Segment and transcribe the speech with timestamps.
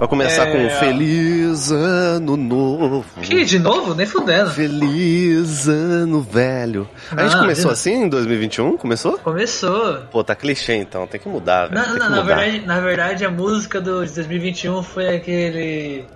[0.00, 0.50] Vai começar é...
[0.50, 3.04] com Feliz Ano Novo.
[3.20, 3.94] Que, de novo?
[3.94, 4.48] Nem fudendo.
[4.48, 6.88] Feliz Ano Velho.
[7.14, 8.78] a gente começou assim em 2021?
[8.78, 9.18] Começou?
[9.18, 9.98] Começou.
[10.10, 11.86] Pô, tá clichê então, tem que mudar, velho.
[11.86, 16.06] Não, não, na, verdade, na verdade, a música do, de 2021 foi aquele.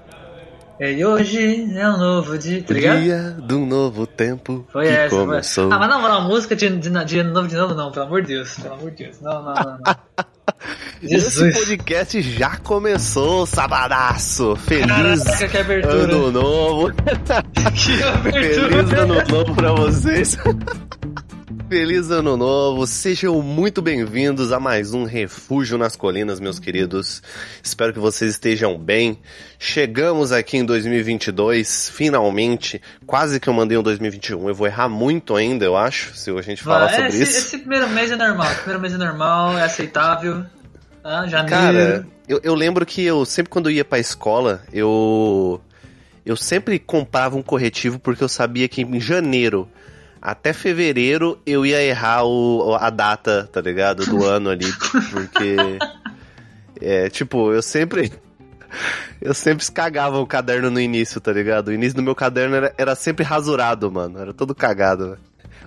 [0.80, 3.02] É, e hoje é um novo dia, tá ligado?
[3.02, 5.68] Dia de um novo tempo foi que essa, começou.
[5.68, 5.76] Foi.
[5.76, 8.28] Ah, mas não, não, música de, de, de, novo de novo não, pelo amor de
[8.28, 9.20] Deus, pelo amor de Deus.
[9.20, 9.78] Não, não, não.
[9.84, 10.24] não.
[11.02, 14.56] Esse podcast já começou, sabadaço.
[14.56, 15.94] Feliz Caraca, que abertura.
[15.96, 16.92] ano novo.
[17.74, 18.68] que abertura.
[18.68, 20.36] Feliz ano novo pra vocês.
[21.68, 27.22] Feliz ano novo, sejam muito bem-vindos a mais um Refúgio nas Colinas, meus queridos.
[27.62, 29.18] Espero que vocês estejam bem.
[29.58, 32.80] Chegamos aqui em 2022, finalmente.
[33.06, 34.48] Quase que eu mandei um 2021.
[34.48, 37.38] Eu vou errar muito ainda, eu acho, se a gente falar sobre esse, isso.
[37.38, 38.52] Esse primeiro mês é normal.
[38.52, 40.44] O primeiro mês é normal, é aceitável.
[41.04, 41.50] Ah, janeiro.
[41.50, 45.60] Cara, eu, eu lembro que eu sempre quando eu ia pra escola, eu.
[46.24, 49.68] Eu sempre comprava um corretivo porque eu sabia que em janeiro
[50.22, 54.06] até fevereiro eu ia errar o, a data, tá ligado?
[54.06, 54.72] Do ano ali.
[55.10, 55.56] Porque.
[56.80, 58.10] É, tipo, eu sempre.
[59.20, 61.68] Eu sempre escagava o caderno no início, tá ligado?
[61.68, 64.18] O início do meu caderno era, era sempre rasurado, mano.
[64.18, 65.16] Era todo cagado,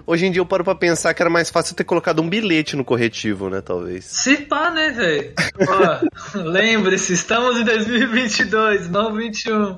[0.09, 2.77] Hoje em dia eu paro pra pensar que era mais fácil ter colocado um bilhete
[2.77, 4.05] no corretivo, né, talvez.
[4.05, 5.33] Se pá, né, velho?
[6.49, 9.77] Lembre-se, estamos em 2022, não 21.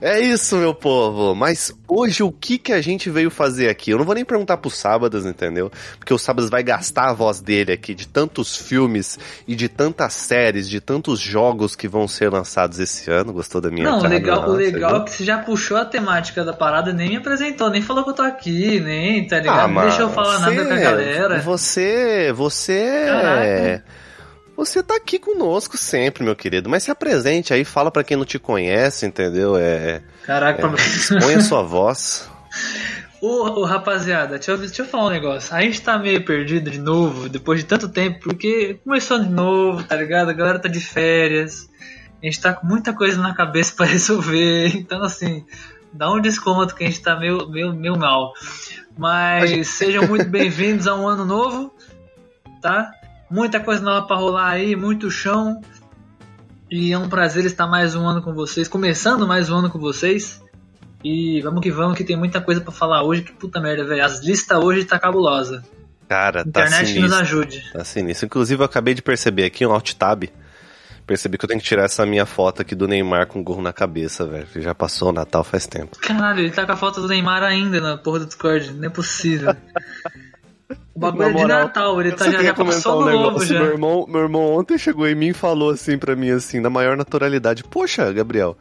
[0.00, 1.34] É isso, meu povo.
[1.34, 3.90] Mas hoje o que que a gente veio fazer aqui?
[3.90, 5.72] Eu não vou nem perguntar pro Sábadas, entendeu?
[5.98, 10.12] Porque o Sábadas vai gastar a voz dele aqui de tantos filmes e de tantas
[10.12, 13.32] séries, de tantos jogos que vão ser lançados esse ano.
[13.32, 16.52] Gostou da minha Não, legal, o legal é que você já puxou a temática da
[16.52, 19.58] parada e nem me apresentou, nem falou que eu tô aqui, nem, tá ligado?
[19.58, 21.40] Ah, não deixa eu falar você, nada com a galera.
[21.40, 23.82] Você, você é
[24.58, 26.68] você tá aqui conosco sempre, meu querido.
[26.68, 29.56] Mas se apresente aí, fala para quem não te conhece, entendeu?
[29.56, 30.02] É.
[30.24, 32.28] Caraca, é, expõe a sua voz.
[33.20, 35.54] Ô, ô, rapaziada, deixa eu, deixa eu falar um negócio.
[35.54, 39.82] A gente tá meio perdido de novo, depois de tanto tempo, porque começou de novo,
[39.82, 40.28] tá ligado?
[40.28, 41.68] A galera tá de férias.
[42.22, 44.68] A gente tá com muita coisa na cabeça para resolver.
[44.76, 45.44] Então, assim,
[45.92, 48.32] dá um desconto que a gente tá meio, meio, meio mal.
[48.96, 49.64] Mas gente...
[49.66, 51.74] sejam muito bem-vindos a um ano novo,
[52.62, 52.92] tá?
[53.30, 55.60] Muita coisa nova para rolar aí, muito chão.
[56.70, 59.78] E é um prazer estar mais um ano com vocês, começando mais um ano com
[59.78, 60.42] vocês.
[61.04, 63.22] E vamos que vamos, que tem muita coisa para falar hoje.
[63.22, 64.04] Que puta merda, velho.
[64.04, 65.62] As listas hoje tá cabulosa.
[66.08, 66.94] Cara, tá Internet sinistro.
[66.94, 67.70] que nos ajude.
[67.72, 68.26] Tá sinistro.
[68.26, 70.24] Inclusive, eu acabei de perceber aqui um alt tab.
[71.06, 73.62] Percebi que eu tenho que tirar essa minha foto aqui do Neymar com o gorro
[73.62, 74.46] na cabeça, velho.
[74.46, 75.98] Que já passou o Natal faz tempo.
[75.98, 78.72] Caralho, ele tá com a foto do Neymar ainda na porra do Discord.
[78.72, 79.54] Não é possível.
[80.98, 83.60] O bagulho é de Natal, ele tá, já, já passou um novo já.
[83.60, 86.68] Meu irmão, meu irmão ontem chegou em mim e falou assim pra mim, assim, na
[86.68, 87.62] maior naturalidade.
[87.62, 88.58] Poxa, Gabriel,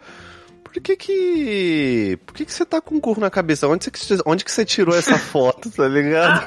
[0.64, 2.20] por que que...
[2.28, 3.68] Por que que você tá com um curro na cabeça?
[3.68, 6.46] Onde você, onde que você tirou essa foto, tá ligado?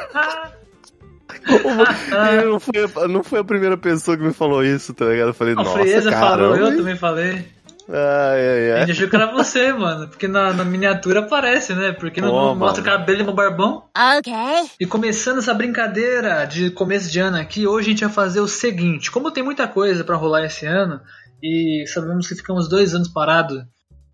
[2.46, 5.30] não, foi, não foi a primeira pessoa que me falou isso, tá ligado?
[5.30, 7.44] Eu falei, nossa, A Frieza falou, eu também falei.
[7.92, 8.78] Ai, ai, ai.
[8.78, 10.08] A gente achou que era você, mano.
[10.08, 11.92] Porque na, na miniatura aparece, né?
[11.92, 13.84] Porque não oh, mostra o cabelo e o barbão.
[13.96, 14.32] Ok.
[14.78, 18.46] E começando essa brincadeira de começo de ano aqui, hoje a gente vai fazer o
[18.46, 21.00] seguinte: como tem muita coisa para rolar esse ano,
[21.42, 23.64] e sabemos que ficamos dois anos parados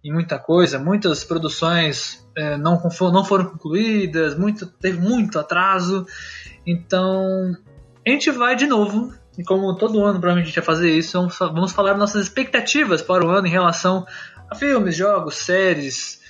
[0.02, 2.80] em muita coisa, muitas produções é, não,
[3.12, 6.06] não foram concluídas, muito, teve muito atraso.
[6.64, 7.54] Então,
[8.06, 11.28] a gente vai de novo e como todo ano provavelmente a gente vai fazer isso,
[11.38, 14.06] vamos falar nossas expectativas para o ano em relação
[14.50, 16.20] a filmes, jogos, séries,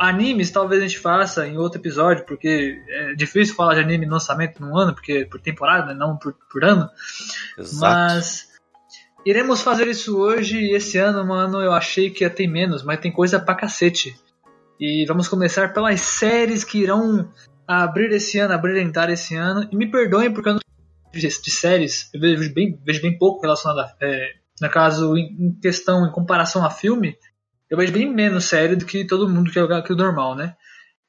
[0.00, 4.60] animes talvez a gente faça em outro episódio, porque é difícil falar de anime lançamento
[4.60, 6.88] num ano, porque por temporada, né, não por, por ano.
[7.58, 7.80] Exato.
[7.80, 8.48] Mas
[9.24, 13.00] iremos fazer isso hoje e esse ano, mano, eu achei que ia ter menos, mas
[13.00, 14.18] tem coisa pra cacete.
[14.78, 17.28] E vamos começar pelas séries que irão
[17.66, 19.68] abrir esse ano, abrir entrar esse ano.
[19.70, 20.60] E me perdoem porque eu não
[21.12, 23.94] de, de séries, eu vejo bem, vejo bem pouco relacionado a.
[24.00, 27.16] É, no caso, em, em, questão, em comparação a filme,
[27.68, 30.34] eu vejo bem menos série do que todo mundo que é, que é o normal,
[30.34, 30.54] né?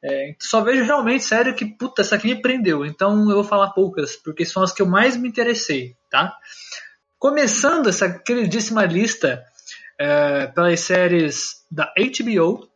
[0.03, 2.85] É, só vejo realmente série que, puta, essa aqui me prendeu.
[2.85, 6.35] Então eu vou falar poucas, porque são as que eu mais me interessei, tá?
[7.19, 9.43] Começando essa queridíssima lista
[9.99, 12.67] é, pelas séries da HBO,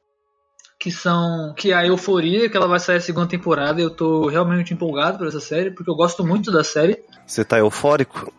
[0.80, 3.81] que são que é a Euforia, que ela vai sair a segunda temporada.
[3.81, 7.04] Eu tô realmente empolgado por essa série, porque eu gosto muito da série.
[7.25, 8.31] Você tá eufórico?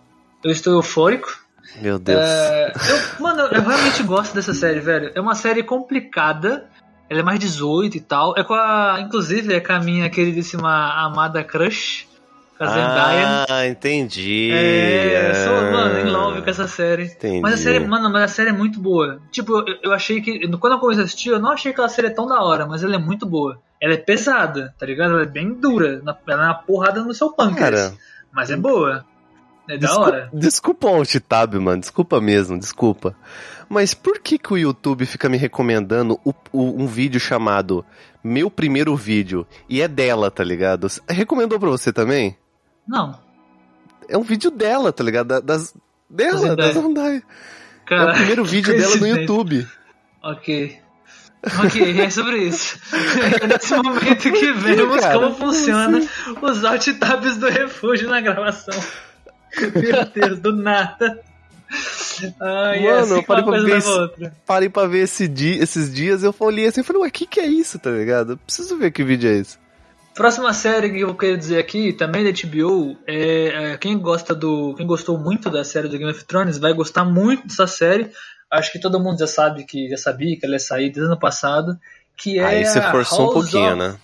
[0.45, 1.47] Eu estou eufórico.
[1.81, 2.21] Meu Deus.
[2.21, 5.11] É, eu, mano, eu realmente gosto dessa série, velho.
[5.15, 6.69] É uma série complicada.
[7.09, 8.35] Ela é mais 18 e tal.
[8.37, 8.99] É com a.
[9.01, 12.07] Inclusive, é com a minha queridíssima amada crush.
[12.57, 13.47] Com a Zendaya.
[13.49, 14.51] Ah, entendi.
[14.51, 17.05] É, eu sou, mano, em love com essa série.
[17.05, 17.41] Entendi.
[17.41, 19.21] Mas a série, mano, mas a série é muito boa.
[19.31, 20.49] Tipo, eu, eu achei que.
[20.57, 22.67] Quando eu comecei a assistir, eu não achei que a série é tão da hora,
[22.67, 23.61] mas ela é muito boa.
[23.81, 25.13] Ela é pesada, tá ligado?
[25.13, 26.01] Ela é bem dura.
[26.03, 27.89] Ela é uma porrada no seu pâncreas.
[27.89, 27.95] Cara,
[28.37, 29.05] Mas é boa.
[29.69, 30.31] É da desculpa, hora.
[30.33, 31.81] desculpa o alt-tab, mano.
[31.81, 33.17] Desculpa mesmo, desculpa.
[33.69, 37.85] Mas por que que o YouTube fica me recomendando o- o- um vídeo chamado
[38.23, 39.45] Meu Primeiro Vídeo?
[39.69, 40.87] E é dela, tá ligado?
[41.09, 42.37] Recomendou pra você também?
[42.87, 43.19] Não.
[44.09, 45.27] É um vídeo dela, tá ligado?
[45.27, 45.75] Da- Das,
[46.09, 46.73] dela, Zendaya.
[46.75, 47.17] da Zendaya.
[47.17, 49.07] É Cara, o primeiro vídeo dela no.
[49.09, 49.67] YouTube.
[50.23, 50.79] Ok.
[51.65, 52.79] Ok, é sobre isso.
[53.41, 56.01] É nesse momento que vemos como funciona
[56.43, 58.75] os alt tabs do refúgio na gravação.
[59.75, 61.21] Meu Deus, do nada.
[62.41, 64.37] Ai, Mano, é assim eu parei pra ver outra.
[64.47, 67.27] Parei pra ver esse dia, esses dias, eu olhei assim e falei, ué, o que
[67.27, 68.33] que é isso, tá ligado?
[68.33, 69.59] Eu preciso ver que vídeo é esse.
[70.15, 74.75] Próxima série que eu quero dizer aqui, também da HBO, é, é, quem gosta do,
[74.75, 78.11] quem gostou muito da série do Game of Thrones vai gostar muito dessa série.
[78.51, 81.07] Acho que todo mundo já sabe que já sabia que ela ia sair desde o
[81.07, 81.79] ano passado,
[82.17, 83.97] que é Aí você forçou um pouquinho, of- né?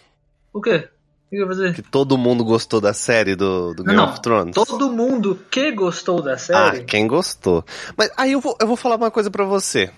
[0.53, 0.89] O quê?
[1.27, 1.75] O que eu vou fazer?
[1.75, 4.55] Que todo mundo gostou da série do, do Game Não, of Thrones.
[4.55, 6.85] Todo mundo que gostou da Ah, série.
[6.85, 7.65] quem gostou.
[7.97, 9.91] Mas aí eu vou, eu vou falar uma coisa pra você.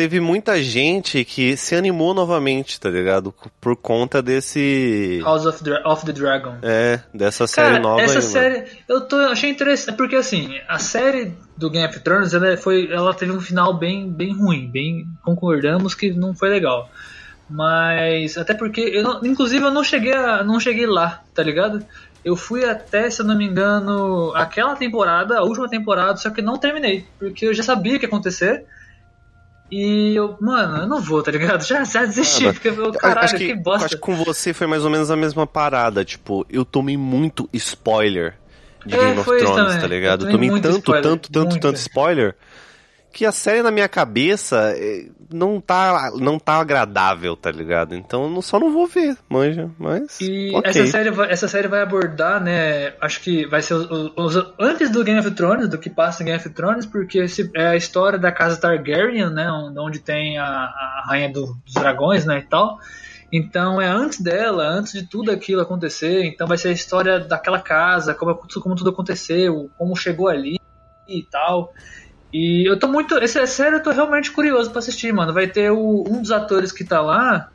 [0.00, 3.34] Teve muita gente que se animou novamente, tá ligado?
[3.60, 5.20] Por conta desse.
[5.22, 6.54] House of, Dra- of the Dragon.
[6.62, 8.30] É, dessa série Cara, nova essa aí, mano.
[8.32, 12.56] série eu tô, eu achei interessante porque assim a série do Game of Thrones ela
[12.56, 16.90] foi, ela teve um final bem, bem ruim, bem concordamos que não foi legal.
[17.50, 21.84] Mas até porque eu não- inclusive eu não cheguei a, não cheguei lá, tá ligado?
[22.24, 26.40] Eu fui até, se eu não me engano, aquela temporada, a última temporada, só que
[26.40, 28.64] não terminei, porque eu já sabia o que ia acontecer.
[29.70, 31.62] E eu, mano, eu não vou, tá ligado?
[31.66, 33.86] Já, já desisti, Ah, porque eu, caralho, acho que, que, bosta.
[33.86, 36.04] acho que com você foi mais ou menos a mesma parada.
[36.04, 38.34] Tipo, eu tomei muito spoiler
[38.84, 40.22] de É, Game of Thrones, tá ligado?
[40.22, 41.60] Eu Eu tomei tomei tanto, spoiler, tanto, tanto, muito.
[41.62, 42.34] tanto spoiler
[43.12, 47.94] que a série na minha cabeça eh, não tá, não tá agradável, tá ligado?
[47.94, 49.70] Então eu só não vou ver, manja.
[49.78, 50.20] Mas.
[50.20, 50.70] E ok.
[50.70, 52.94] essa, série vai, essa série vai abordar, né?
[53.00, 56.26] Acho que vai ser os, os- antes do Game of Thrones, do que passa em
[56.26, 59.50] Game of Thrones, porque esse é a história da casa Targaryen, né?
[59.50, 62.38] Onde, onde tem a, a rainha do- dos dragões, né?
[62.38, 62.78] E tal.
[63.32, 66.24] Então é antes dela, antes de tudo aquilo acontecer.
[66.24, 70.58] Então vai ser a história daquela casa, como, como tudo aconteceu, como chegou ali
[71.06, 71.72] e tal.
[72.32, 73.16] E eu tô muito.
[73.18, 75.32] Essa série eu tô realmente curioso pra assistir, mano.
[75.32, 77.50] Vai ter o, um dos atores que tá lá,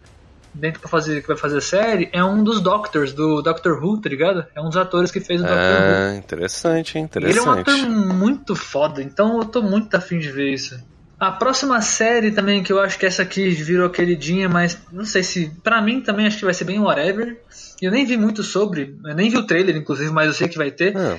[0.55, 4.01] dentro pra fazer, que vai fazer a série, é um dos Doctors, do Doctor Who,
[4.01, 4.45] tá ligado?
[4.55, 5.95] É um dos atores que fez o Doctor Who.
[5.95, 7.09] Ah, interessante, hein?
[7.15, 7.69] Ele é um Interessante.
[7.69, 10.77] ator muito foda, então eu tô muito afim de ver isso.
[11.19, 15.23] A próxima série também, que eu acho que essa aqui virou queridinha, mas não sei
[15.23, 15.49] se.
[15.63, 17.37] Pra mim também acho que vai ser bem whatever.
[17.81, 20.57] Eu nem vi muito sobre, eu nem vi o trailer, inclusive, mas eu sei que
[20.57, 20.95] vai ter.
[20.95, 21.17] Ah,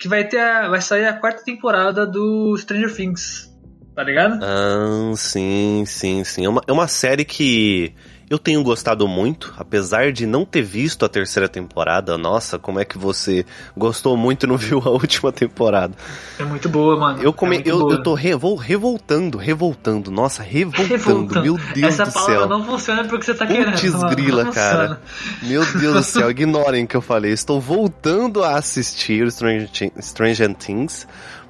[0.00, 3.54] Que vai ter a, vai sair a quarta temporada do Stranger Things.
[3.94, 4.42] Tá ligado?
[4.42, 6.44] Ah, sim, sim, sim.
[6.44, 7.94] É uma, é uma série que
[8.30, 12.16] eu tenho gostado muito, apesar de não ter visto a terceira temporada.
[12.16, 13.44] Nossa, como é que você
[13.76, 15.94] gostou muito e não viu a última temporada?
[16.38, 17.20] É muito boa, mano.
[17.20, 17.92] Eu, come, é eu, boa.
[17.94, 20.12] eu tô revol, revoltando, revoltando.
[20.12, 20.88] Nossa, revoltando.
[20.88, 21.42] Revoltando.
[21.42, 22.48] Meu Deus Essa do palavra céu.
[22.48, 23.72] não funciona porque você tá querendo.
[23.72, 24.08] Putz mano.
[24.10, 24.78] grila, Não cara.
[24.78, 25.00] funciona.
[25.42, 27.32] Meu Deus do céu, ignorem o que eu falei.
[27.32, 29.68] Estou voltando a assistir Stranger,
[30.00, 31.04] Stranger Things.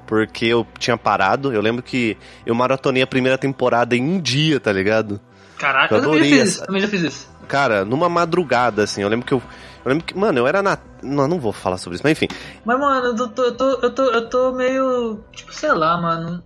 [0.07, 1.53] Porque eu tinha parado.
[1.53, 5.21] Eu lembro que eu maratonei a primeira temporada em um dia, tá ligado?
[5.61, 6.65] Caraca, Eu eu também já fiz isso.
[6.65, 7.29] Também já fiz isso.
[7.47, 9.01] Cara, numa madrugada, assim.
[9.01, 9.41] Eu lembro que eu.
[9.85, 10.17] Eu lembro que.
[10.17, 10.77] Mano, eu era na.
[11.03, 12.27] Não, não vou falar sobre isso, mas enfim.
[12.65, 15.23] Mas, mano, eu tô, eu tô, eu tô, eu tô meio.
[15.31, 16.43] Tipo, sei lá, mano.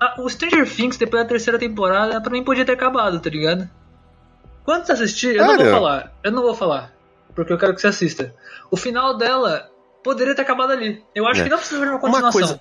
[0.00, 3.68] Ah, o Stranger Things, depois da terceira temporada, pra mim podia ter acabado, tá ligado?
[4.64, 5.72] Quando você assistir, eu não vou Sério?
[5.72, 6.12] falar.
[6.24, 6.92] Eu não vou falar.
[7.34, 8.34] Porque eu quero que você assista.
[8.70, 9.68] O final dela
[10.02, 11.02] poderia ter acabado ali.
[11.14, 11.44] Eu acho É.
[11.44, 12.32] que não precisa de uma Uma continuação.
[12.32, 12.60] coisa,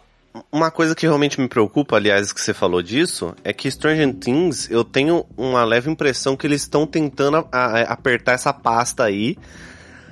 [0.52, 4.70] uma coisa que realmente me preocupa, aliás, que você falou disso, é que Stranger Things,
[4.70, 9.38] eu tenho uma leve impressão que eles estão tentando a- a- apertar essa pasta aí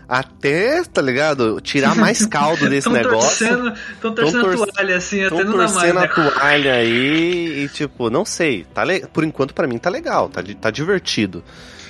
[0.07, 1.59] até, tá ligado?
[1.61, 3.47] Tirar mais caldo desse Tão negócio.
[3.47, 5.73] Torcendo, tão torcendo torce- a toalha, assim, Estão até não dá mais.
[5.73, 6.05] torcendo Né?
[6.05, 8.65] a toalha aí e, tipo, não sei.
[8.73, 9.01] Tá le...
[9.07, 11.43] Por enquanto, pra mim, tá legal, tá, tá divertido.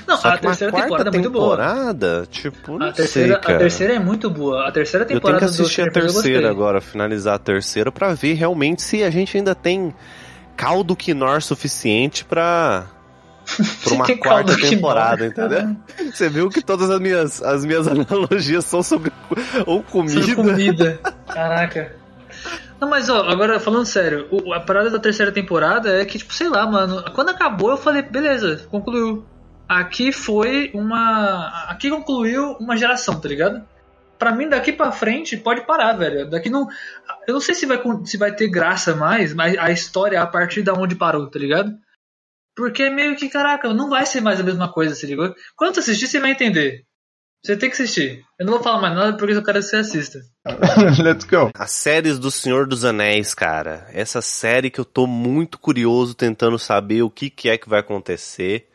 [0.08, 1.56] Não, Só a terceira temporada é muito boa.
[1.58, 3.56] temporada, tipo, não A terceira, sei, cara.
[3.56, 4.68] a terceira é muito boa.
[4.68, 8.34] A terceira Eu tenho temporada que assistir a terceira agora, finalizar a terceira, pra ver
[8.34, 9.94] realmente se a gente ainda tem
[10.56, 12.86] caldo quinor suficiente pra,
[13.84, 15.76] pra uma quarta temporada, entendeu?
[16.12, 19.12] Você viu que todas as minhas, as minhas analogias são sobre
[19.66, 20.22] ou comida.
[20.22, 21.00] Sobre comida.
[21.28, 21.96] Caraca.
[22.80, 26.50] Não, mas ó, agora falando sério, a parada da terceira temporada é que, tipo, sei
[26.50, 29.24] lá, mano, quando acabou eu falei, beleza, concluiu.
[29.80, 31.68] Aqui foi uma.
[31.70, 33.65] Aqui concluiu uma geração, tá ligado?
[34.24, 36.30] pra mim, daqui pra frente, pode parar, velho.
[36.30, 36.65] Daqui não.
[37.27, 40.62] Eu não sei se vai, se vai ter graça mais, mas a história a partir
[40.62, 41.74] da onde parou, tá ligado?
[42.56, 45.36] Porque meio que, caraca, não vai ser mais a mesma coisa, se ligou?
[45.58, 46.86] Quando você assistir, você vai entender.
[47.44, 48.24] Você tem que assistir.
[48.39, 50.20] Eu não vou falar mais nada porque eu quero que você assista.
[51.03, 51.51] Let's go.
[51.53, 53.86] As séries do Senhor dos Anéis, cara.
[53.92, 57.82] Essa série que eu tô muito curioso tentando saber o que, que é que vai
[57.82, 58.70] acontecer.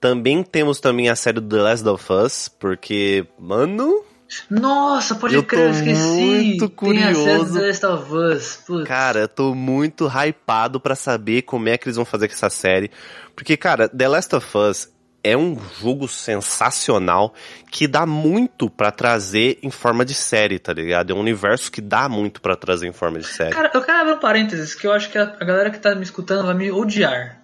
[0.00, 4.02] Também temos também a série do The Last of Us, porque, mano,
[4.48, 6.00] nossa, pode eu crer, eu esqueci.
[6.00, 7.52] muito Tem a série curioso.
[7.52, 8.56] do The Last of Us.
[8.66, 8.88] Putz.
[8.88, 12.48] Cara, eu tô muito hypado pra saber como é que eles vão fazer com essa
[12.48, 12.90] série.
[13.34, 14.88] Porque, cara, The Last of Us
[15.22, 17.34] é um jogo sensacional
[17.70, 21.10] que dá muito pra trazer em forma de série, tá ligado?
[21.12, 23.50] É um universo que dá muito pra trazer em forma de série.
[23.50, 25.94] Cara, eu quero abrir um parênteses que eu acho que a a galera que tá
[25.94, 27.42] me escutando vai me odiar.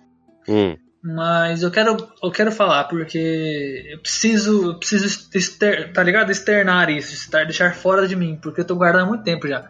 [0.48, 0.76] Hum,
[1.08, 6.32] Mas eu quero, eu quero falar porque eu preciso, eu preciso exter, tá ligado?
[6.32, 9.68] Externar isso, estar, deixar fora de mim, porque eu tô guardando há muito tempo já.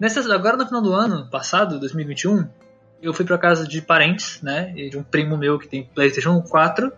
[0.00, 2.48] Nessa, agora no final do ano passado, 2021,
[3.02, 4.72] eu fui pra casa de parentes, né?
[4.72, 6.90] De um primo meu que tem PlayStation 4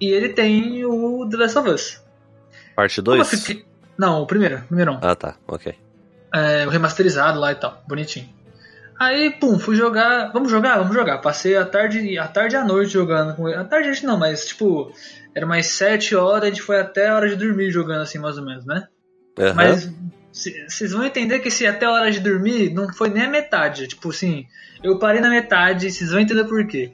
[0.00, 2.02] e ele tem o The Last of Us.
[2.74, 3.28] parte Como eu 2?
[3.44, 3.66] fiquei-
[3.98, 5.00] Não, o primeiro, o primeiro não.
[5.02, 5.74] Ah, tá, ok.
[6.34, 8.28] É, o remasterizado lá e tal, bonitinho.
[8.98, 10.32] Aí, pum, fui jogar.
[10.32, 10.78] Vamos jogar?
[10.78, 11.18] Vamos jogar.
[11.18, 13.58] Passei a tarde, a tarde e a noite jogando com ele.
[13.58, 14.92] A tarde a gente não, mas tipo,
[15.34, 18.38] era mais 7 horas, a gente foi até a hora de dormir jogando assim, mais
[18.38, 18.86] ou menos, né?
[19.38, 19.54] Aham.
[19.54, 19.90] Mas
[20.32, 23.86] vocês vão entender que se até a hora de dormir não foi nem a metade.
[23.88, 24.46] Tipo assim,
[24.82, 26.92] eu parei na metade, vocês vão entender por quê.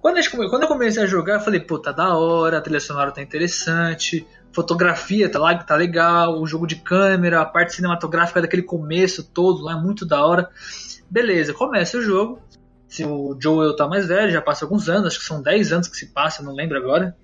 [0.00, 2.78] Quando, gente quando eu comecei a jogar, eu falei, pô, tá da hora, a trilha
[2.78, 8.40] sonora tá interessante, fotografia tá, lá, tá legal, o jogo de câmera, a parte cinematográfica
[8.40, 10.48] daquele começo todo lá é muito da hora.
[11.10, 12.40] Beleza, começa o jogo.
[12.88, 15.88] Se o Joel tá mais velho, já passa alguns anos, acho que são 10 anos
[15.88, 17.16] que se passa, não lembro agora.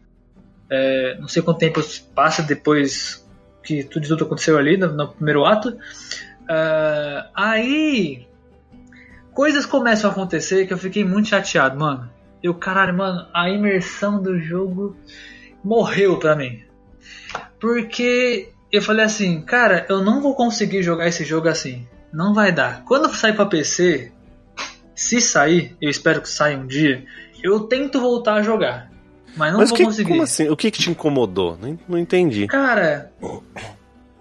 [0.69, 1.81] É, não sei quanto tempo
[2.15, 3.25] passa depois
[3.63, 5.77] que tudo isso aconteceu ali no, no primeiro ato.
[6.49, 8.27] Ah, aí
[9.33, 12.11] coisas começam a acontecer que eu fiquei muito chateado, mano.
[12.43, 14.97] Eu, caralho, mano, a imersão do jogo
[15.63, 16.63] morreu pra mim.
[17.61, 21.87] Porque eu falei assim, cara, eu não vou conseguir jogar esse jogo assim.
[22.13, 22.85] Não vai dar.
[22.85, 24.13] Quando sair pra PC,
[24.95, 27.05] se sair, eu espero que saia um dia,
[27.43, 28.91] eu tento voltar a jogar.
[29.37, 30.11] Mas não Mas vou que, conseguir.
[30.11, 30.49] como assim?
[30.49, 31.59] O que, que te incomodou?
[31.61, 32.47] Não, não entendi.
[32.47, 33.11] Cara,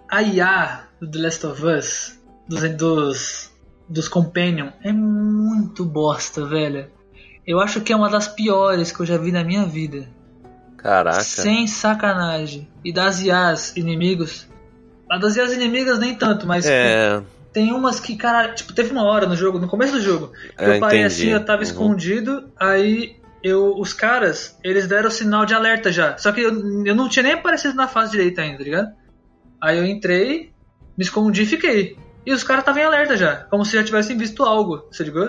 [0.10, 3.52] a IA do The Last of Us, dos, dos,
[3.90, 6.88] dos Companion, é muito bosta, velho.
[7.46, 10.08] Eu acho que é uma das piores que eu já vi na minha vida.
[10.78, 11.22] Caraca.
[11.22, 12.68] Sem sacanagem.
[12.84, 14.48] E das IAs inimigos.
[15.10, 17.22] A das IAs inimigas nem tanto, mas É,
[17.54, 20.64] tem umas que, cara, tipo, teve uma hora no jogo, no começo do jogo, que
[20.64, 21.22] É, eu parei entendi.
[21.22, 21.68] assim, eu tava Uhum.
[21.68, 23.12] escondido, aí
[23.44, 26.18] eu, os caras, eles deram o sinal de alerta já.
[26.18, 28.88] Só que eu, eu não tinha nem aparecido na fase direita ainda, tá ligado?
[29.62, 30.52] Aí eu entrei,
[30.98, 31.96] me escondi e fiquei.
[32.26, 35.28] E os caras estavam em alerta já, como se já tivessem visto algo, você ligou?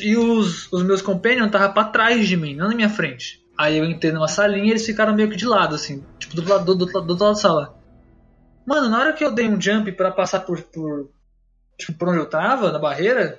[0.00, 3.40] E os, os meus companions estavam pra trás de mim, não na minha frente.
[3.58, 6.48] Aí eu entrei numa salinha e eles ficaram meio que de lado, assim, tipo do
[6.48, 7.75] lado do, do, do outro lado da sala.
[8.66, 11.08] Mano, na hora que eu dei um jump pra passar por, por,
[11.78, 13.38] tipo, por onde eu tava, na barreira,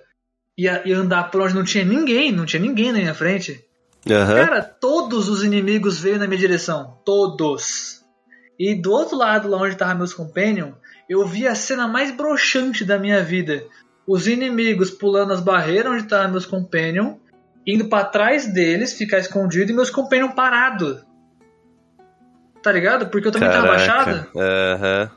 [0.57, 3.63] e, a- e andar por onde não tinha ninguém, não tinha ninguém na minha frente,
[4.10, 4.36] aham.
[4.46, 6.98] cara, todos os inimigos veio na minha direção.
[7.05, 8.01] Todos.
[8.57, 10.74] E do outro lado, lá onde tava meus companions,
[11.10, 13.63] eu vi a cena mais broxante da minha vida.
[14.07, 17.17] Os inimigos pulando as barreiras onde tava meus companions,
[17.65, 21.05] indo pra trás deles, ficar escondido, e meus companions parados.
[22.68, 23.08] Tá ligado?
[23.08, 24.06] Porque eu também tava baixado.
[24.06, 24.30] Caraca.
[24.36, 25.12] Aham.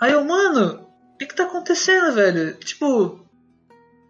[0.00, 2.54] Aí eu, mano, o que que tá acontecendo, velho?
[2.54, 3.20] Tipo,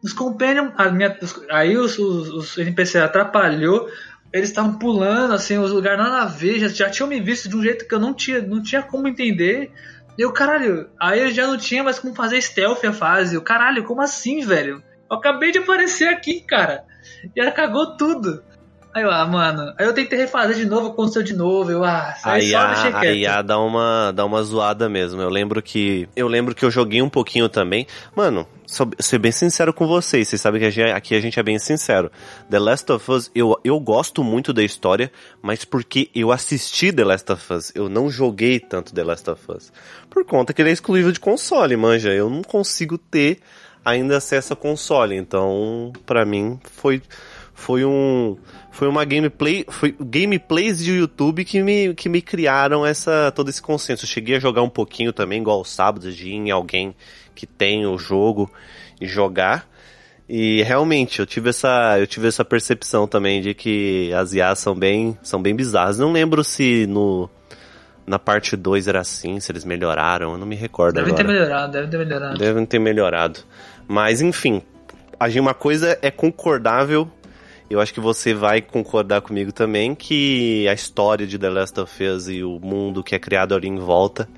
[0.04, 0.72] os companions.
[0.76, 3.88] a minha- os- aí os, os, os NPC atrapalhou.
[4.32, 7.56] Eles estavam pulando, assim, os lugares nada a ver, já, já tinham me visto de
[7.56, 9.72] um jeito que eu não tinha, não tinha como entender.
[10.16, 13.34] E eu, caralho, aí eu já não tinha mais como fazer stealth a fase.
[13.34, 14.80] Eu, caralho, como assim, velho?
[15.10, 16.84] Eu acabei de aparecer aqui, cara.
[17.34, 18.44] E ela cagou tudo.
[18.92, 19.72] Aí eu, ah, mano.
[19.78, 21.70] Aí eu tentei refazer de novo, aconteceu de novo.
[21.70, 23.14] Eu, ah, A aí só a quieto.
[23.16, 25.20] IA dá uma, dá uma zoada mesmo.
[25.22, 26.08] Eu lembro que.
[26.16, 27.86] Eu lembro que eu joguei um pouquinho também.
[28.16, 30.26] Mano, sou, ser bem sincero com vocês.
[30.26, 32.10] Vocês sabem que a gente- aqui a gente é bem sincero.
[32.50, 37.04] The Last of Us, eu, eu gosto muito da história, mas porque eu assisti The
[37.04, 37.72] Last of Us.
[37.76, 39.72] Eu não joguei tanto The Last of Us.
[40.10, 42.10] Por conta que ele é exclusivo de console, manja.
[42.12, 43.38] Eu não consigo ter
[43.84, 45.14] ainda acesso a console.
[45.16, 47.00] Então, pra mim, foi.
[47.60, 48.38] Foi um.
[48.70, 49.66] Foi uma gameplay.
[49.68, 54.04] Foi gameplays de YouTube que me, que me criaram essa, todo esse consenso.
[54.04, 56.96] Eu cheguei a jogar um pouquinho também, igual aos sábados, de ir em alguém
[57.34, 58.50] que tem o jogo
[58.98, 59.68] e jogar.
[60.26, 64.74] E realmente, eu tive essa, eu tive essa percepção também de que as IAs são
[64.74, 65.98] bem, são bem bizarras.
[65.98, 67.28] Não lembro se no
[68.06, 71.24] na parte 2 era assim, se eles melhoraram, eu não me recordo Devem agora.
[71.24, 72.38] ter melhorado, devem ter melhorado.
[72.38, 73.40] Devem ter melhorado.
[73.86, 74.62] Mas enfim,
[75.38, 77.10] uma coisa é concordável.
[77.70, 82.04] Eu acho que você vai concordar comigo também que a história de The Last of
[82.04, 84.28] Us e o mundo que é criado ali em volta,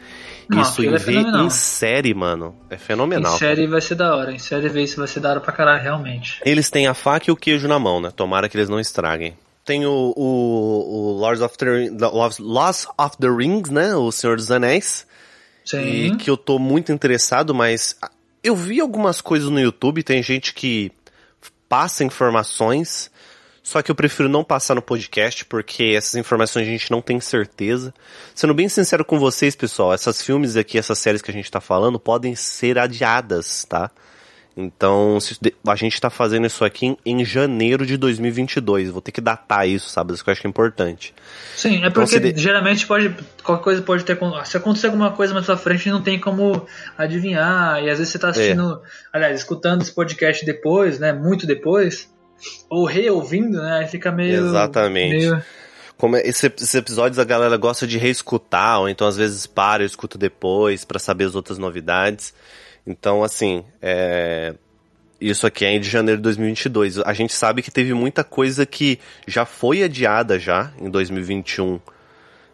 [0.60, 3.34] isso em, é em série, mano, é fenomenal.
[3.34, 4.32] Em série vai ser da hora.
[4.32, 6.40] Em série ver isso vai ser da hora pra caralho, realmente.
[6.44, 8.10] Eles têm a faca e o queijo na mão, né?
[8.14, 9.34] Tomara que eles não estraguem.
[9.64, 11.90] Tem o, o, o Lords of the,
[12.40, 13.94] Lost of the Rings, né?
[13.94, 15.06] O Senhor dos Anéis.
[15.64, 15.80] Sim.
[15.80, 17.96] E que eu tô muito interessado, mas
[18.42, 20.90] eu vi algumas coisas no YouTube, tem gente que
[21.68, 23.10] passa informações,
[23.62, 27.20] só que eu prefiro não passar no podcast, porque essas informações a gente não tem
[27.20, 27.94] certeza.
[28.34, 31.60] Sendo bem sincero com vocês, pessoal, essas filmes aqui, essas séries que a gente tá
[31.60, 33.90] falando, podem ser adiadas, tá?
[34.54, 35.16] Então,
[35.66, 38.90] a gente tá fazendo isso aqui em, em janeiro de 2022.
[38.90, 40.12] Vou ter que datar isso, sabe?
[40.12, 41.14] Isso que eu acho que é importante.
[41.56, 43.16] Sim, é Então, porque se de- geralmente pode.
[43.42, 44.18] Qualquer coisa pode ter.
[44.44, 46.66] Se acontecer alguma coisa mais pra frente, não tem como
[46.98, 47.82] adivinhar.
[47.82, 48.74] E às vezes você tá assistindo.
[48.84, 48.88] É.
[49.16, 51.14] Aliás, escutando esse podcast depois, né?
[51.14, 52.11] Muito depois.
[52.68, 53.78] Ou reouvindo, né?
[53.80, 54.46] Aí fica meio.
[54.46, 55.16] Exatamente.
[55.18, 55.42] meio-
[55.96, 59.82] Como é- esse- esses episódios a galera gosta de reescutar, ou então às vezes para,
[59.82, 62.34] eu escuto depois pra saber as outras novidades.
[62.84, 64.54] Então, assim, é,
[65.20, 66.98] isso aqui é de janeiro de 2022.
[66.98, 71.78] A gente sabe que teve muita coisa que já foi adiada já em 2021,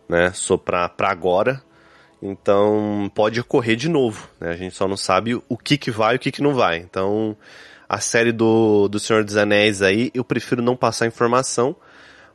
[0.06, 0.30] né?
[0.34, 1.62] Só pra, pra agora.
[2.22, 4.50] Então, pode ocorrer de novo, né?
[4.50, 6.76] A gente só não sabe o que que vai e o que que não vai.
[6.78, 7.34] Então,
[7.88, 11.74] a série do, do Senhor dos Anéis aí, eu prefiro não passar informação.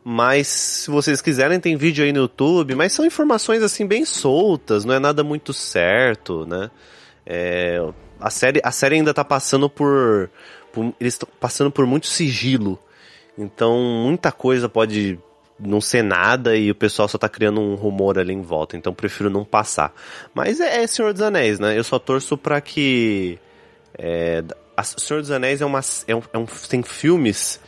[0.04, 4.84] Mas se vocês quiserem, tem vídeo aí no YouTube, mas são informações assim bem soltas,
[4.84, 6.70] não é nada muito certo, né?
[7.26, 7.80] É,
[8.20, 10.30] a, série, a série ainda tá passando por.
[10.74, 12.78] por eles estão passando por muito sigilo.
[13.38, 15.18] Então muita coisa pode
[15.60, 18.76] não ser nada e o pessoal só tá criando um rumor ali em volta.
[18.76, 19.94] Então prefiro não passar.
[20.34, 21.78] Mas é, é Senhor dos Anéis, né?
[21.78, 23.40] Eu só torço pra que.
[23.98, 24.44] É,
[24.76, 25.82] a Senhor dos Anéis é uma.
[26.08, 27.60] É um, é um- tem filmes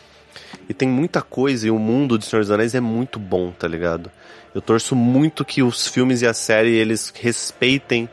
[0.67, 3.67] e tem muita coisa, e o mundo de Senhor dos Anéis é muito bom, tá
[3.67, 4.11] ligado?
[4.53, 8.09] Eu torço muito que os filmes e a série, eles respeitem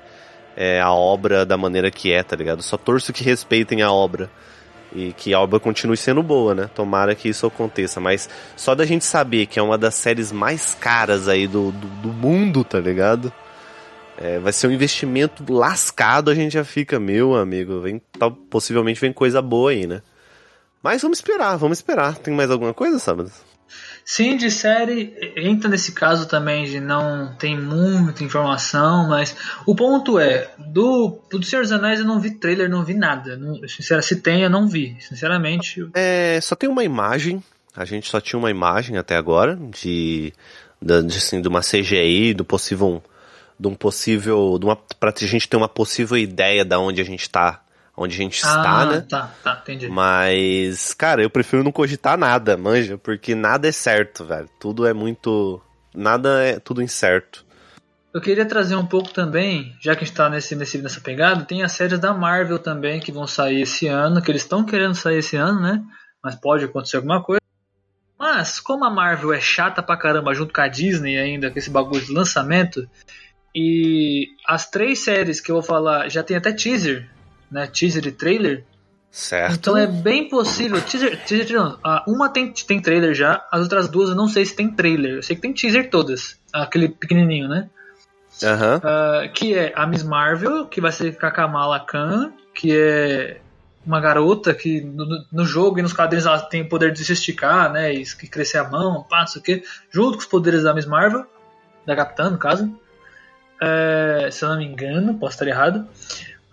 [0.56, 2.62] é, a obra da maneira que é, tá ligado?
[2.62, 4.28] Só torço que respeitem a obra.
[4.94, 6.68] E que a obra continue sendo boa, né?
[6.74, 7.98] Tomara que isso aconteça.
[7.98, 11.86] Mas só da gente saber que é uma das séries mais caras aí do, do,
[11.86, 13.32] do mundo, tá ligado?
[14.22, 19.00] É, vai ser um investimento lascado, a gente já fica, meu amigo, vem, tal, possivelmente
[19.00, 20.00] vem coisa boa aí, né?
[20.80, 22.16] Mas vamos esperar, vamos esperar.
[22.18, 23.32] Tem mais alguma coisa, sábado?
[24.04, 29.34] Sim, de série entra nesse caso também de não tem muita informação, mas
[29.66, 33.36] o ponto é, do, do Senhor dos Anéis eu não vi trailer, não vi nada.
[33.36, 34.96] Não, sincera, se tem, eu não vi.
[35.00, 37.42] Sinceramente, É, só tem uma imagem.
[37.76, 40.32] A gente só tinha uma imagem até agora de,
[40.80, 43.02] de, assim, de uma CGI, do possível,
[43.62, 47.30] de um possível, de uma, pra gente ter uma possível ideia da onde a gente
[47.30, 47.62] tá,
[47.96, 49.00] onde a gente está, ah, né?
[49.08, 49.88] Tá, tá, entendi.
[49.88, 54.50] Mas, cara, eu prefiro não cogitar nada, manja, porque nada é certo, velho.
[54.58, 55.62] Tudo é muito,
[55.94, 57.44] nada é tudo incerto.
[58.12, 61.44] Eu queria trazer um pouco também, já que a gente tá nesse, nesse, nessa pegada,
[61.44, 64.96] tem as séries da Marvel também que vão sair esse ano, que eles estão querendo
[64.96, 65.80] sair esse ano, né?
[66.22, 67.40] Mas pode acontecer alguma coisa.
[68.18, 71.70] Mas, como a Marvel é chata pra caramba junto com a Disney ainda, com esse
[71.70, 72.88] bagulho de lançamento,
[73.54, 77.08] e as três séries que eu vou falar já tem até teaser,
[77.50, 77.66] né?
[77.66, 78.64] Teaser e trailer.
[79.10, 79.54] Certo?
[79.54, 80.80] Então é bem possível.
[80.80, 81.78] Teaser, teaser não.
[82.06, 85.16] Uma tem, tem trailer já, as outras duas eu não sei se tem trailer.
[85.16, 86.38] Eu sei que tem teaser todas.
[86.52, 87.68] Aquele pequenininho, né?
[88.42, 88.80] Aham.
[88.82, 93.40] Ah, que é a Miss Marvel, que vai ser com a Kamala Khan, que é
[93.84, 97.12] uma garota que no, no jogo e nos quadrinhos ela tem o poder de se
[97.12, 97.92] esticar, né?
[97.92, 100.72] E que crescer a mão, pá, não sei o quê, junto com os poderes da
[100.72, 101.26] Miss Marvel,
[101.84, 102.72] da Capitã, no caso.
[103.64, 105.86] É, se eu não me engano, posso estar errado.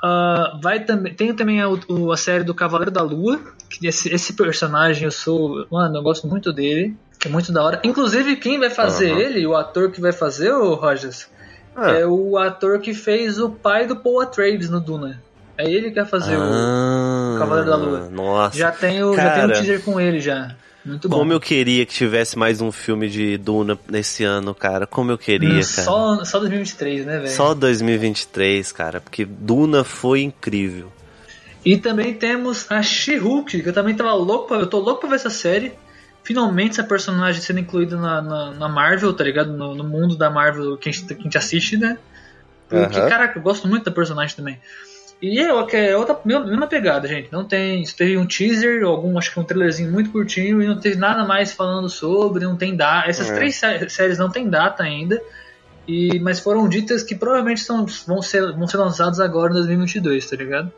[0.01, 4.33] Ah, vai também, tem também a, a série do Cavaleiro da Lua, que esse, esse
[4.33, 5.65] personagem eu sou.
[5.71, 7.81] Mano, eu gosto muito dele, que é muito da hora.
[7.83, 9.19] Inclusive, quem vai fazer Aham.
[9.19, 11.27] ele, o ator que vai fazer, o Rogers,
[11.75, 11.91] Ah.
[11.91, 15.21] é o ator que fez o pai do Paul Atreides no Duna.
[15.57, 18.09] É ele que vai fazer Ah, o Cavaleiro da Lua.
[18.09, 18.57] Nossa.
[18.57, 20.55] Já tem o, já tem um teaser com ele já.
[20.89, 21.17] Muito bom.
[21.17, 24.87] Como eu queria que tivesse mais um filme de Duna nesse ano, cara.
[24.87, 25.83] Como eu queria, Hum, cara.
[25.83, 27.29] só, só 2023, né, velho?
[27.29, 28.99] Só 2023, cara.
[28.99, 30.91] Porque Duna foi incrível.
[31.63, 35.09] E também temos a She-Hulk, que eu também tava louco pra, eu tô louco pra
[35.09, 35.73] ver essa série.
[36.23, 39.51] Finalmente essa personagem sendo incluída na, na, na Marvel, tá ligado?
[39.51, 41.97] No, no mundo da Marvel que a gente, que a gente assiste, né?
[42.67, 43.09] Porque, Aham.
[43.09, 44.59] caraca, eu gosto muito da personagem também.
[45.21, 47.29] E é, é outra mesma mesma pegada, gente.
[47.31, 47.83] Não tem.
[47.83, 51.51] Teve um teaser, algum, acho que um trailerzinho muito curtinho, e não teve nada mais
[51.51, 53.09] falando sobre, não tem data.
[53.09, 53.33] Essas É.
[53.35, 55.21] três sé- séries não tem data ainda.
[55.87, 60.29] E, mas foram ditas que provavelmente são, vão, ser, vão ser lançadas agora em 2022,
[60.29, 60.71] tá ligado?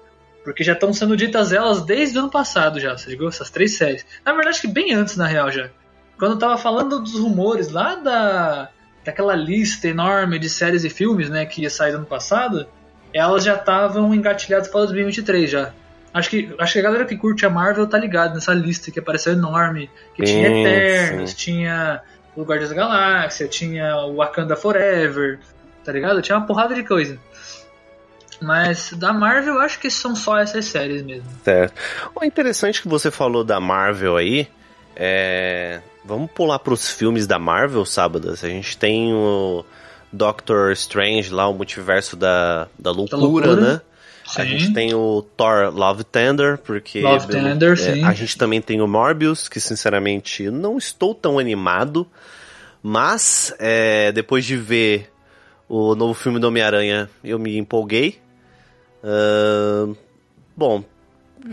[0.43, 3.27] Porque já estão sendo ditas elas desde o ano passado já, você ligou?
[3.27, 4.05] Essas três séries.
[4.25, 5.69] Na verdade, que bem antes, na real, já.
[6.17, 8.69] Quando eu tava falando dos rumores lá da
[9.03, 12.67] daquela lista enorme de séries e filmes, né, que ia sair ano passado,
[13.13, 15.73] elas já estavam engatilhadas para 2023 já.
[16.13, 18.99] Acho que, acho que a galera que curte a Marvel tá ligado nessa lista que
[18.99, 21.35] apareceu enorme, que sim, tinha Eternos, sim.
[21.37, 22.01] tinha
[22.35, 25.39] o Guardiões da Galáxia, tinha o Wakanda Forever,
[25.85, 26.21] tá ligado?
[26.21, 27.17] Tinha uma porrada de coisa.
[28.41, 31.29] Mas da Marvel, eu acho que são só essas séries mesmo.
[31.43, 31.73] Certo.
[32.15, 34.47] O interessante que você falou da Marvel aí
[34.95, 35.79] é.
[36.03, 38.43] Vamos pular para os filmes da Marvel, sábados.
[38.43, 39.63] A gente tem o
[40.11, 43.55] Doctor Strange lá, o multiverso da, da loucura, da loucura.
[43.55, 43.81] né?
[44.25, 44.41] Sim.
[44.41, 48.03] A gente tem o Thor Love Tender, porque Love Tender, é, sim.
[48.03, 52.07] a gente também tem o Morbius, que sinceramente não estou tão animado,
[52.81, 55.11] mas é, depois de ver
[55.67, 58.19] o novo filme do Homem-Aranha, eu me empolguei.
[59.03, 59.95] Uh,
[60.55, 60.83] bom,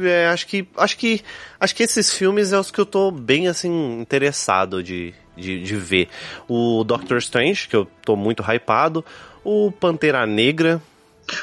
[0.01, 1.23] é, acho que acho que
[1.59, 5.77] acho que esses filmes é os que eu tô bem assim interessado de, de, de
[5.77, 6.09] ver.
[6.49, 9.05] O Doctor Strange, que eu tô muito hypado,
[9.45, 10.83] o Pantera Negra,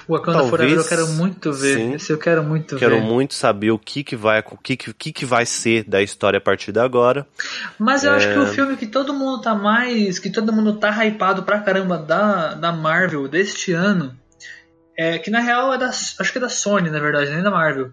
[0.07, 1.77] o Wakanda Talvez, Forever eu quero muito ver.
[1.77, 3.01] Sim, Esse eu quero muito quero ver.
[3.01, 6.37] Quero muito saber o que que vai, o que, que, que vai ser da história
[6.37, 7.25] a partir de agora.
[7.77, 8.15] Mas eu é...
[8.15, 11.59] acho que o filme que todo mundo tá mais, que todo mundo tá hypado pra
[11.59, 14.15] caramba da, da Marvel deste ano,
[14.97, 17.51] é que na real é da, acho que é da Sony, na verdade, nem da
[17.51, 17.91] Marvel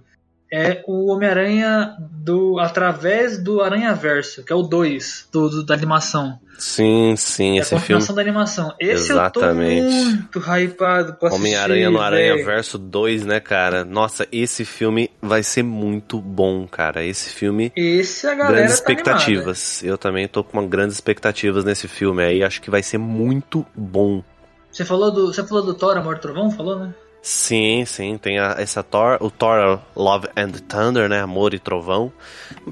[0.53, 5.73] é o Homem-Aranha do através do Aranha Verso, que é o 2 do, do, da
[5.73, 6.39] animação.
[6.59, 8.07] Sim, sim, é esse a filme.
[8.07, 8.75] da animação.
[8.79, 9.83] Esse Exatamente.
[9.83, 13.83] eu tô muito hypado pra Homem-Aranha no Aranha Verso 2, né, cara?
[13.83, 17.03] Nossa, esse filme vai ser muito bom, cara.
[17.03, 17.73] Esse filme.
[17.75, 19.79] Esse a galera Grandes tá expectativas.
[19.79, 19.95] Animada.
[19.95, 22.45] Eu também tô com grandes expectativas nesse filme aí.
[22.45, 24.23] Acho que vai ser muito bom.
[24.71, 26.51] Você falou do, você falou do Thor, Amor Trovão?
[26.51, 26.95] Falou, né?
[27.23, 32.13] Sim, sim, tem a, essa Thor, o Thor Love and Thunder, né, Amor e Trovão.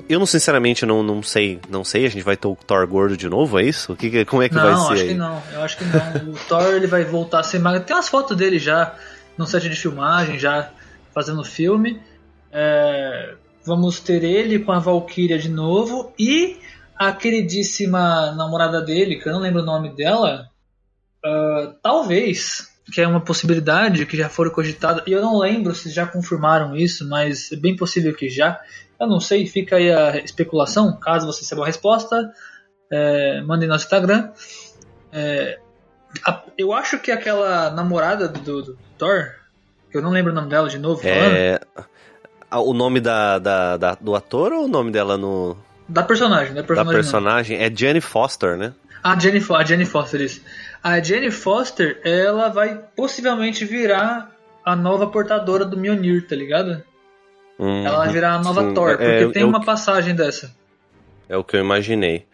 [0.09, 3.17] Eu não sinceramente não, não sei, não sei, a gente vai ter o Thor gordo
[3.17, 3.93] de novo, é isso?
[3.93, 4.81] O que, como é que não, vai ser?
[4.81, 5.09] Não, acho aí?
[5.09, 5.43] que não.
[5.53, 6.33] Eu acho que não.
[6.35, 7.85] O Thor ele vai voltar a ser magro.
[7.85, 8.97] Tem umas fotos dele já
[9.39, 10.73] no set de filmagem, já
[11.15, 12.03] fazendo filme.
[12.51, 13.35] É,
[13.65, 16.59] vamos ter ele com a Valkyria de novo e
[16.99, 20.49] a queridíssima namorada dele, que eu não lembro o nome dela.
[21.25, 25.91] Uh, talvez que é uma possibilidade que já foram cogitadas, e eu não lembro se
[25.91, 28.61] já confirmaram isso, mas é bem possível que já.
[28.99, 30.99] Eu não sei, fica aí a especulação.
[30.99, 32.31] Caso você saiba a resposta,
[32.91, 34.31] é, mandem no nosso Instagram.
[35.13, 35.59] É,
[36.27, 39.33] a, eu acho que aquela namorada do, do, do, Thor,
[39.91, 41.35] que eu não lembro o nome dela de novo, falando.
[41.35, 41.61] É,
[42.53, 45.57] o nome da, da, da, do ator ou o nome dela no.
[45.89, 46.93] Da personagem, da personagem.
[46.93, 48.75] Da personagem é Jenny Foster, né?
[49.03, 50.43] Ah, Jenny, a Jenny Foster, isso.
[50.83, 56.83] A Jenny Foster, ela vai possivelmente virar a nova portadora do Mjolnir, tá ligado?
[57.59, 60.15] Hum, ela vai virar a nova sim, Thor, é, porque é, tem é uma passagem
[60.15, 60.55] dessa.
[61.29, 62.27] É o que eu imaginei.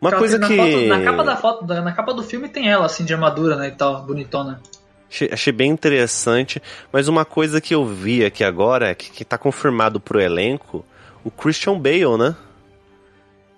[0.00, 0.56] Uma coisa na que...
[0.56, 3.68] Foto, na capa da foto, na capa do filme tem ela, assim, de armadura, né,
[3.68, 4.60] e tal, bonitona.
[5.08, 6.60] Achei, achei bem interessante,
[6.92, 10.84] mas uma coisa que eu vi aqui agora, que, que tá confirmado pro elenco,
[11.24, 12.36] o Christian Bale, né?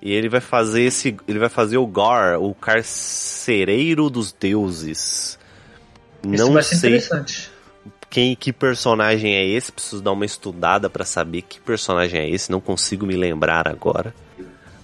[0.01, 1.17] E ele vai fazer esse.
[1.27, 5.39] Ele vai fazer o Gar, o carcereiro dos deuses.
[6.23, 7.01] Esse Não sei
[8.11, 9.73] quem que personagem é esse.
[9.73, 12.51] Preciso dar uma estudada para saber que personagem é esse.
[12.51, 14.15] Não consigo me lembrar agora.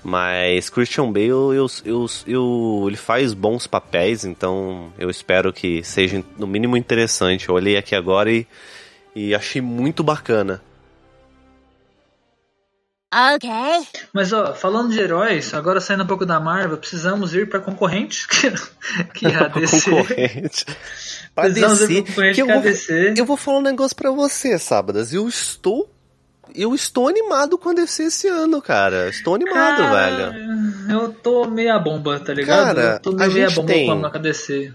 [0.03, 6.22] Mas Christian Bale, eu, eu, eu, ele faz bons papéis, então eu espero que seja
[6.38, 7.48] no mínimo interessante.
[7.48, 8.46] Eu olhei aqui agora e,
[9.16, 10.61] e achei muito bacana.
[13.35, 13.48] Ok.
[14.12, 18.27] Mas ó, falando de heróis, agora saindo um pouco da Marvel, precisamos ir para concorrente,
[19.14, 19.90] que é a DC.
[19.90, 20.66] concorrente.
[21.35, 23.14] Pra precisamos DC, ir pra concorrente que eu, vou, DC.
[23.16, 25.12] eu vou falar um negócio para você, Sábadas.
[25.12, 25.90] Eu estou
[26.55, 29.09] eu estou animado com a DC esse ano, cara.
[29.09, 30.92] Estou animado, cara, velho.
[30.92, 32.77] Eu tô meia bomba, tá ligado?
[32.77, 34.00] Cara, eu tô meia a gente bomba tem...
[34.00, 34.72] com a DC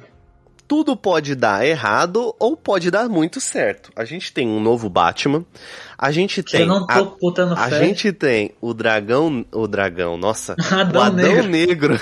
[0.70, 3.92] tudo pode dar errado ou pode dar muito certo.
[3.96, 5.44] A gente tem um novo Batman.
[5.98, 6.62] A gente tem.
[6.62, 7.80] Eu não tô a, botando a fé.
[7.80, 9.44] gente tem o dragão.
[9.52, 10.56] O dragão, nossa.
[10.72, 11.50] Adão o Adão Negro.
[11.50, 12.00] Negro.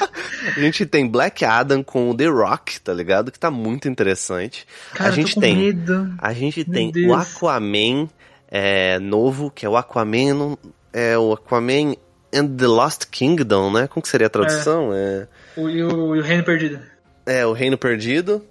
[0.56, 3.30] a gente tem Black Adam com o The Rock, tá ligado?
[3.30, 4.66] Que tá muito interessante.
[4.94, 5.54] Cara, a gente tem.
[5.54, 6.14] Medo.
[6.16, 7.10] A gente Meu tem Deus.
[7.10, 8.08] o Aquaman
[8.48, 10.56] é, novo, que é o Aquaman.
[10.90, 11.94] É o Aquaman
[12.34, 13.86] and the Lost Kingdom, né?
[13.88, 14.90] Como que seria a tradução?
[14.94, 15.28] É.
[15.54, 16.95] O, e, o, e o Reino Perdido.
[17.26, 18.44] É, o Reino Perdido.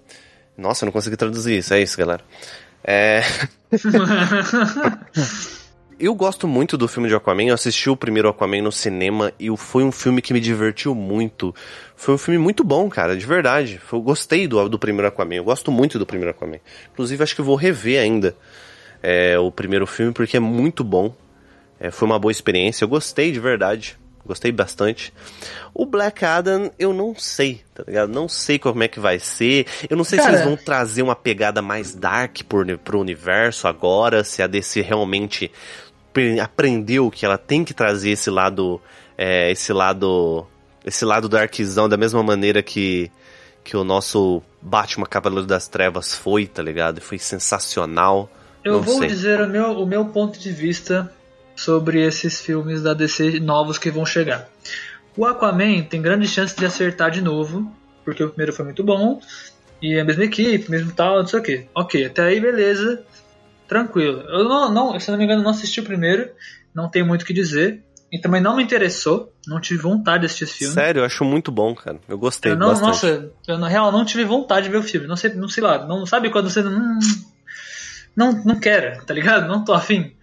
[0.56, 2.22] Nossa, eu não consegui traduzir isso, é isso, galera.
[2.84, 3.22] É.
[5.98, 7.44] eu gosto muito do filme de Aquaman.
[7.44, 11.54] Eu assisti o primeiro Aquaman no cinema e foi um filme que me divertiu muito.
[11.96, 13.80] Foi um filme muito bom, cara, de verdade.
[13.92, 15.36] Eu gostei do, do primeiro Aquaman.
[15.36, 16.60] Eu gosto muito do primeiro Aquaman.
[16.92, 18.36] Inclusive, acho que vou rever ainda
[19.02, 21.14] é, o primeiro filme porque é muito bom.
[21.80, 22.84] É, foi uma boa experiência.
[22.84, 23.98] Eu gostei de verdade.
[24.26, 25.14] Gostei bastante.
[25.72, 28.12] O Black Adam, eu não sei, tá ligado?
[28.12, 29.66] Não sei como é que vai ser.
[29.88, 30.30] Eu não sei Cara...
[30.30, 34.80] se eles vão trazer uma pegada mais dark por, pro universo agora, se a DC
[34.80, 35.50] realmente
[36.42, 38.80] aprendeu que ela tem que trazer esse lado.
[39.16, 40.46] É, esse lado.
[40.84, 43.10] Esse lado darkzão da mesma maneira que.
[43.62, 47.00] Que o nosso Batman Cavaleiro das Trevas foi, tá ligado?
[47.00, 48.30] Foi sensacional.
[48.64, 49.08] Eu não vou sei.
[49.08, 51.12] dizer o meu, o meu ponto de vista
[51.56, 54.48] sobre esses filmes da DC novos que vão chegar.
[55.16, 57.72] O Aquaman tem grande chance de acertar de novo,
[58.04, 59.20] porque o primeiro foi muito bom,
[59.80, 61.66] e a mesma equipe, mesmo tal, não sei o que.
[61.74, 63.02] Ok, até aí beleza,
[63.66, 64.20] tranquilo.
[64.28, 66.30] Eu não, não, se não me engano, não assisti o primeiro,
[66.74, 67.82] não tenho muito o que dizer.
[68.12, 70.74] E também não me interessou, não tive vontade de assistir esse filme.
[70.74, 71.98] Sério, eu acho muito bom, cara.
[72.08, 72.86] Eu gostei eu não, bastante.
[72.86, 75.08] Nossa, eu na real não tive vontade de ver o filme.
[75.08, 76.98] Não sei, não sei lá, não sabe quando você não
[78.16, 79.46] não, não quero, tá ligado?
[79.46, 80.14] Não tô afim.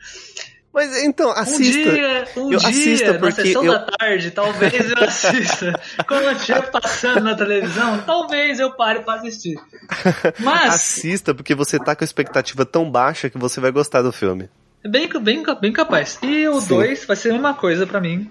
[0.73, 1.89] Mas então, assista.
[1.89, 3.71] Um dia, um eu dia, assista porque na sessão eu...
[3.73, 5.79] da tarde, talvez eu assista.
[6.07, 9.55] Quando eu estiver passando na televisão, talvez eu pare para assistir.
[10.39, 10.73] Mas.
[10.73, 14.49] Assista, porque você tá com a expectativa tão baixa que você vai gostar do filme.
[14.83, 16.17] Bem, bem, bem capaz.
[16.23, 18.29] E o 2 vai ser a mesma coisa para mim.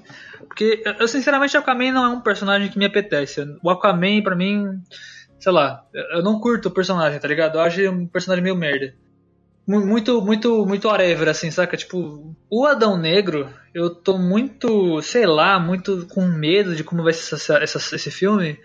[0.48, 3.40] Porque eu, sinceramente, o Aquaman não é um personagem que me apetece.
[3.62, 4.82] O Aquaman, para mim,
[5.38, 7.56] sei lá, eu não curto o personagem, tá ligado?
[7.56, 8.94] Eu acho um personagem meio merda
[9.66, 11.76] muito, muito, muito whatever, assim, saca?
[11.76, 17.12] Tipo, o Adão Negro, eu tô muito, sei lá, muito com medo de como vai
[17.12, 18.58] ser essa, essa, esse filme.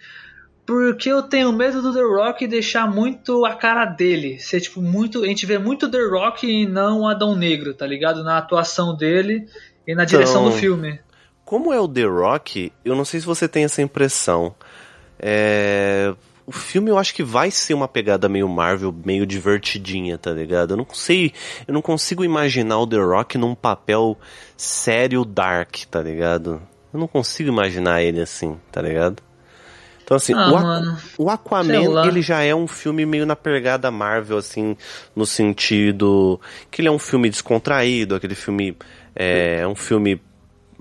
[0.65, 4.37] Porque eu tenho medo do The Rock deixar muito a cara dele.
[4.39, 5.23] Ser, tipo, muito.
[5.23, 8.23] A gente vê muito The Rock e não o Adão Negro, tá ligado?
[8.23, 9.47] Na atuação dele
[9.87, 10.99] e na direção então, do filme.
[11.45, 14.53] Como é o The Rock, eu não sei se você tem essa impressão.
[15.17, 16.13] É
[16.47, 20.71] o filme eu acho que vai ser uma pegada meio Marvel, meio divertidinha, tá ligado?
[20.71, 21.33] Eu não sei,
[21.67, 24.17] eu não consigo imaginar o The Rock num papel
[24.55, 26.61] sério dark, tá ligado?
[26.93, 29.21] Eu não consigo imaginar ele assim, tá ligado?
[30.01, 34.37] Então assim, ah, o, o, Aquaman, ele já é um filme meio na pegada Marvel,
[34.37, 34.77] assim,
[35.13, 36.39] no sentido
[36.71, 38.77] que ele é um filme descontraído, aquele filme
[39.13, 40.21] é um filme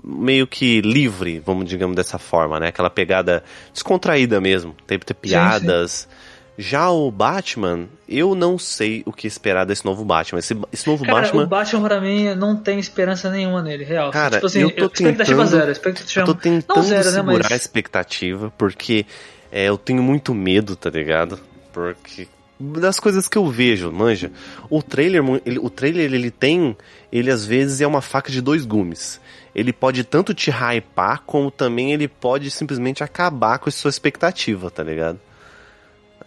[0.03, 2.67] meio que livre, vamos digamos dessa forma, né?
[2.67, 5.91] Aquela pegada descontraída mesmo, tem que ter piadas.
[5.91, 6.27] Sim, sim.
[6.59, 10.39] Já o Batman, eu não sei o que esperar desse novo Batman.
[10.39, 11.43] Esse, esse novo Cara, Batman.
[11.43, 14.09] O Batman, pra mim, não tem esperança nenhuma nele, real.
[14.09, 15.71] Cara, tipo assim, eu tô expectativa tentando, zero.
[15.71, 16.21] Expectativa...
[16.21, 17.51] Eu tô tentando zero, segurar né, mas...
[17.51, 19.05] a expectativa, porque
[19.51, 21.39] é, eu tenho muito medo, tá ligado?
[21.71, 22.27] Porque
[22.59, 24.31] das coisas que eu vejo, manja.
[24.67, 26.75] O trailer, ele, o trailer ele tem,
[27.11, 29.21] ele às vezes é uma faca de dois gumes
[29.57, 34.69] ele pode tanto te hypar, como também ele pode simplesmente acabar com a sua expectativa,
[34.69, 35.19] tá ligado?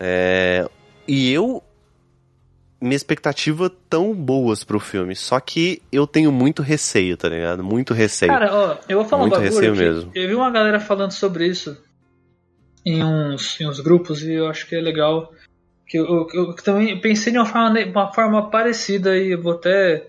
[0.01, 0.69] É...
[1.07, 1.63] E eu.
[2.81, 7.63] Minha expectativa tão boas pro filme, só que eu tenho muito receio, tá ligado?
[7.63, 8.33] Muito receio.
[8.33, 10.11] Cara, ó, eu vou falar muito um bagulho receio mesmo.
[10.15, 11.77] Eu vi uma galera falando sobre isso
[12.85, 15.31] em uns, em uns grupos e eu acho que é legal.
[15.87, 19.53] Que eu, eu, eu também pensei de uma forma, uma forma parecida e eu vou
[19.53, 20.09] até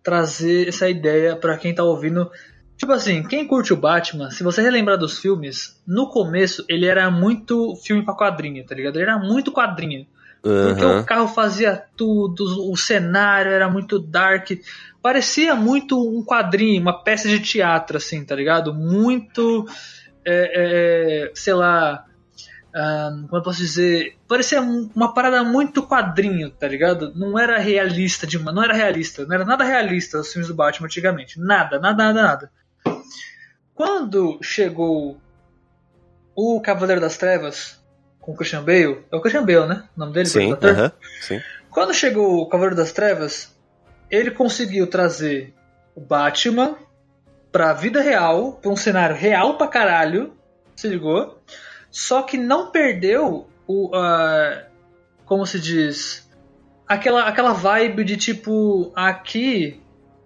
[0.00, 2.30] trazer essa ideia para quem tá ouvindo
[2.82, 7.08] Tipo assim, quem curte o Batman, se você relembrar dos filmes, no começo ele era
[7.12, 8.96] muito filme pra quadrinho, tá ligado?
[8.96, 10.04] Ele era muito quadrinho.
[10.44, 10.66] Uhum.
[10.66, 14.50] Porque o carro fazia tudo, o cenário era muito dark.
[15.00, 18.74] Parecia muito um quadrinho, uma peça de teatro, assim, tá ligado?
[18.74, 19.64] Muito.
[20.24, 22.04] É, é, sei lá.
[22.72, 24.16] Como eu posso dizer?
[24.26, 27.12] Parecia uma parada muito quadrinho, tá ligado?
[27.14, 30.86] Não era realista, de, não era realista, não era nada realista os filmes do Batman
[30.86, 31.38] antigamente.
[31.38, 32.61] Nada, nada, nada, nada.
[33.74, 35.20] Quando chegou
[36.34, 37.82] o Cavaleiro das Trevas
[38.20, 39.84] com o Christian Bale, é o Christian Bale, né?
[39.96, 40.26] O nome dele?
[40.26, 41.40] Sim, uh -huh, sim.
[41.70, 43.54] Quando chegou o Cavaleiro das Trevas,
[44.10, 45.54] ele conseguiu trazer
[45.94, 46.76] o Batman
[47.50, 50.32] pra vida real, pra um cenário real pra caralho,
[50.76, 51.38] se ligou?
[51.90, 53.88] Só que não perdeu o.
[53.88, 54.64] Uh,
[55.26, 56.30] como se diz?
[56.86, 59.81] Aquela, aquela vibe de tipo, aqui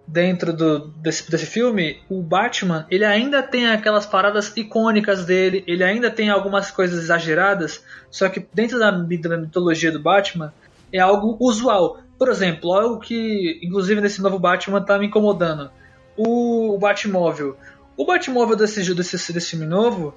[0.07, 5.83] dentro do, desse, desse filme, o Batman, ele ainda tem aquelas paradas icônicas dele, ele
[5.83, 10.53] ainda tem algumas coisas exageradas, só que dentro da, da mitologia do Batman
[10.93, 11.99] é algo usual.
[12.17, 15.69] Por exemplo, algo que, inclusive nesse novo Batman, tá me incomodando.
[16.15, 17.57] O, o Batmóvel.
[17.97, 20.15] O Batmóvel desse, desse, desse filme novo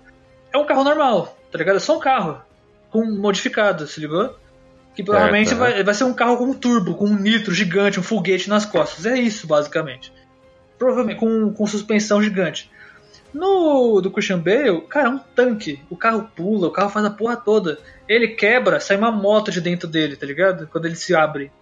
[0.53, 1.77] é um carro normal, tá ligado?
[1.77, 2.41] É só um carro.
[2.91, 4.35] Com modificado, se ligou?
[4.95, 8.03] Que provavelmente vai, vai ser um carro com um turbo, com um nitro gigante, um
[8.03, 9.07] foguete nas costas.
[9.07, 10.13] É isso, basicamente.
[10.79, 12.71] provavelmente com, com suspensão gigante.
[13.33, 15.81] No do Christian Bale, cara, é um tanque.
[15.89, 17.79] O carro pula, o carro faz a porra toda.
[18.09, 20.67] Ele quebra, sai uma moto de dentro dele, tá ligado?
[20.67, 21.53] Quando ele se abre.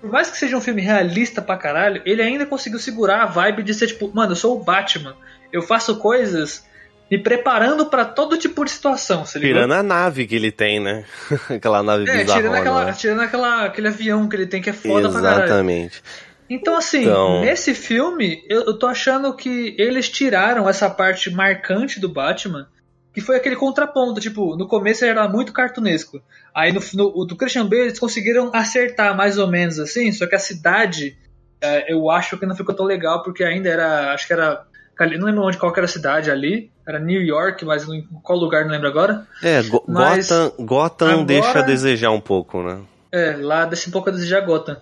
[0.00, 3.64] Por mais que seja um filme realista pra caralho, ele ainda conseguiu segurar a vibe
[3.64, 5.16] de ser tipo, mano, eu sou o Batman.
[5.52, 6.64] Eu faço coisas
[7.10, 11.04] me preparando para todo tipo de situação, Tirando a nave que ele tem, né?
[11.48, 12.36] aquela nave é, bizarrona.
[12.36, 15.12] Tirando, aquela, tirando aquela, aquele avião que ele tem que é foda Exatamente.
[15.12, 15.44] pra caralho.
[15.44, 16.02] Exatamente.
[16.50, 17.40] Então, assim, então...
[17.40, 22.66] nesse filme, eu, eu tô achando que eles tiraram essa parte marcante do Batman,
[23.12, 24.20] que foi aquele contraponto.
[24.20, 26.22] Tipo, no começo ele era muito cartunesco.
[26.54, 30.34] Aí no, no do Christian Bale eles conseguiram acertar mais ou menos assim, só que
[30.34, 31.16] a cidade
[31.60, 34.12] é, eu acho que não ficou tão legal, porque ainda era.
[34.12, 34.64] Acho que era.
[34.98, 36.70] Não lembro onde qual era a cidade ali.
[36.86, 39.26] Era New York, mas em qual lugar não lembro agora.
[39.42, 42.80] É, Go mas Gotham, Gotham agora, deixa a desejar um pouco, né?
[43.12, 44.76] É, lá deixa um pouco a desejar Gotham.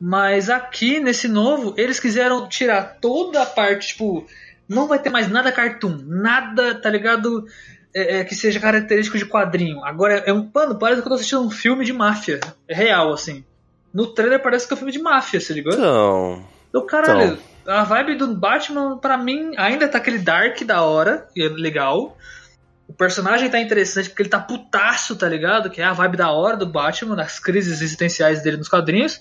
[0.00, 4.26] Mas aqui, nesse novo, eles quiseram tirar toda a parte, tipo,
[4.68, 7.46] não vai ter mais nada cartoon, nada, tá ligado?
[7.94, 9.84] É, é, que seja característico de quadrinho.
[9.84, 12.40] Agora é um pano, parece que eu tô assistindo um filme de máfia.
[12.66, 13.44] É real, assim.
[13.92, 15.72] No trailer parece que é um filme de máfia, se ligou?
[15.72, 16.42] Então.
[16.72, 17.34] Do caralho.
[17.34, 17.51] Então.
[17.66, 22.16] A vibe do Batman, pra mim, ainda tá aquele dark da hora, que é legal.
[22.88, 25.70] O personagem tá interessante porque ele tá putaço, tá ligado?
[25.70, 29.20] Que é a vibe da hora do Batman, das crises existenciais dele nos quadrinhos.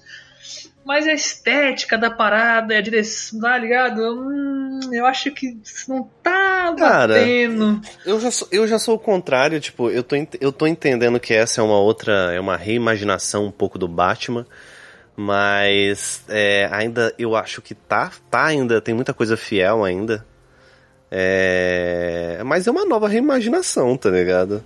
[0.83, 4.01] Mas a estética da parada, a direção, tá ligado?
[4.01, 7.79] Hum, eu acho que não tá batendo.
[7.81, 11.19] Cara, eu já, sou, eu já sou o contrário, tipo, eu tô, eu tô entendendo
[11.19, 14.45] que essa é uma outra, é uma reimaginação um pouco do Batman.
[15.15, 20.25] Mas é, ainda eu acho que tá, tá ainda, tem muita coisa fiel ainda.
[21.09, 24.63] É, mas é uma nova reimaginação, tá ligado?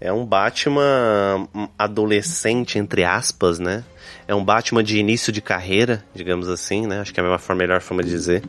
[0.00, 3.82] É um Batman adolescente, entre aspas, né?
[4.28, 7.00] É um Batman de início de carreira, digamos assim, né?
[7.00, 8.42] Acho que é a melhor, melhor forma de dizer.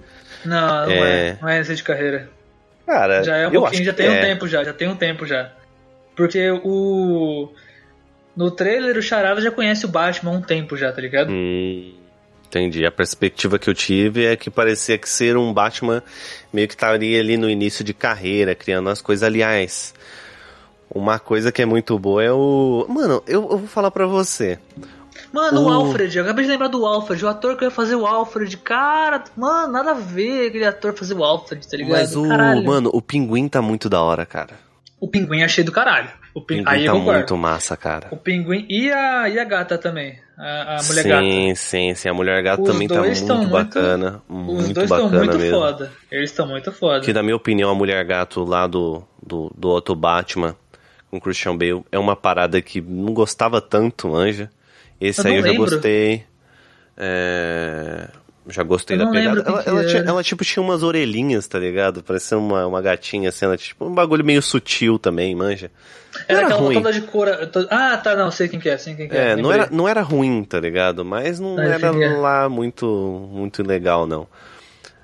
[0.46, 2.30] Não, não é, é não é início de carreira.
[2.86, 4.22] Cara, já é um pouquinho, já tem um é.
[4.22, 5.52] tempo já, já tem um tempo já.
[6.16, 7.50] Porque o.
[8.36, 11.32] No trailer, o Charada já conhece o Batman há um tempo já, tá ligado?
[11.32, 11.94] Hum,
[12.48, 12.86] entendi.
[12.86, 16.02] A perspectiva que eu tive é que parecia que ser um Batman
[16.54, 19.24] meio que estaria ali no início de carreira, criando as coisas.
[19.24, 19.94] Aliás,
[20.94, 22.86] uma coisa que é muito boa é o.
[22.88, 24.58] Mano, eu, eu vou falar pra você.
[25.32, 25.66] Mano, o...
[25.66, 28.56] o Alfred, eu acabei de lembrar do Alfred, o ator que ia fazer o Alfred,
[28.58, 32.00] cara, mano, nada a ver aquele ator fazer o Alfred, tá ligado?
[32.00, 32.66] Mas o, caralho.
[32.66, 34.69] mano, o pinguim tá muito da hora, cara.
[35.00, 36.10] O pinguim achei do caralho.
[36.34, 36.58] O pin...
[36.58, 38.08] pinguim Aí tá muito massa, cara.
[38.12, 40.20] O pinguim e a, e a gata também.
[40.38, 41.22] A, a mulher sim, gata.
[41.24, 42.10] Sim, sim, sim.
[42.10, 44.22] A mulher gata os também tá muito, muito bacana.
[44.28, 45.58] Muito os dois estão muito mesmo.
[45.58, 45.92] foda.
[46.12, 47.02] Eles estão muito foda.
[47.02, 50.56] Que, na minha opinião, a mulher gato lá do, do, do outro Batman
[51.10, 54.50] com Christian Bale é uma parada que não gostava tanto, Anja.
[55.00, 55.66] Esse eu aí eu lembro.
[55.66, 56.24] já gostei.
[56.98, 58.10] É...
[58.50, 59.44] Já gostei da pegada.
[59.46, 62.04] Ela, ela, tinha, ela, tipo, tinha umas orelhinhas, tá ligado?
[62.04, 65.72] Parecia uma, uma gatinha, assim, ela, tipo, um bagulho meio sutil também, manja.
[66.28, 66.76] Era, era aquela ruim.
[66.76, 67.28] toda de cor.
[67.70, 69.32] Ah, tá, não, sei quem que é, sei quem que é.
[69.32, 71.06] É, não era, não era ruim, tá ligado?
[71.06, 74.28] Mas não era lá muito, muito legal, não.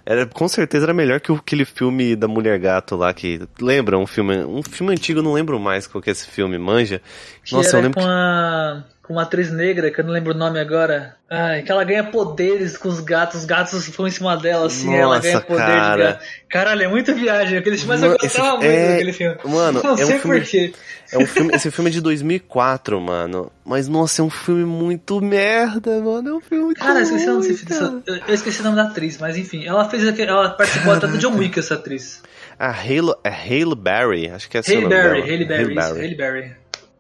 [0.06, 3.42] Era, com certeza era melhor que aquele filme da Mulher Gato lá, que.
[3.60, 3.98] Lembra?
[3.98, 4.38] Um filme.
[4.46, 7.02] Um filme antigo, eu não lembro mais qual que é esse filme, manja.
[7.44, 8.12] Que Nossa, eu lembro com que.
[8.12, 8.84] a.
[9.08, 11.16] Com uma atriz negra, que eu não lembro o nome agora.
[11.30, 14.94] Ai, que ela ganha poderes com os gatos, os gatos ficam em cima dela, assim,
[14.96, 15.96] ela Nossa, ganha poder cara.
[15.96, 16.26] de gato.
[16.50, 17.58] Caralho, é muita viagem.
[17.58, 19.38] Aquele filme, mas eu gostava esse- muito é- daquele filme.
[19.46, 20.74] Mano, não é um sei filme- porquê.
[21.12, 23.52] É um filme, esse filme é de 2004, mano.
[23.64, 26.30] Mas, nossa, é um filme muito merda, mano.
[26.30, 28.02] É um filme muito Cara, eu esqueci nome cara.
[28.08, 29.66] Eu eu esqueci o nome da atriz, mas enfim.
[29.66, 32.24] Ela fez aquele, Ela participou até do John Wick, essa atriz.
[32.58, 35.26] A Hale, é Hale Berry, acho que é esse o Halle nome dela.
[35.26, 36.16] Halle Berry, isso, Berry.
[36.16, 36.56] Berry.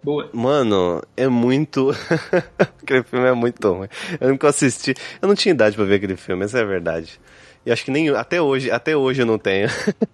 [0.05, 0.29] Boa.
[0.31, 1.89] Mano, é muito.
[2.79, 3.87] aquele filme é muito ruim.
[4.21, 4.93] Eu nunca assisti.
[5.19, 7.19] Eu não tinha idade pra ver aquele filme, essa é a verdade.
[7.65, 8.09] E acho que nem.
[8.09, 9.67] Até hoje, até hoje eu não tenho.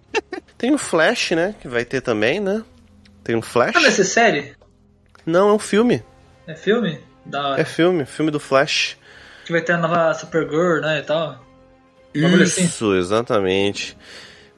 [0.56, 1.54] Tem o Flash, né?
[1.60, 2.62] Que vai ter também, né?
[3.22, 3.76] Tem um Flash?
[3.76, 4.54] Ah, vai ser série?
[5.26, 6.02] Não, é um filme.
[6.46, 6.98] É filme?
[7.26, 7.60] Da hora.
[7.60, 8.96] É filme, filme do Flash.
[9.44, 11.38] Que vai ter a nova Supergirl, né, e tal.
[12.42, 12.64] Assim.
[12.64, 13.96] Isso, exatamente.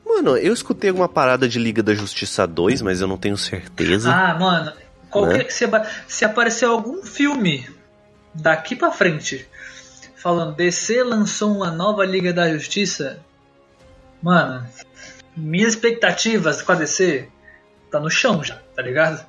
[0.07, 4.13] Mano, eu escutei alguma parada de Liga da Justiça 2, mas eu não tenho certeza.
[4.13, 4.73] Ah, mano,
[5.15, 5.51] qualquer, Né?
[5.51, 5.65] se,
[6.09, 7.69] se aparecer algum filme
[8.35, 9.49] daqui pra frente
[10.17, 13.21] falando DC lançou uma nova Liga da Justiça,
[14.23, 14.67] mano,
[15.37, 17.29] minhas expectativas com a DC
[17.91, 19.25] tá no chão já, tá ligado?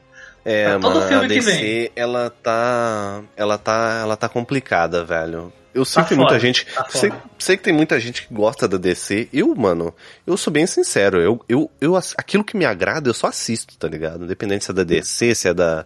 [0.45, 3.23] É, Pra todo mano, filme a que DC, ela tá.
[3.35, 3.99] Ela tá.
[4.01, 5.51] Ela tá complicada, velho.
[5.75, 6.65] Eu sei Tá que tem muita gente.
[6.65, 9.27] tá sei, sei que tem muita gente que gosta da DC.
[9.33, 9.93] Eu, mano,
[10.25, 11.19] eu sou bem sincero.
[11.19, 14.23] Eu, eu, eu, aquilo que me agrada, eu só assisto, tá ligado?
[14.23, 15.85] Independente se é da DC, se é da.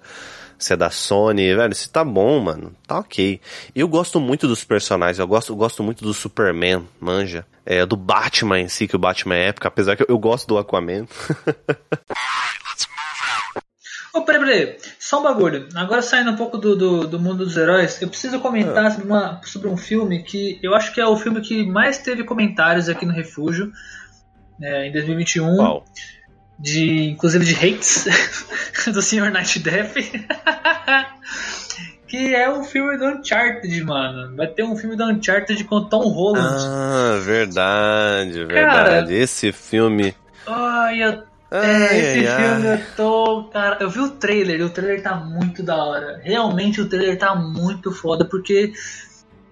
[0.60, 3.42] se é da Sony, velho, se tá bom, mano, tá ok.
[3.76, 7.44] Eu gosto muito dos personagens, eu gosto, eu gosto muito do Superman, manja.
[7.66, 10.48] É, do Batman em si, que o Batman é época, apesar que eu, eu gosto
[10.48, 11.08] do Aquaman.
[14.14, 15.68] Ô, peraí, peraí, só um bagulho.
[15.76, 18.92] Agora saindo um pouco do, do, do mundo dos heróis, eu preciso comentar Ah.
[18.92, 22.24] sobre, uma- sobre um filme que eu acho que é o filme que mais teve
[22.24, 23.72] comentários aqui no Refúgio,
[24.60, 25.56] né, em 2021.
[25.56, 25.86] Qual?
[26.62, 28.04] de inclusive de hates
[28.92, 29.32] do Sr.
[29.32, 29.94] Night Death.
[32.08, 34.36] que é o filme do Uncharted, mano.
[34.36, 36.66] Vai ter um filme do Uncharted com Tom Holland.
[36.68, 39.14] Ah, verdade, verdade.
[39.14, 40.16] Esse filme.
[40.48, 42.76] Ai, eu, Ai, é, esse ai, filme ai.
[42.76, 43.44] eu tô.
[43.52, 46.20] Cara, eu vi o trailer e o trailer tá muito da hora.
[46.24, 48.72] Realmente o trailer tá muito foda porque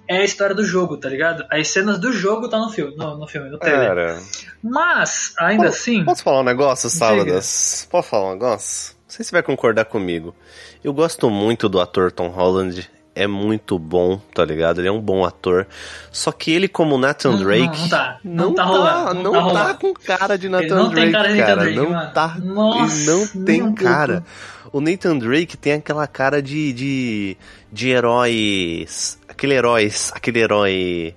[0.08, 1.46] é a história do jogo, tá ligado?
[1.52, 3.88] As cenas do jogo tá no filme, no, no filme, no trailer.
[3.88, 4.22] Cara,
[4.64, 6.06] Mas, ainda Pô, assim.
[6.06, 6.90] posso falar um negócio.
[6.90, 7.88] Sábadas?
[7.90, 8.96] Posso falar um negócio?
[9.06, 10.36] Não sei se vai concordar comigo.
[10.84, 12.90] Eu gosto muito do ator Tom Holland.
[13.18, 14.80] É muito bom, tá ligado?
[14.80, 15.66] Ele é um bom ator.
[16.12, 17.66] Só que ele, como Nathan Não- Drake.
[17.66, 18.20] não- não tá.
[18.24, 21.28] Não tá rolando, não não tá tá com cara de Nathan não tem Drake, cara
[21.34, 21.56] de Nathan.
[21.56, 22.12] Drake, não mano.
[22.14, 22.38] tá.
[22.40, 24.24] Nossa, ele não tem cara.
[24.72, 26.74] O Nathan Drake tem aquela cara de.
[26.74, 27.38] de,
[27.72, 28.86] de herói.
[29.28, 29.92] Aquele herói.
[30.14, 31.16] Aquele herói.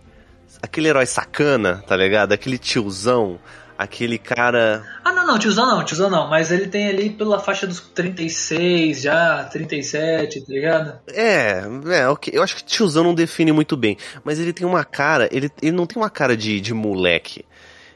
[0.62, 2.32] Aquele herói sacana, tá ligado?
[2.32, 3.38] Aquele tiozão.
[3.81, 4.85] Aquele cara.
[5.03, 6.28] Ah, não, não, tiozão não, tiozão não.
[6.28, 10.99] Mas ele tem ali pela faixa dos 36 já, 37, tá ligado?
[11.09, 12.31] É, é, ok.
[12.37, 13.97] Eu acho que tiozão não define muito bem.
[14.22, 15.31] Mas ele tem uma cara.
[15.33, 17.43] Ele, ele não tem uma cara de, de moleque.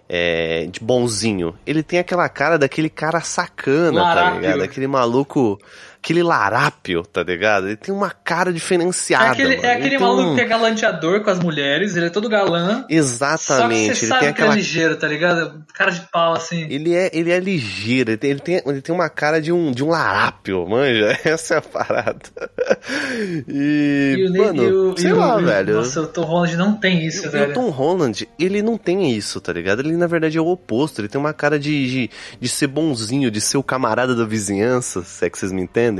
[0.09, 1.55] É, de bonzinho.
[1.66, 4.62] Ele tem aquela cara daquele cara sacana, tá ligado?
[4.62, 5.61] Aquele maluco.
[6.05, 7.66] Aquele larápio, tá ligado?
[7.66, 9.30] Ele tem uma cara É diferenciada.
[9.30, 9.64] aquele, mano.
[9.66, 12.80] é Ele aquele maluco um- que é galanteador com as mulheres, ele é todo galã.
[12.82, 13.94] Só que Exatamente.
[13.96, 15.64] você Ele sabe tem que é aquela ligeiro, tá ligado?
[15.72, 16.66] Cara de pau, assim.
[16.68, 19.72] Ele é, ele é ligeiro, ele tem, ele, tem, ele tem uma cara de um,
[19.72, 21.18] de um larápio, manja?
[21.24, 22.18] Essa é a parada.
[23.48, 25.74] E, E o, mano, e o, sei e o- lá, o- velho.
[25.76, 27.55] Nossa, o Tom Holland não tem isso, E o velho.
[27.55, 29.80] Tom Holland, ele não tem isso, tá ligado?
[29.80, 31.00] Ele, na verdade, é o oposto.
[31.00, 35.02] Ele tem uma cara de, de, de ser bonzinho, de ser o camarada da vizinhança,
[35.02, 35.93] se é que vocês me entendem.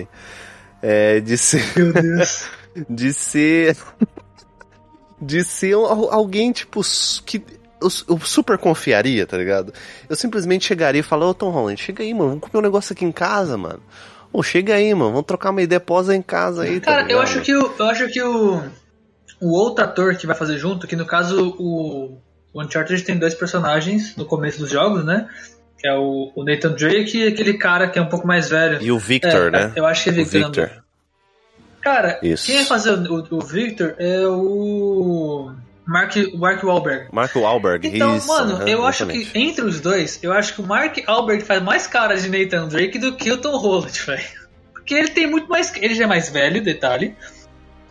[0.83, 1.65] É, de ser...
[1.77, 2.45] Meu Deus.
[2.91, 3.77] de ser...
[5.21, 6.81] de ser al- alguém, tipo,
[7.25, 7.43] que
[7.81, 9.73] eu, eu super confiaria, tá ligado?
[10.09, 12.93] Eu simplesmente chegaria e falaria, ô Tom Holland, chega aí, mano, vamos comer um negócio
[12.93, 13.81] aqui em casa, mano.
[14.33, 17.07] Ô, chega aí, mano, vamos trocar uma ideia posa em casa aí, tá Cara, eu
[17.07, 17.23] ligado?
[17.23, 18.63] acho que, o, eu acho que o,
[19.41, 22.19] o outro ator que vai fazer junto, que no caso o,
[22.53, 25.29] o Uncharted tem dois personagens no começo dos jogos, né?
[25.85, 28.83] Que é o, o Nathan Drake e aquele cara que é um pouco mais velho.
[28.83, 29.73] E o Victor, É, né?
[29.77, 30.41] Eu acho que é O Victor.
[30.65, 30.71] Victor.
[31.83, 32.47] Cara, Isso.
[32.47, 35.53] quem vai fazer o, o Victor é o
[35.87, 37.09] Mark, Mark Wahlberg.
[37.13, 38.27] Marco Wahlberg, Então, isso.
[38.29, 39.31] mano, aham, eu acho exatamente.
[39.31, 42.67] que entre os dois, eu acho que o Mark Wahlberg faz mais cara de Nathan
[42.67, 44.25] Drake do que o Tom Holland, velho.
[44.73, 45.71] Porque ele tem muito mais.
[45.77, 47.15] Ele já é mais velho, detalhe.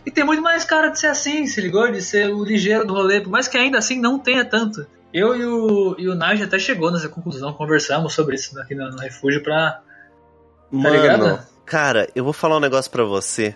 [0.04, 1.88] E tem muito mais cara de ser assim, se ligou?
[1.92, 4.84] De ser o ligeiro do rolê, por mais que ainda assim não tenha tanto.
[5.14, 8.90] Eu e o, e o Nige até chegou nessa conclusão, conversamos sobre isso aqui no,
[8.90, 9.80] no refúgio pra.
[10.72, 11.46] Mano, ligado?
[11.64, 13.54] cara, eu vou falar um negócio pra você.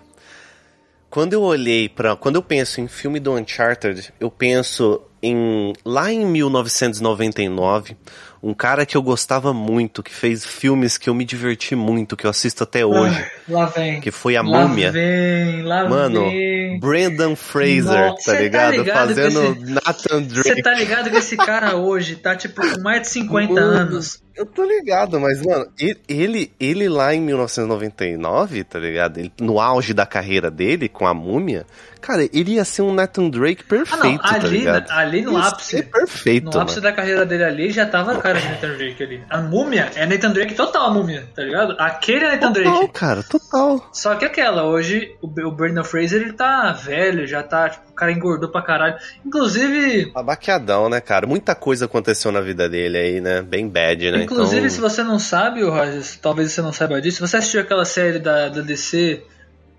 [1.11, 2.15] Quando eu olhei pra.
[2.15, 5.73] Quando eu penso em filme do Uncharted, eu penso em.
[5.85, 7.97] Lá em 1999,
[8.43, 12.25] um cara que eu gostava muito, que fez filmes que eu me diverti muito, que
[12.27, 14.01] eu assisto até hoje, Ah, lá vem.
[14.01, 14.93] que foi a lá Múmia.
[14.93, 16.79] vem, lá Mano, vem.
[16.81, 18.73] Brendan Fraser, Nossa, tá cê tá ligado?
[18.77, 20.63] ligado Fazendo esse- Nathan Você Drake.
[20.63, 24.23] tá ligado que esse cara hoje tá tipo com mais de 50 Mano, anos.
[24.37, 25.67] Eu tô ligado, mas, mano,
[26.09, 29.19] ele, ele, lá em 1999, tá ligado?
[29.19, 31.67] Ele, no auge da carreira dele, com a múmia,
[32.01, 34.91] cara, ele ia ser um Nathan Drake Ah, perfeito, não, tá ali, ligado?
[34.91, 35.83] ali no ápice.
[35.83, 36.89] perfeito, No ápice mano.
[36.89, 39.25] da carreira dele ali já tava cara de Nathan Drake ali.
[39.29, 41.75] A múmia é Nathan Drake total, a múmia, tá ligado?
[41.79, 42.93] Aquele é Nathan Total, Drake.
[42.93, 43.91] cara, total.
[43.93, 47.95] Só que aquela, hoje o, o Brendan Fraser ele tá velho, já tá, tipo, o
[47.95, 48.97] cara engordou pra caralho.
[49.25, 51.27] Inclusive, Abaqueadão, né, cara?
[51.27, 53.43] Muita coisa aconteceu na vida dele aí, né?
[53.43, 54.23] Bem bad, né?
[54.23, 54.71] inclusive então...
[54.71, 58.19] se você não sabe, o Rogers, talvez você não saiba disso, você assistiu aquela série
[58.19, 59.23] da, da DC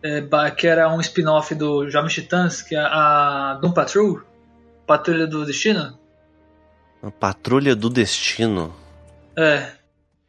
[0.01, 0.21] é,
[0.51, 4.21] que era um spin-off do Jovens Titãs, que é a Doom Patrol,
[4.87, 5.98] Patrulha do Destino?
[7.01, 8.73] A Patrulha do Destino.
[9.37, 9.67] É.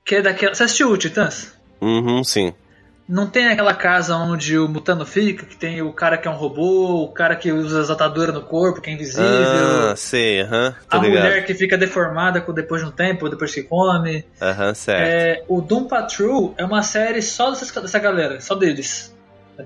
[0.05, 0.55] Que é daquela.
[0.55, 1.53] Você assistiu o Titãs?
[1.81, 2.55] Uhum, sim.
[3.09, 6.37] Não tem aquela casa onde o Mutano fica, que tem o cara que é um
[6.37, 10.77] robô, o cara que usa as ataduras no corpo, que é invisível, Ah, sei, aham,
[10.89, 11.11] a ligado.
[11.11, 14.25] mulher que fica deformada depois de um tempo, depois que come.
[14.41, 15.01] Aham, certo.
[15.11, 19.13] É, o Doom Patrol é uma série só dessas- dessa galera, só deles.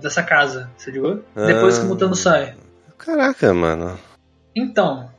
[0.00, 1.22] Dessa casa, você ligou?
[1.36, 1.80] Depois Ah.
[1.80, 2.55] que o Mutano sai.
[2.96, 3.98] Caraca, mano.
[4.57, 5.11] Então,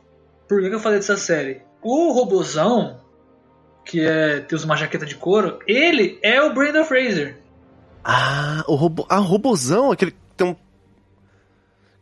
[0.48, 1.62] por que eu falei dessa série?
[1.88, 2.98] O robozão,
[3.84, 7.38] que é, tem usa uma jaqueta de couro, ele é o Brendan Fraser.
[8.04, 9.06] Ah, o robô.
[9.08, 10.56] Ah, o robozão, aquele que tem um,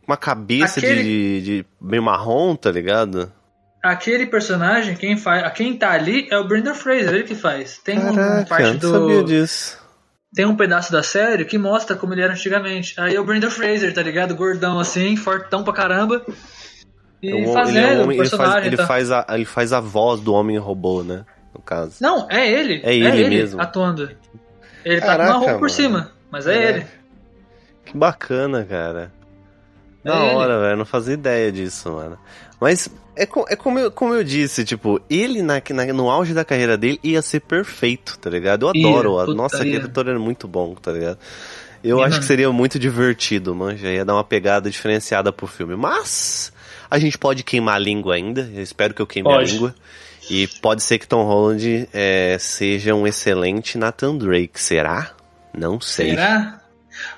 [0.07, 3.31] uma cabeça Aquele- de, de meio marrom, tá ligado?
[3.83, 7.77] Aquele personagem, quem faz, quem tá ali é o Brendan Fraser, ele que faz.
[7.77, 9.77] Tem Caraca, parte não sabia do disso.
[10.33, 12.99] tem um pedaço da série que mostra como ele era antigamente.
[12.99, 14.35] Aí é o Brendan Fraser, tá ligado?
[14.35, 16.25] Gordão assim, fortão pra caramba.
[17.25, 18.85] E É um- fazendo ele, é um ele, faz, ele, tá?
[18.87, 21.25] faz a, ele faz a voz do homem robô, né?
[21.53, 21.95] No caso.
[22.01, 22.81] Não, é ele.
[22.83, 23.61] É ele mesmo.
[23.61, 24.09] atuando.
[24.83, 25.69] Ele tá Caraca, com uma roupa por mano.
[25.69, 26.77] cima, mas é Caraca.
[26.77, 26.85] ele.
[27.85, 29.11] Que bacana, cara.
[30.03, 30.35] É Da ele.
[30.35, 30.77] hora, velho.
[30.77, 32.17] Não fazia ideia disso, mano.
[32.59, 36.33] Mas é, co- é como, eu, como eu disse, tipo, ele na, na- no auge
[36.33, 38.67] da carreira dele ia ser perfeito, tá ligado?
[38.67, 39.19] Eu Ia, adoro.
[39.19, 39.85] a- puta, Nossa, aquele ia.
[39.85, 41.17] ator era muito bom, tá ligado?
[41.89, 43.91] Eu acho que seria muito divertido, manja.
[43.91, 45.75] Ia dar uma pegada diferenciada pro filme.
[45.75, 46.51] Mas
[46.89, 48.49] a gente pode queimar a língua ainda.
[48.53, 49.51] Eu espero que eu queime Pode.
[49.51, 49.75] a língua.
[50.29, 54.59] E pode ser que Tom Holland é, seja um excelente Nathan Drake.
[54.59, 55.11] Será?
[55.53, 56.11] Não sei.
[56.11, 56.61] Será?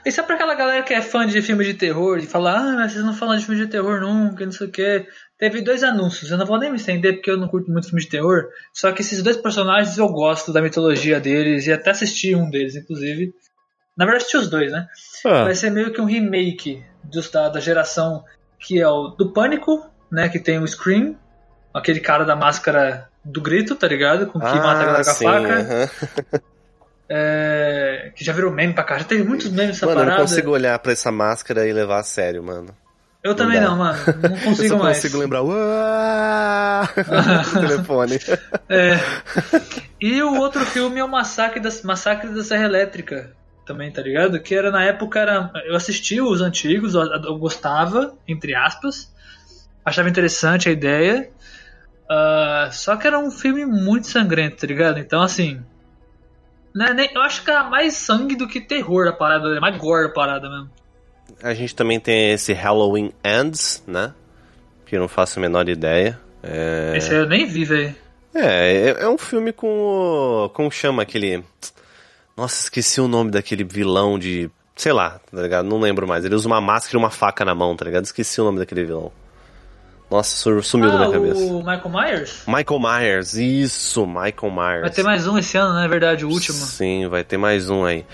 [0.06, 2.76] Isso é pra aquela galera que é fã de filme de terror, de falar, ah,
[2.76, 5.06] mas vocês não falam de filme de terror nunca, não sei o quê.
[5.38, 8.02] Teve dois anúncios, eu não vou nem me estender porque eu não curto muito filme
[8.02, 12.34] de terror, só que esses dois personagens eu gosto da mitologia deles e até assisti
[12.34, 13.34] um deles, inclusive.
[13.98, 14.88] Na verdade, assisti os dois, né?
[15.26, 18.24] Ah, Vai ser meio que um remake dos, da, da geração
[18.60, 20.30] que é o do Pânico, né?
[20.30, 21.16] Que tem o Scream,
[21.74, 24.28] aquele cara da máscara do grito, tá ligado?
[24.28, 26.44] Com que mata a galera com a Ah, faca.
[27.10, 28.98] É, que já virou meme pra cá.
[28.98, 30.22] Já teve muitos memes nessa Mano, eu parada.
[30.22, 32.76] não consigo olhar pra essa máscara e levar a sério, mano.
[33.24, 33.68] Eu também dá.
[33.70, 33.98] não, mano.
[34.22, 34.98] Não Eu consigo só mais.
[34.98, 35.42] consigo lembrar.
[37.54, 38.20] No telefone.
[38.70, 39.00] É.
[40.02, 43.32] E o outro filme é o Massacre da, Massacre da Serra Elétrica.
[43.68, 44.40] Também, tá ligado?
[44.40, 45.20] Que era na época.
[45.20, 49.14] Era, eu assisti os antigos, eu, eu gostava, entre aspas.
[49.84, 51.30] Achava interessante a ideia.
[52.10, 55.00] ah, só que era um filme muito sangrento, tá ligado?
[55.00, 55.62] Então, assim.
[56.74, 59.76] Né, nem, eu acho que era mais sangue do que terror a parada, é mais
[59.78, 60.70] gore a parada mesmo.
[61.44, 64.14] A gente também tem esse Halloween Ends, né?
[64.86, 66.18] Que eu não faço a menor ideia.
[66.44, 67.96] É, Esse aí eu nem vi, velho.
[68.34, 70.50] é, é- é um filme com o.
[70.54, 71.44] Como chama aquele.
[72.38, 74.50] Nossa, esqueci o nome daquele vilão de.
[74.76, 75.66] Sei lá, tá ligado?
[75.68, 76.24] Não lembro mais.
[76.24, 78.06] Ele usa uma máscara e uma faca na mão, tá ligado?
[78.06, 79.12] Esqueci o nome daquele vilão.
[80.10, 81.42] Nossa, su- sumiu da Ah, minha cabeça.
[81.42, 82.44] o Michael Myers?
[82.48, 84.82] Michael Myers, isso, Michael Myers.
[84.82, 86.24] Vai ter mais um esse ano, não é verdade?
[86.26, 86.58] O último.
[86.58, 88.06] Sim, vai ter mais um aí.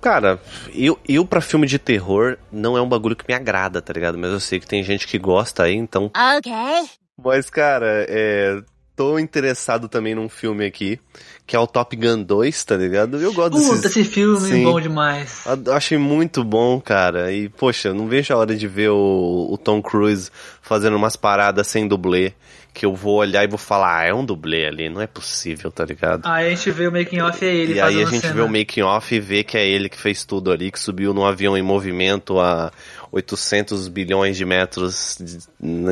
[0.00, 0.38] Cara,
[0.74, 4.18] eu, eu pra filme de terror não é um bagulho que me agrada, tá ligado?
[4.18, 6.10] Mas eu sei que tem gente que gosta aí, então.
[6.38, 6.86] Okay.
[7.16, 8.60] Mas, cara, é.
[8.96, 11.00] Tô interessado também num filme aqui,
[11.46, 13.20] que é o Top Gun 2, tá ligado?
[13.20, 13.96] Eu gosto Puta, desses.
[13.96, 14.60] esse filme Sim.
[14.60, 15.44] é bom demais.
[15.66, 17.32] Eu Achei muito bom, cara.
[17.32, 20.30] E, poxa, não vejo a hora de ver o, o Tom Cruise
[20.62, 22.32] fazendo umas paradas sem dublê.
[22.72, 25.70] Que eu vou olhar e vou falar, ah, é um dublê ali, não é possível,
[25.70, 26.26] tá ligado?
[26.26, 28.34] Aí a gente vê o making off é ele e aí a gente cena.
[28.34, 31.14] vê o making off e vê que é ele que fez tudo ali, que subiu
[31.14, 32.72] num avião em movimento a
[33.12, 35.38] 800 bilhões de metros, de-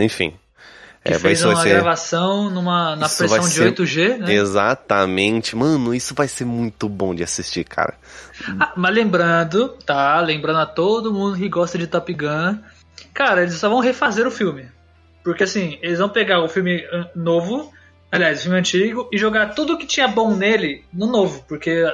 [0.05, 0.34] enfim.
[1.05, 4.32] Que É, fez uma ser- gravação numa, na Isso pressão de ser- 8G, né?
[4.34, 5.57] Exatamente.
[5.57, 7.94] Mano, isso vai ser muito bom de assistir, cara.
[8.61, 10.20] Ah, mas lembrando, tá?
[10.20, 12.59] Lembrando a todo mundo que gosta de Top Gun,
[13.12, 14.66] cara, eles só vão refazer o filme.
[15.24, 17.72] Porque assim, eles vão pegar o filme ah, novo,
[18.11, 21.44] aliás, o filme antigo, e jogar tudo que tinha bom nele no novo.
[21.48, 21.84] Porque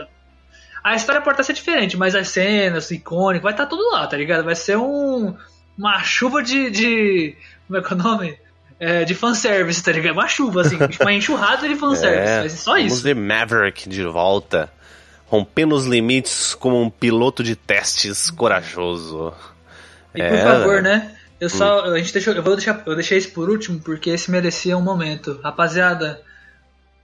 [0.85, 4.17] a história pode até ser diferente, mas as cenas, icônicas, vai estar tudo lá, tá
[4.17, 4.45] ligado?
[4.45, 5.35] Vai ser um,
[5.79, 7.37] uma chuva de, de.
[7.67, 8.39] Como é que é o nome?
[8.81, 10.15] É, de fanservice, tá ligado?
[10.15, 12.33] Uma chuva, assim, uma enxurrada de fanservice.
[12.33, 13.03] É, vai ser só vamos isso.
[13.03, 14.73] ver Maverick de volta,
[15.27, 19.35] rompendo os limites como um piloto de testes corajoso.
[20.15, 20.97] E É, por favor, né?
[20.97, 21.15] né?
[21.41, 21.85] Eu só.
[21.85, 22.83] A gente deixou, eu vou deixar.
[22.87, 25.41] Eu deixei isso por último porque esse merecia um momento.
[25.43, 26.21] Rapaziada,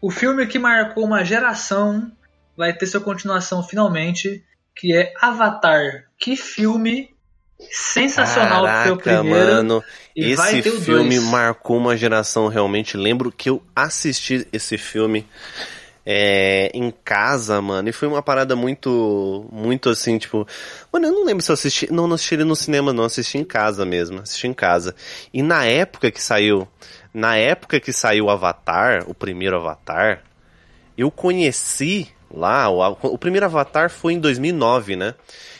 [0.00, 2.10] o filme que marcou uma geração
[2.56, 4.44] vai ter sua continuação finalmente,
[4.74, 6.04] que é Avatar.
[6.18, 7.13] Que filme
[7.70, 9.52] sensacional foi o Caraca, primeiro.
[9.52, 9.84] mano,
[10.14, 11.28] e vai esse ter o filme dois.
[11.30, 12.96] marcou uma geração realmente.
[12.96, 15.26] Lembro que eu assisti esse filme
[16.06, 20.46] é, em casa, mano, e foi uma parada muito, muito assim, tipo,
[20.92, 23.38] mano, eu não lembro se eu assisti, não, não assisti ele no cinema, não, assisti
[23.38, 24.94] em casa mesmo, assisti em casa.
[25.32, 26.68] E na época que saiu,
[27.12, 30.22] na época que saiu o Avatar, o primeiro Avatar,
[30.96, 35.14] eu conheci lá, o, o primeiro Avatar foi em 2009, né?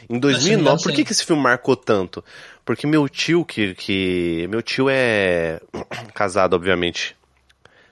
[0.08, 2.24] Em 2009, por que, que esse filme marcou tanto?
[2.64, 4.46] Porque meu tio, que, que.
[4.48, 5.60] Meu tio é
[6.14, 7.16] casado, obviamente,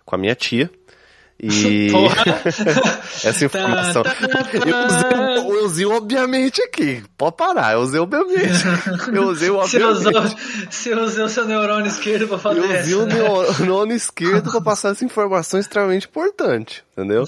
[0.04, 0.70] com a minha tia.
[1.44, 1.90] E
[3.24, 4.04] essa informação.
[4.04, 4.14] Tá,
[4.54, 7.02] Eu usei, eu usei obviamente aqui.
[7.16, 8.62] Pode parar, eu usei obviamente.
[9.12, 10.66] Eu usei o Você usou, obviamente.
[10.70, 13.58] você usou o seu neurônio esquerdo pra fazer Eu usei essa, o né?
[13.58, 17.24] neurônio esquerdo pra passar essa informação extremamente importante, entendeu?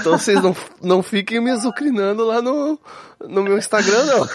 [0.00, 2.78] Então vocês não, não fiquem me azucrinando lá no,
[3.20, 4.28] no meu Instagram, não.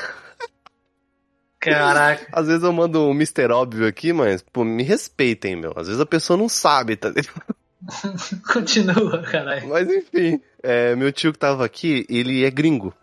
[1.60, 2.28] Caraca.
[2.32, 3.52] Às vezes eu mando um Mr.
[3.52, 5.74] Óbvio aqui, mas, pô, me respeitem, meu.
[5.76, 7.56] Às vezes a pessoa não sabe, tá ligado?
[8.52, 9.68] Continua, caralho.
[9.70, 12.94] Mas enfim, é, meu tio que tava aqui, ele é gringo.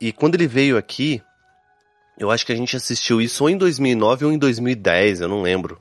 [0.00, 1.22] E quando ele veio aqui,
[2.18, 5.42] eu acho que a gente assistiu isso ou em 2009 ou em 2010, eu não
[5.42, 5.80] lembro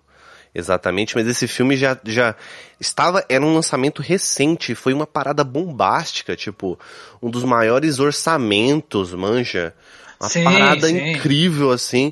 [0.58, 2.36] exatamente, mas esse filme já, já
[2.80, 6.80] estava, era um lançamento recente, foi uma parada bombástica, tipo,
[7.22, 9.74] um dos maiores orçamentos, manja.
[10.20, 11.12] Uma Sim, parada sim.
[11.12, 12.12] incrível, assim.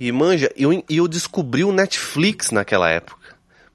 [0.00, 3.21] E manja, eu, e eu descobri o Netflix naquela época.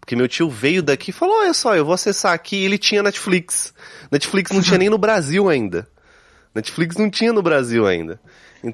[0.08, 2.56] Porque meu tio veio daqui e falou: Olha só, eu vou acessar aqui.
[2.56, 3.74] E ele tinha Netflix.
[4.10, 5.86] Netflix não tinha nem no Brasil ainda.
[6.56, 8.18] Netflix não tinha no Brasil ainda.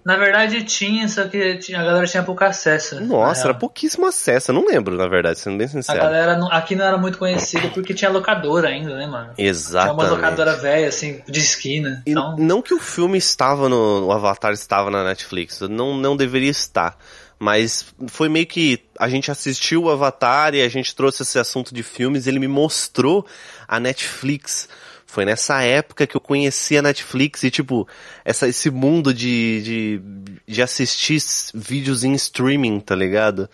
[0.05, 3.01] Na verdade tinha, só que tinha- a galera tinha pouco acesso.
[3.01, 4.51] Nossa, era pouquíssimo acesso.
[4.51, 5.99] Eu não lembro, na verdade, sendo bem A sincero.
[5.99, 9.33] galera não- aqui não era muito conhecida porque tinha locadora ainda, né, mano?
[9.35, 12.03] Tinha uma locadora velha, assim, de esquina.
[12.05, 14.05] E Então, não que o filme estava no.
[14.05, 15.59] O Avatar estava na Netflix.
[15.61, 16.95] Não, não deveria estar.
[17.43, 18.79] Mas foi meio que.
[18.97, 22.47] A gente assistiu o Avatar e a gente trouxe esse assunto de filmes ele me
[22.47, 23.27] mostrou
[23.67, 24.69] a Netflix.
[25.05, 27.85] Foi nessa época que eu conheci a Netflix e, tipo,
[28.23, 30.01] essa, esse mundo de, de,
[30.47, 31.21] de assistir
[31.53, 33.49] vídeos em streaming, tá ligado?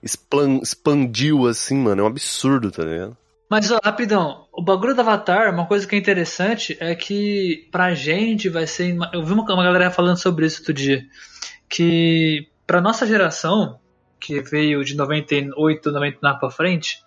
[0.00, 2.02] Explan- expandiu assim, mano.
[2.02, 3.16] É um absurdo, tá ligado?
[3.50, 7.92] Mas, ó, rapidão, o bagulho do Avatar, uma coisa que é interessante é que pra
[7.92, 8.96] gente vai ser.
[9.12, 11.04] Eu vi uma, uma galera falando sobre isso outro dia.
[11.68, 13.78] Que pra nossa geração,
[14.18, 17.04] que veio de 98, 99 pra frente,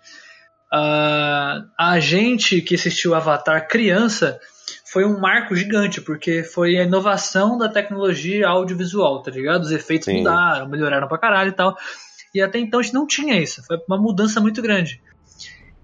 [0.72, 4.38] ah, a gente que assistiu Avatar criança
[4.84, 9.62] foi um marco gigante, porque foi a inovação da tecnologia audiovisual, tá ligado?
[9.62, 10.18] Os efeitos Sim.
[10.18, 11.76] mudaram, melhoraram pra caralho e tal.
[12.32, 13.60] E até então a gente não tinha isso.
[13.66, 15.02] Foi uma mudança muito grande.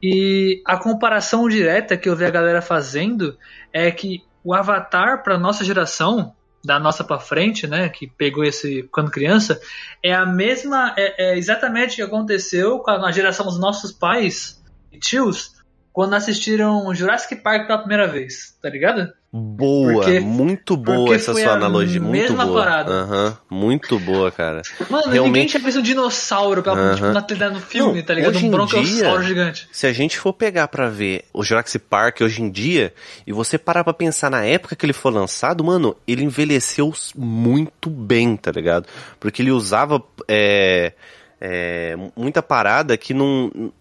[0.01, 3.37] E a comparação direta que eu vi a galera fazendo
[3.73, 8.85] é que o Avatar para nossa geração, da nossa para frente, né, que pegou esse
[8.93, 9.61] quando criança,
[10.03, 13.93] é a mesma, é, é exatamente o que aconteceu com a, na geração dos nossos
[13.93, 15.61] pais e tios
[15.93, 19.13] quando assistiram Jurassic Park pela primeira vez, tá ligado?
[19.35, 22.65] Boa, Porque- muito boa essa sua analogia, muito boa.
[22.65, 22.93] parada.
[22.93, 24.61] Aham, muito boa, cara.
[24.91, 26.95] Mano, ninguém Realmente- tinha visto um dinossauro pela, Aham.
[27.23, 28.37] tipo, na, no filme, Não, tá ligado?
[28.37, 29.67] hoje Um brontossauro gigante.
[29.73, 32.93] Se a gente for pegar pra ver o Jurassic Park hoje em dia
[33.27, 37.89] e você parar pra pensar na época que ele foi lançado, mano, ele envelheceu muito
[37.89, 38.87] bem, tá ligado?
[39.19, 40.93] Porque ele usava é,
[41.41, 43.73] é, muita parada que não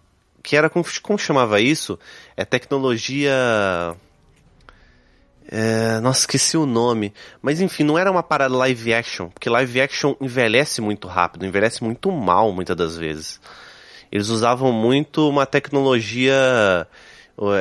[0.41, 1.99] que era como, como chamava isso?
[2.37, 3.33] É tecnologia
[5.51, 7.13] é, nossa, esqueci o nome.
[7.41, 11.83] Mas enfim, não era uma parada live action, porque live action envelhece muito rápido, envelhece
[11.83, 13.41] muito mal muitas das vezes.
[14.09, 16.87] Eles usavam muito uma tecnologia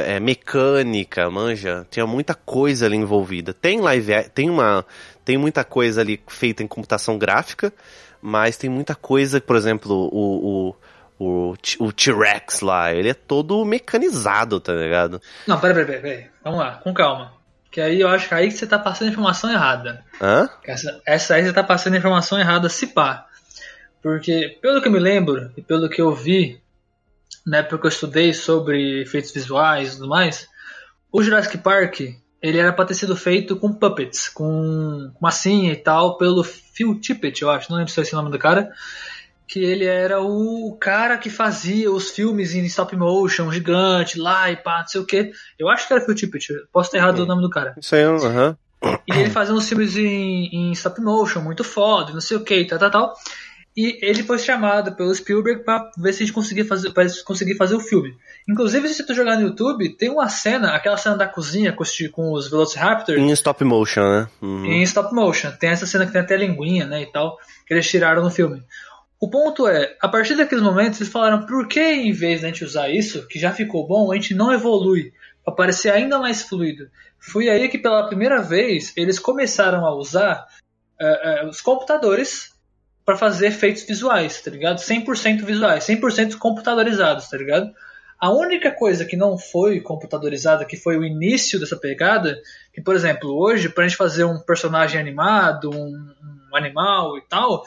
[0.06, 1.86] é, mecânica, manja.
[1.90, 3.52] Tinha muita coisa ali envolvida.
[3.52, 4.86] Tem live, tem uma,
[5.24, 7.72] tem muita coisa ali feita em computação gráfica,
[8.22, 10.74] mas tem muita coisa, por exemplo, o,
[11.18, 15.20] o, o, T-Rex lá, ele é todo mecanizado, tá ligado?
[15.46, 16.26] Não, peraí, peraí, peraí.
[16.44, 17.39] Vamos lá, com calma.
[17.70, 20.04] Que aí eu acho que aí que você tá passando informação errada.
[20.20, 20.48] Hã?
[20.64, 23.26] Essa, essa aí você tá passando informação errada, se pá.
[24.02, 26.60] Porque, pelo que eu me lembro, e pelo que eu vi,
[27.46, 30.48] na época que eu estudei sobre efeitos visuais e tudo mais,
[31.12, 32.00] o Jurassic Park,
[32.42, 37.42] ele era pra ter sido feito com puppets, com massinha e tal, pelo Phil Tippett,
[37.42, 38.72] eu acho, não lembro se é esse o nome do cara,
[39.50, 44.56] que ele era o cara que fazia os filmes em stop motion, gigante, lá e
[44.56, 45.32] pá, não sei o que.
[45.58, 47.74] Eu acho que era Phil Tippett, posso ter errado o nome do cara.
[47.76, 48.56] Isso aí, aham.
[49.08, 52.64] E ele fazia uns filmes em, em stop motion, muito foda, não sei o que,
[52.64, 53.14] tal, tal, tal.
[53.76, 57.56] E ele foi chamado pelo Spielberg pra ver se a gente conseguia fazer, pra conseguir
[57.56, 58.16] fazer o filme.
[58.48, 61.90] Inclusive, se tu jogar no YouTube, tem uma cena, aquela cena da cozinha com os,
[62.12, 64.28] com os Velociraptor, Em stop motion, né?
[64.40, 64.66] Uhum.
[64.66, 65.50] em stop motion.
[65.52, 67.36] Tem essa cena que tem até linguinha, né, e tal,
[67.66, 68.62] que eles tiraram no filme.
[69.20, 72.48] O ponto é, a partir daqueles momentos, eles falaram, por que em vez de a
[72.48, 75.12] gente usar isso, que já ficou bom, a gente não evolui
[75.44, 76.88] para parecer ainda mais fluido?
[77.18, 80.46] Foi aí que pela primeira vez eles começaram a usar
[80.98, 82.54] eh, eh, os computadores
[83.04, 84.78] para fazer efeitos visuais, tá ligado?
[84.78, 87.70] 100% visuais, 100% computadorizados, tá ligado?
[88.18, 92.40] A única coisa que não foi computadorizada, que foi o início dessa pegada,
[92.72, 96.14] que, por exemplo, hoje, pra gente fazer um personagem animado, um,
[96.52, 97.64] um animal e tal,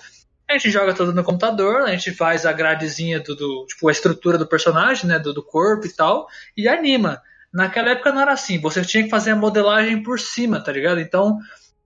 [0.53, 3.91] a gente joga tudo no computador, a gente faz a gradezinha do, do- tipo, a
[3.91, 7.21] estrutura do personagem, né, do, do corpo e tal, e anima.
[7.53, 10.99] Naquela época não era assim, você tinha que fazer a modelagem por cima, tá ligado?
[10.99, 11.37] Então,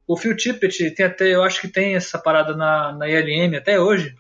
[0.07, 3.79] o Phil Tippett tem até, eu acho que tem essa parada na, na ILM até
[3.79, 4.15] hoje.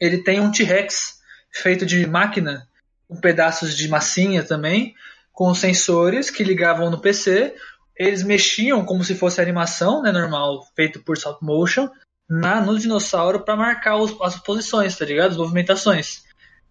[0.00, 1.18] Ele tem um T-Rex
[1.50, 2.68] feito de máquina,
[3.08, 4.94] com pedaços de massinha também,
[5.32, 7.54] com sensores que ligavam no PC.
[7.96, 11.88] Eles mexiam como se fosse animação, né, normal, feito por stop motion,
[12.28, 15.30] na, no dinossauro para marcar os, as posições, tá ligado?
[15.30, 16.22] As movimentações.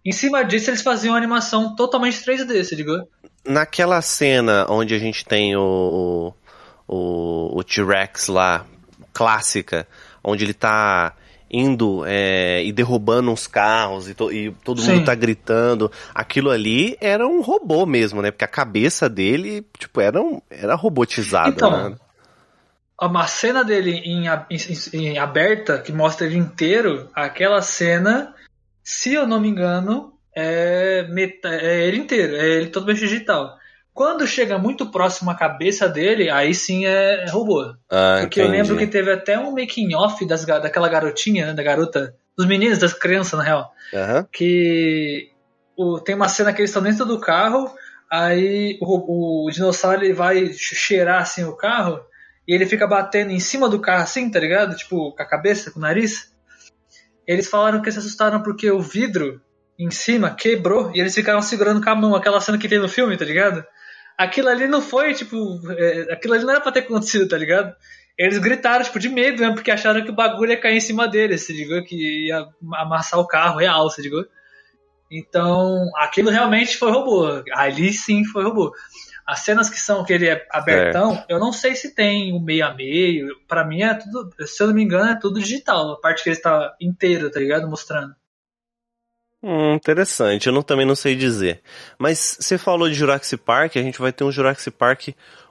[0.04, 3.08] Em cima disso, eles faziam uma animação totalmente 3D, se ligou?
[3.44, 6.32] Naquela cena onde a gente tem o,
[6.86, 8.64] o, o T-Rex lá,
[9.12, 9.86] clássica,
[10.22, 11.14] onde ele tá
[11.50, 14.96] indo é, e derrubando uns carros e, to, e todo Sim.
[14.96, 15.90] mundo tá gritando.
[16.14, 18.30] Aquilo ali era um robô mesmo, né?
[18.30, 21.96] Porque a cabeça dele, tipo, era, um, era robotizada, então, né?
[23.00, 28.34] Uma cena dele em, em, em aberta, que mostra ele inteiro, aquela cena,
[28.82, 33.56] se eu não me engano, é, meta, é ele inteiro, é ele totalmente digital.
[33.98, 37.74] Quando chega muito próximo à cabeça dele, aí sim é, é robô.
[37.90, 38.56] Ah, Porque entendi.
[38.56, 42.46] eu lembro que teve até um making off das, daquela garotinha, né, da garota, dos
[42.46, 43.72] meninos, das crianças, na real.
[43.92, 44.24] Uhum.
[44.30, 45.32] Que
[45.76, 47.74] o, tem uma cena que eles estão dentro do carro,
[48.08, 52.00] aí o, o dinossauro ele vai cheirar assim o carro,
[52.48, 54.74] e ele fica batendo em cima do carro assim, tá ligado?
[54.74, 56.32] Tipo, com a cabeça, com o nariz.
[57.26, 59.40] Eles falaram que se assustaram porque o vidro
[59.78, 62.88] em cima quebrou e eles ficaram segurando com a mão, aquela cena que tem no
[62.88, 63.64] filme, tá ligado?
[64.18, 67.72] aquilo ali não foi, tipo, é, aquilo ali não era pra ter acontecido, tá ligado?
[68.18, 71.06] Eles gritaram, tipo, de medo mesmo, porque acharam que o bagulho ia cair em cima
[71.06, 71.84] deles, se ligou?
[71.84, 72.44] Que ia
[72.74, 74.26] amassar o carro real, se ligou?
[75.08, 77.44] Então, aquilo realmente foi robô.
[77.52, 78.72] Ali sim foi robô.
[79.28, 81.26] As cenas que são que ele é abertão, é.
[81.28, 83.36] eu não sei se tem o meio a meio.
[83.46, 85.92] Para mim é tudo, se eu não me engano, é tudo digital.
[85.92, 87.68] A parte que ele está inteiro, tá ligado?
[87.68, 88.16] Mostrando.
[89.42, 91.60] Hum, interessante, eu não, também não sei dizer.
[91.98, 95.08] Mas você falou de Jurassic Park, a gente vai ter um Jurassic Park,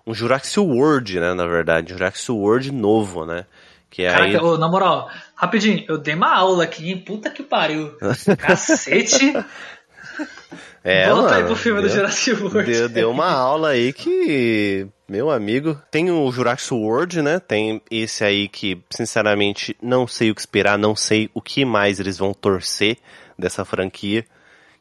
[0.08, 3.46] um Jurassic World, né, na verdade, Jurassic World novo, né?
[3.92, 4.38] Que é Caraca, aí...
[4.38, 6.98] ô, na moral, rapidinho, eu dei uma aula aqui, hein?
[6.98, 7.96] Puta que pariu.
[8.42, 9.34] Cacete.
[10.88, 12.72] É, Volta mano, aí pro filme deu, do Jurassic World.
[12.72, 17.42] Deu, deu uma aula aí que, meu amigo, tem o Jurassic World, né?
[17.42, 22.00] Tem esse aí que, sinceramente, não sei o que esperar, não sei o que mais
[22.00, 22.96] eles vão torcer
[23.38, 24.26] dessa franquia,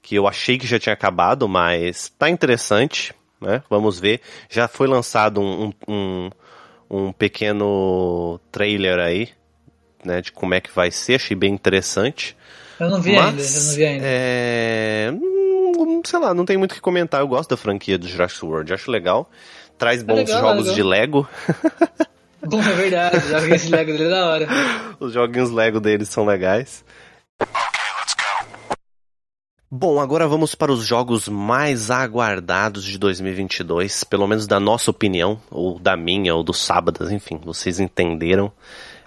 [0.01, 3.65] que eu achei que já tinha acabado, mas tá interessante, né?
[3.69, 4.21] Vamos ver.
[4.49, 6.31] Já foi lançado um, um,
[6.89, 9.31] um pequeno trailer aí,
[10.05, 12.37] né, de como é que vai ser, achei bem interessante.
[12.79, 14.05] Eu não vi mas, ainda, eu não vi ainda.
[14.07, 15.13] É...
[16.05, 17.21] Sei lá, não tem muito o que comentar.
[17.21, 19.31] Eu gosto da franquia do Jurassic World, acho legal.
[19.79, 21.29] Traz é bons é legal, jogos é de Lego.
[22.47, 24.49] Bom, é verdade, os joguinhos de Lego dele é da hora.
[25.01, 26.85] Os joguinhos Lego deles são legais.
[29.69, 35.41] Bom, agora vamos para os jogos mais aguardados de 2022, pelo menos da nossa opinião,
[35.51, 38.53] ou da minha, ou do Sábados, enfim, vocês entenderam.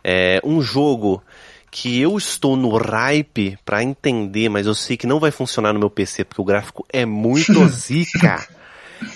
[0.03, 1.23] É um jogo
[1.71, 5.79] que eu estou no hype para entender, mas eu sei que não vai funcionar no
[5.79, 8.47] meu PC porque o gráfico é muito zica.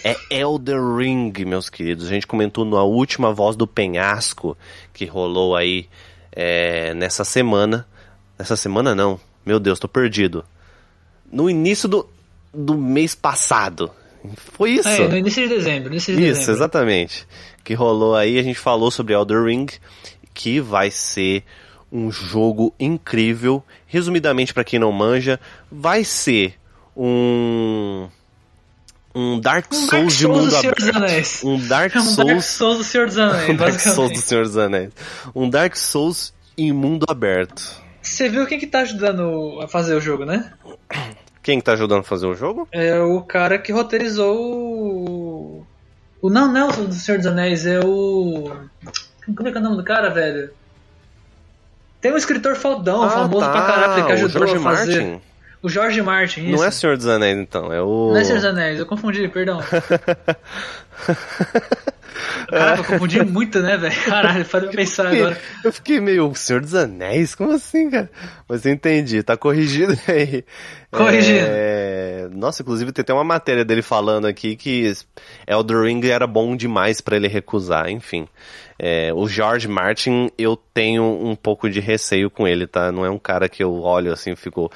[0.04, 2.08] É Elder Ring, meus queridos.
[2.08, 4.58] A gente comentou na última voz do penhasco
[4.94, 5.88] que rolou aí
[6.32, 7.86] é, nessa semana.
[8.40, 10.46] Nessa semana não, meu Deus, tô perdido
[11.34, 12.08] no início do,
[12.54, 13.92] do mês passado.
[14.38, 14.88] Foi isso?
[14.88, 15.92] É, no início de dezembro.
[15.92, 16.54] Início de isso, dezembro.
[16.54, 17.28] exatamente.
[17.64, 19.68] Que rolou aí, a gente falou sobre Elder Ring,
[20.34, 21.44] que vai ser
[21.94, 23.64] um jogo incrível.
[23.86, 25.40] Resumidamente, para quem não manja,
[25.72, 26.56] vai ser
[26.98, 28.10] um
[29.16, 31.48] um Dark Souls, de mundo aberto.
[31.48, 33.50] Um Dark Souls, um Dark Souls do Senhor dos Anéis.
[33.50, 34.92] um Dark Souls do Senhor dos Anéis.
[35.36, 37.84] Um Dark Souls em mundo aberto.
[38.02, 40.52] Você viu quem que tá ajudando a fazer o jogo, né?
[41.44, 42.68] Quem que tá ajudando a fazer o jogo?
[42.72, 45.68] É o cara que roteirizou o.
[46.22, 48.52] o não, não, o do Senhor dos Anéis, é o.
[49.36, 50.52] Como é que é o nome do cara, velho?
[52.04, 53.52] Tem um escritor faldão, ah, famoso tá.
[53.54, 55.00] pra caralho, que ajudou a fazer.
[55.00, 55.22] Martin.
[55.62, 56.58] O Jorge Martin, isso.
[56.58, 58.10] Não é Senhor dos Anéis, então, é o.
[58.10, 59.62] Não é Senhor dos Anéis, eu confundi, perdão.
[62.50, 63.96] Caraca, eu confundi muito, né, velho?
[64.04, 65.40] Caralho, para pensar fiquei, agora.
[65.64, 67.36] Eu fiquei meio, Senhor dos Anéis?
[67.36, 68.12] Como assim, cara?
[68.50, 70.44] Mas eu entendi, tá corrigido aí.
[70.92, 71.40] Corrigido.
[71.40, 72.28] É...
[72.34, 74.92] Nossa, inclusive tem até uma matéria dele falando aqui que
[75.48, 78.28] Elder Ring era bom demais para ele recusar, enfim.
[78.78, 82.92] É, o George Martin, eu tenho um pouco de receio com ele, tá?
[82.92, 84.72] Não é um cara que eu olho assim, fico.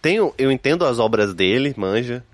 [0.00, 2.24] Tenho, eu entendo as obras dele, manja.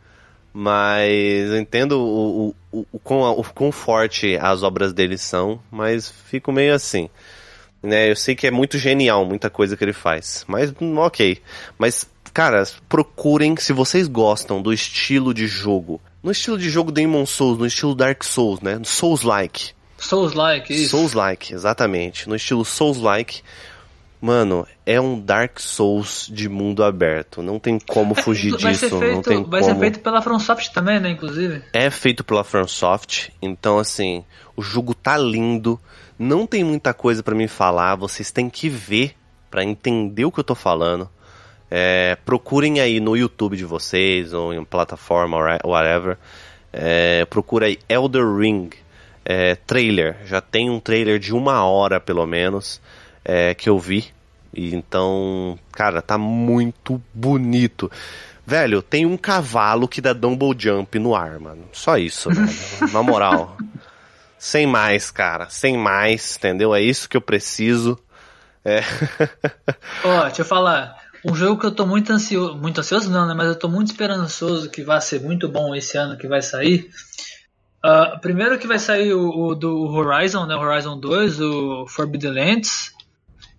[0.52, 6.10] Mas eu entendo o, o, o, quão, o quão forte as obras dele são, mas
[6.10, 7.08] fico meio assim.
[7.82, 8.10] Né?
[8.10, 11.40] Eu sei que é muito genial muita coisa que ele faz, mas ok.
[11.78, 17.24] Mas, cara, procurem, se vocês gostam do estilo de jogo No estilo de jogo Demon
[17.24, 18.80] Souls, no estilo Dark Souls, né?
[18.82, 19.77] Souls-like.
[19.98, 20.90] Souls-like, isso.
[20.90, 22.28] Souls-like, exatamente.
[22.28, 23.42] No estilo Souls-like,
[24.20, 27.42] mano, é um Dark Souls de mundo aberto.
[27.42, 28.88] Não tem como fugir vai disso.
[28.88, 29.74] Ser feito, não tem vai como...
[29.74, 31.62] ser feito pela FromSoft também, né, inclusive?
[31.72, 34.24] É feito pela FromSoft, então assim,
[34.56, 35.78] o jogo tá lindo.
[36.18, 39.14] Não tem muita coisa para me falar, vocês têm que ver
[39.50, 41.08] para entender o que eu tô falando.
[41.70, 46.16] É, procurem aí no YouTube de vocês ou em plataforma whatever.
[46.72, 48.70] É, procura aí Elder Ring
[49.28, 50.16] é, trailer.
[50.24, 52.80] Já tem um trailer de uma hora pelo menos
[53.22, 54.06] é, que eu vi.
[54.54, 57.92] E então, cara, tá muito bonito.
[58.46, 61.68] Velho, tem um cavalo que dá double jump no ar, mano.
[61.74, 62.90] Só isso, velho.
[62.90, 63.58] Na moral.
[64.38, 65.50] Sem mais, cara.
[65.50, 66.74] Sem mais, entendeu?
[66.74, 67.98] É isso que eu preciso.
[68.64, 68.80] É.
[70.04, 70.96] Ó, deixa eu falar.
[71.22, 73.34] Um jogo que eu tô muito ansioso, muito ansioso não, né?
[73.34, 76.88] Mas eu tô muito esperançoso que vai ser muito bom esse ano que vai sair.
[77.84, 80.56] Uh, primeiro que vai sair o, o, do Horizon, né?
[80.56, 82.92] Horizon 2, o Forbidden Lands.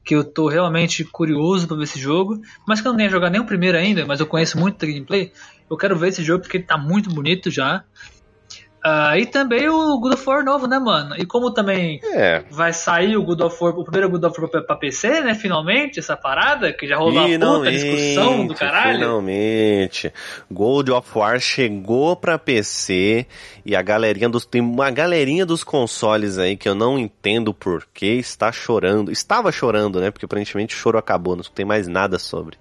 [0.03, 2.41] Que eu tô realmente curioso para ver esse jogo.
[2.67, 4.87] Mas que eu não tenho jogado nem o primeiro ainda, mas eu conheço muito da
[4.91, 5.31] gameplay.
[5.69, 7.83] Eu quero ver esse jogo porque ele tá muito bonito já.
[8.85, 11.13] Uh, e também o God of War novo, né, mano?
[11.17, 12.43] E como também é.
[12.49, 15.35] vai sair o God of War, o primeiro God of War pra, pra PC, né?
[15.35, 18.99] Finalmente, essa parada, que já rolou uma puta discussão do caralho.
[18.99, 20.13] Finalmente.
[20.49, 23.27] God of War chegou pra PC
[23.65, 24.45] e a galerinha dos.
[24.45, 29.11] Tem uma galerinha dos consoles aí que eu não entendo por que está chorando.
[29.11, 30.09] Estava chorando, né?
[30.09, 32.57] Porque aparentemente o choro acabou, não tem mais nada sobre.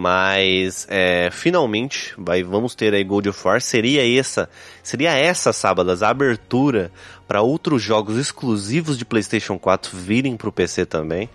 [0.00, 3.60] Mas é, finalmente vai, vamos ter aí Gold of War.
[3.60, 4.48] Seria essa,
[4.80, 6.92] seria essa sábados a abertura
[7.26, 11.28] para outros jogos exclusivos de PlayStation 4 virem para o PC também.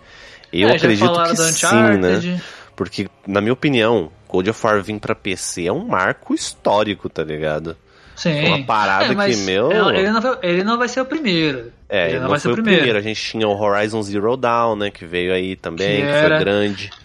[0.49, 2.41] Eu é, acredito que sim, né?
[2.73, 7.21] Porque na minha opinião, Gold of War vir para PC é um marco histórico, tá
[7.21, 7.75] ligado?
[8.15, 8.45] Sim.
[8.45, 9.91] Uma parada é, que, meu.
[9.91, 11.73] Ele não, vai, ele não vai ser o primeiro.
[11.89, 12.77] É, ele não, não vai ser o primeiro.
[12.77, 12.97] primeiro.
[12.97, 14.89] A gente tinha o Horizon Zero Dawn, né?
[14.89, 17.02] Que veio aí também, que, que foi grande.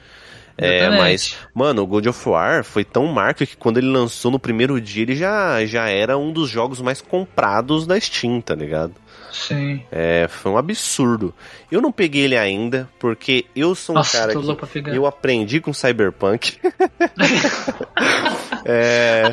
[0.60, 4.40] É, mas, mano, o God of War foi tão marca que quando ele lançou no
[4.40, 8.92] primeiro dia, ele já, já era um dos jogos mais comprados da Steam, tá ligado?
[9.30, 9.84] Sim.
[9.92, 11.32] É, foi um absurdo.
[11.70, 15.72] Eu não peguei ele ainda, porque eu sou um Nossa, cara que eu aprendi com
[15.72, 16.58] Cyberpunk.
[18.64, 19.30] é...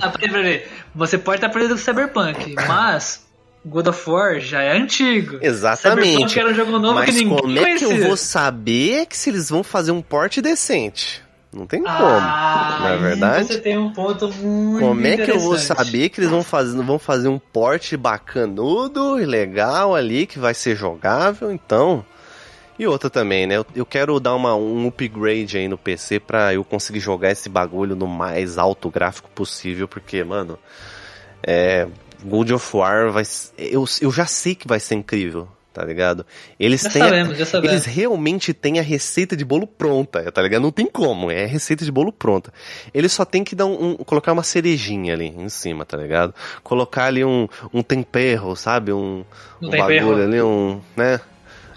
[0.93, 3.24] Você pode estar aprendendo com Cyberpunk, mas
[3.66, 5.39] God of War já é antigo.
[5.41, 6.39] Exatamente.
[6.39, 7.88] Era um jogo novo Mas que ninguém como é conhecia.
[7.88, 11.26] que eu vou saber que se eles vão fazer um porte decente?
[11.51, 13.47] Não tem como, ah, não é verdade?
[13.47, 16.84] Você tem um ponto muito Como é que eu vou saber que eles vão fazer,
[16.84, 22.05] vão fazer um porte bacanudo e legal ali, que vai ser jogável, então...
[22.78, 23.55] E outra também, né?
[23.55, 27.47] Eu, eu quero dar uma, um upgrade aí no PC pra eu conseguir jogar esse
[27.47, 30.59] bagulho no mais alto gráfico possível, porque, mano...
[31.41, 31.88] É,
[32.26, 33.23] God of War vai.
[33.57, 36.26] Eu, eu já sei que vai ser incrível, tá ligado?
[36.59, 37.03] Eles já têm.
[37.03, 37.73] Sabemos, já sabemos.
[37.73, 40.61] Eles realmente têm a receita de bolo pronta, tá ligado?
[40.61, 42.51] Não tem como, é receita de bolo pronta.
[42.93, 46.34] Eles só tem que dar um, um colocar uma cerejinha ali em cima, tá ligado?
[46.63, 48.91] Colocar ali um, um tempero, sabe?
[48.91, 49.23] Um,
[49.61, 50.82] um, um bagulho ali, um.
[50.95, 51.19] né?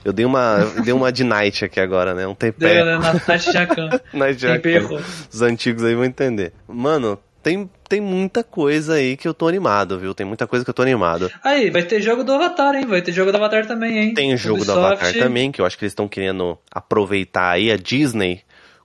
[0.05, 2.27] Eu dei uma, eu dei uma de Night aqui agora, né?
[2.27, 2.85] Um tempero.
[2.85, 4.01] Deu, na Night Jacan.
[4.15, 5.03] Night Jacan.
[5.31, 6.53] Os antigos aí vão entender.
[6.67, 10.15] Mano, tem, tem muita coisa aí que eu tô animado, viu?
[10.15, 11.31] Tem muita coisa que eu tô animado.
[11.43, 12.87] Aí, vai ter jogo do Avatar, hein?
[12.87, 14.15] Vai ter jogo do Avatar também, hein?
[14.15, 14.81] Tem jogo Ubisoft.
[14.81, 18.43] do Avatar também, que eu acho que eles estão querendo aproveitar aí a Disney,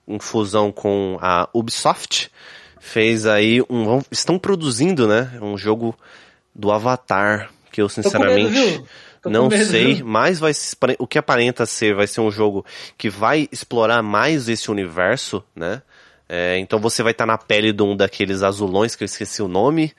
[0.08, 2.30] em fusão com a Ubisoft,
[2.80, 4.02] fez aí um.
[4.12, 5.32] Estão produzindo, né?
[5.42, 5.98] Um jogo
[6.54, 8.52] do Avatar, que eu sinceramente.
[8.52, 8.88] Medo,
[9.26, 10.06] não medo, sei, viu?
[10.06, 10.52] mas vai,
[11.00, 12.66] o que aparenta ser vai ser um jogo
[12.98, 15.82] que vai explorar mais esse universo, né?
[16.36, 19.40] É, então você vai estar tá na pele de um daqueles azulões que eu esqueci
[19.40, 19.94] o nome.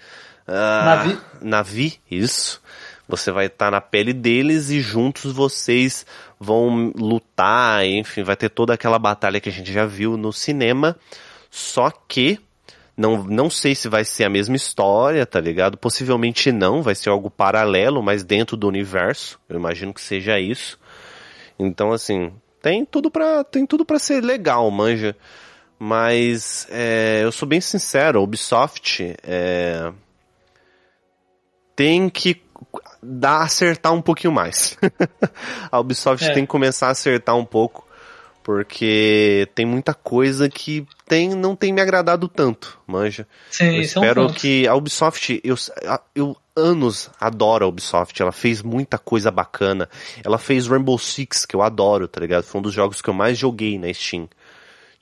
[0.48, 1.18] Uh, Navi.
[1.40, 2.60] Navi, isso.
[3.08, 6.04] Você vai estar tá na pele deles e juntos vocês
[6.40, 10.96] vão lutar, enfim, vai ter toda aquela batalha que a gente já viu no cinema.
[11.52, 12.40] Só que
[12.96, 15.78] não, não sei se vai ser a mesma história, tá ligado?
[15.78, 19.38] Possivelmente não, vai ser algo paralelo, mas dentro do universo.
[19.48, 20.80] Eu imagino que seja isso.
[21.56, 25.14] Então, assim, tem tudo pra, tem tudo pra ser legal, manja.
[25.86, 29.92] Mas é, eu sou bem sincero, a Ubisoft é,
[31.76, 32.40] tem que
[33.02, 34.78] dar, acertar um pouquinho mais.
[35.70, 36.32] a Ubisoft é.
[36.32, 37.86] tem que começar a acertar um pouco,
[38.42, 43.28] porque tem muita coisa que tem, não tem me agradado tanto, manja.
[43.50, 45.54] Sim, eu espero que a Ubisoft, eu,
[46.14, 49.86] eu anos adoro a Ubisoft, ela fez muita coisa bacana.
[50.24, 52.44] Ela fez Rainbow Six, que eu adoro, tá ligado?
[52.44, 54.30] Foi um dos jogos que eu mais joguei na Steam.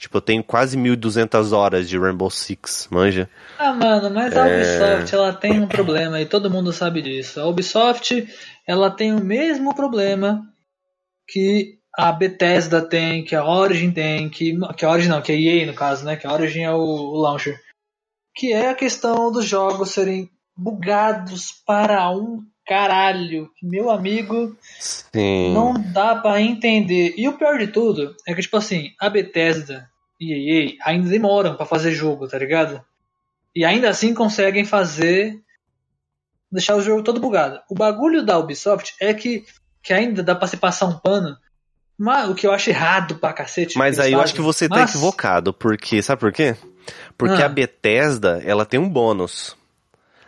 [0.02, 3.30] Tipo, eu tenho quase 1.200 horas de Rainbow Six, manja?
[3.56, 7.40] Ah, mano, mas a Ubisoft, ela tem um problema e todo mundo sabe disso.
[7.40, 8.26] A Ubisoft,
[8.66, 10.42] ela tem o mesmo problema
[11.28, 15.36] que a Bethesda tem, que a Origin tem, que, que a Origin não, que a
[15.36, 16.16] EA no caso, né?
[16.16, 17.56] Que a Origin é o, o launcher.
[18.34, 23.48] Que é a questão dos jogos serem bugados para um caralho.
[23.62, 25.54] Meu amigo, Sim.
[25.54, 27.14] não dá pra entender.
[27.16, 29.91] E o pior de tudo é que, tipo assim, a Bethesda
[30.22, 32.80] EA ainda demoram pra fazer jogo, tá ligado?
[33.54, 35.38] E ainda assim conseguem fazer.
[36.50, 37.58] deixar o jogo todo bugado.
[37.70, 39.44] O bagulho da Ubisoft é que,
[39.82, 41.36] que ainda dá pra se passar um pano.
[41.98, 43.78] Mas, o que eu acho errado pra cacete.
[43.78, 44.52] Mas aí eles eu acho que fazem.
[44.52, 46.54] você tá Mas- equivocado, porque sabe por quê?
[47.16, 47.46] Porque Ah.
[47.46, 49.56] a Bethesda, ela tem um bônus.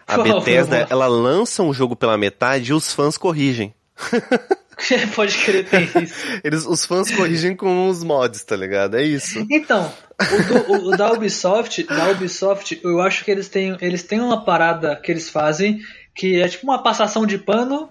[0.07, 3.75] A Bethesda, ela lança um jogo pela metade e os fãs corrigem.
[5.15, 6.15] Pode querer ter isso.
[6.43, 8.97] Eles, os fãs corrigem com os mods, tá ligado?
[8.97, 9.47] É isso.
[9.51, 9.91] Então,
[10.21, 10.43] o,
[10.83, 14.97] do- o- da Ubisoft, da Ubisoft, eu acho que eles têm, eles têm uma parada
[14.97, 15.81] que eles fazem
[16.15, 17.89] que é tipo uma passação de pano.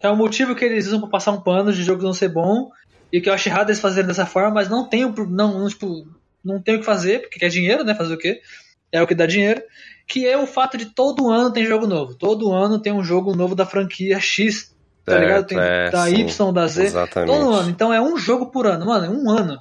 [0.00, 2.70] É o motivo que eles usam pra passar um pano de jogo não ser bom.
[3.12, 6.06] E que eu acho errado eles fazerem dessa forma, mas não tem, não, não, tipo,
[6.44, 7.94] não tem o que fazer, porque é dinheiro, né?
[7.94, 8.40] Fazer o quê?
[8.92, 9.62] É o que dá dinheiro.
[10.06, 12.14] Que é o fato de todo ano tem jogo novo.
[12.14, 14.74] Todo ano tem um jogo novo da franquia X,
[15.08, 15.46] tá ligado?
[15.46, 16.14] Tem é, da sim.
[16.26, 16.84] Y, da Z.
[16.84, 17.30] Exatamente.
[17.32, 17.70] Todo ano.
[17.70, 18.86] Então é um jogo por ano.
[18.86, 19.58] Mano, é um ano.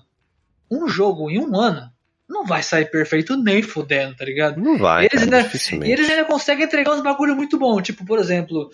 [0.69, 1.89] Um jogo em um ano
[2.29, 4.59] não vai sair perfeito nem fudendo, tá ligado?
[4.59, 5.89] Não vai, Eles cara, ainda- dificilmente.
[5.89, 7.81] E eles ainda conseguem entregar uns bagulho muito bom.
[7.81, 8.69] Tipo, por exemplo,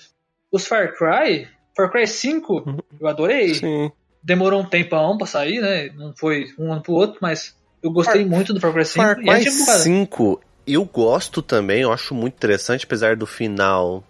[0.51, 1.47] os Far Cry.
[1.75, 3.49] Far Cry 5, eu adorei.
[3.49, 3.55] Uhum.
[3.55, 3.91] Sim.
[4.23, 5.89] Demorou um tempão pra sair, né?
[5.95, 9.03] Não foi um ano pro outro, mas eu gostei Far- muito do Far Cry 5.
[9.05, 9.79] Far e Cry bugado.
[9.79, 14.03] 5, eu gosto também, eu acho muito interessante, apesar do final.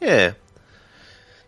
[0.00, 0.34] É.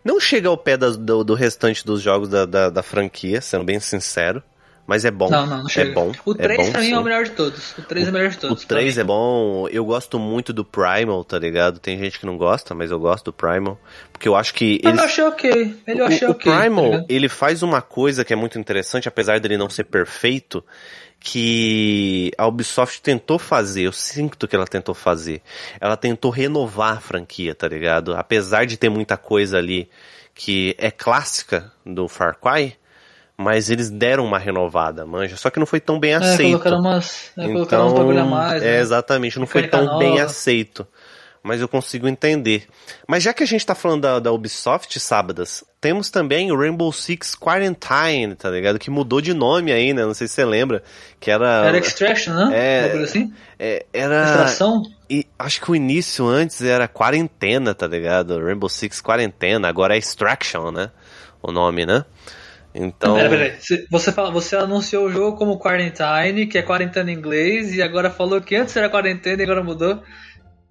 [0.03, 3.63] Não chega ao pé das- do, do restante dos jogos da, da, da franquia, sendo
[3.63, 4.41] bem sincero.
[4.87, 5.29] Mas é bom.
[5.29, 5.91] Não, não, não chega.
[5.91, 6.11] É bom.
[6.25, 7.03] O 3 é bom, pra mim é o sim.
[7.05, 7.77] melhor de todos.
[7.77, 8.65] O 3 é o melhor de O todos.
[8.65, 9.07] 3 pra é mim.
[9.07, 11.79] bom, eu gosto muito do Primal, tá ligado?
[11.79, 13.79] Tem gente que não gosta, mas eu gosto do Primal.
[14.11, 15.81] Porque eu acho que Mas eles eu achei ok.
[15.87, 17.05] Ele eu achei o, o tá Primal, ligado?
[17.07, 20.61] ele faz uma coisa que é muito interessante, apesar dele não ser perfeito,
[21.23, 25.41] que a Ubisoft tentou fazer, eu sinto que ela tentou fazer.
[25.79, 28.15] Ela tentou renovar a franquia, tá ligado?
[28.15, 29.87] Apesar de ter muita coisa ali
[30.33, 32.75] que é clássica do Far Cry,
[33.37, 35.37] mas eles deram uma renovada, manja.
[35.37, 36.49] Só que não foi tão bem É, aceito.
[36.53, 38.63] colocaram umas, é, colocaram uns bagulho a mais.
[38.63, 38.79] É, né?
[38.79, 40.23] exatamente, não foi tão bem nova.
[40.23, 40.87] aceito.
[41.43, 42.67] Mas eu consigo entender.
[43.07, 46.91] Mas já que a gente tá falando da, da Ubisoft, sábadas, temos também o Rainbow
[46.93, 48.77] Six Quarantine, tá ligado?
[48.77, 50.05] Que mudou de nome aí, né?
[50.05, 50.83] Não sei se você lembra.
[51.19, 51.65] Que era.
[51.65, 52.51] Era Extraction, né?
[52.53, 53.03] É.
[53.03, 53.33] Assim?
[53.59, 54.23] é, era.
[54.23, 54.83] Extração?
[55.09, 58.39] E acho que o início antes era quarentena, tá ligado?
[58.39, 60.91] Rainbow Six Quarentena, agora é Extraction, né?
[61.41, 62.05] O nome, né?
[62.73, 63.15] Então.
[63.15, 63.57] Pera, pera.
[63.89, 68.09] Você- fala, você anunciou o jogo como Quarantine, que é quarentena em inglês, e agora
[68.09, 70.01] falou que antes era quarentena e agora mudou.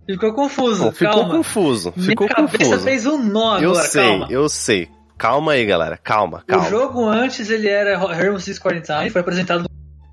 [0.09, 0.87] Ficou confuso.
[0.87, 1.35] Não, ficou calma.
[1.37, 1.93] confuso.
[1.93, 2.85] Ficou Minha cabeça confuso.
[2.85, 4.27] fez um nó Eu agora, sei, calma.
[4.31, 4.89] eu sei.
[5.21, 5.97] Calma aí, galera.
[5.97, 6.67] Calma, calma.
[6.67, 9.65] O jogo antes ele era Rainbow Six Quarantine, foi apresentado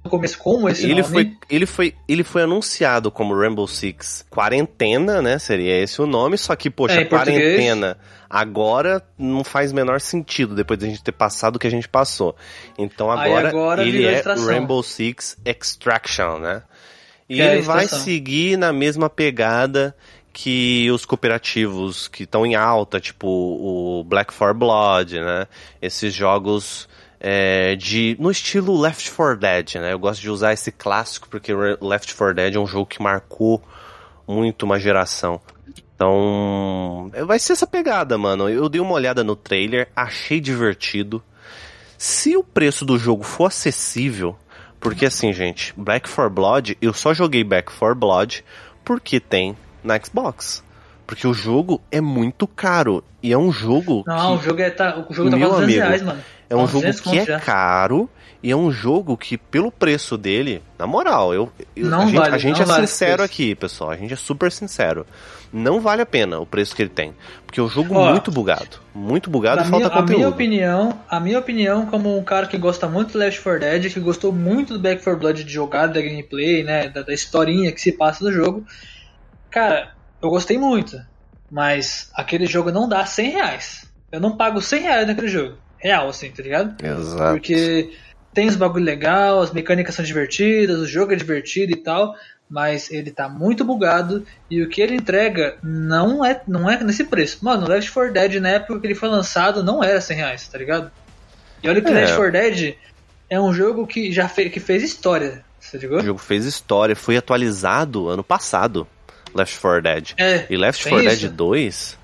[0.03, 1.13] no começo como esse Ele nome.
[1.13, 5.39] foi, ele, foi, ele foi anunciado como Rainbow Six Quarentena, né?
[5.39, 7.39] Seria esse o nome, só que, poxa, É, português.
[7.39, 7.97] quarentena
[8.29, 12.35] agora não faz menor sentido depois da gente ter passado o que a gente passou.
[12.77, 14.45] Então agora, agora ele virou é extração.
[14.47, 16.63] Rainbow Six Extraction, né?
[17.29, 19.93] E Que é ele vai seguir na mesma pegada
[20.39, 25.47] que os cooperativos que estão em alta, tipo o Black 4 Blood, né?
[25.81, 26.87] Esses jogos
[27.19, 29.93] é, de no estilo Left 4 Dead, né?
[29.93, 33.63] Eu gosto de usar esse clássico porque Left 4 Dead é um jogo que marcou
[34.27, 35.41] muito uma geração.
[35.95, 38.47] Então, é, vai ser essa pegada, mano.
[38.47, 41.19] Eu dei uma olhada no trailer, achei divertido.
[41.97, 44.37] Se o preço do jogo for acessível,
[44.79, 48.45] porque assim, gente, Back 4 Blood, eu só joguei Back 4 Blood
[48.85, 50.63] porque tem na Xbox.
[51.05, 53.03] Porque o jogo é muito caro.
[53.23, 55.63] E é um jogo Não, que o jogo, é, tá, o jogo tá Meu 400
[55.63, 56.19] amigo, reais, mano.
[56.49, 57.39] é um 400 jogo que é já.
[57.39, 58.09] caro
[58.43, 62.35] e é um jogo que, pelo preço dele, na moral, eu, eu- a gente, vale,
[62.35, 63.89] a gente é vale sincero aqui, pessoal.
[63.91, 65.05] A gente é super sincero.
[65.51, 67.13] Não vale a pena o preço que ele tem.
[67.45, 68.77] Porque o jogo Ó, muito bugado.
[68.93, 70.33] Muito bugado e falta minha, a minha conteúdo.
[70.33, 73.99] opinião, a minha opinião, como um cara que gosta muito do Left 4 Dead, que
[74.01, 77.79] gostou muito do Back 4 Blood de jogada, da gameplay, né, da, da historinha que
[77.79, 78.65] se passa do jogo,
[79.49, 80.99] cara, eu gostei muito,
[81.49, 83.91] mas aquele jogo não dá 100 reais.
[84.11, 86.83] Eu não pago 100 reais naquele jogo, real assim, tá ligado?
[86.83, 87.33] Exato.
[87.33, 87.91] Porque
[88.33, 92.15] tem os bagulho legal, as mecânicas são divertidas, o jogo é divertido e tal,
[92.49, 97.03] mas ele tá muito bugado e o que ele entrega não é, não é nesse
[97.03, 97.39] preço.
[97.43, 100.47] Mano, o Left 4 Dead na época que ele foi lançado não era 100 reais,
[100.47, 100.91] tá ligado?
[101.61, 101.91] E olha que É.
[101.91, 102.75] Left 4 Dead
[103.29, 105.99] é um jogo que já fe que fez história, Você ligou?
[105.99, 108.87] O jogo fez história, foi atualizado ano passado,
[109.33, 110.13] Left 4 Dead.
[110.17, 111.21] É, E Left tem 4 isso.
[111.21, 111.97] Dead 2,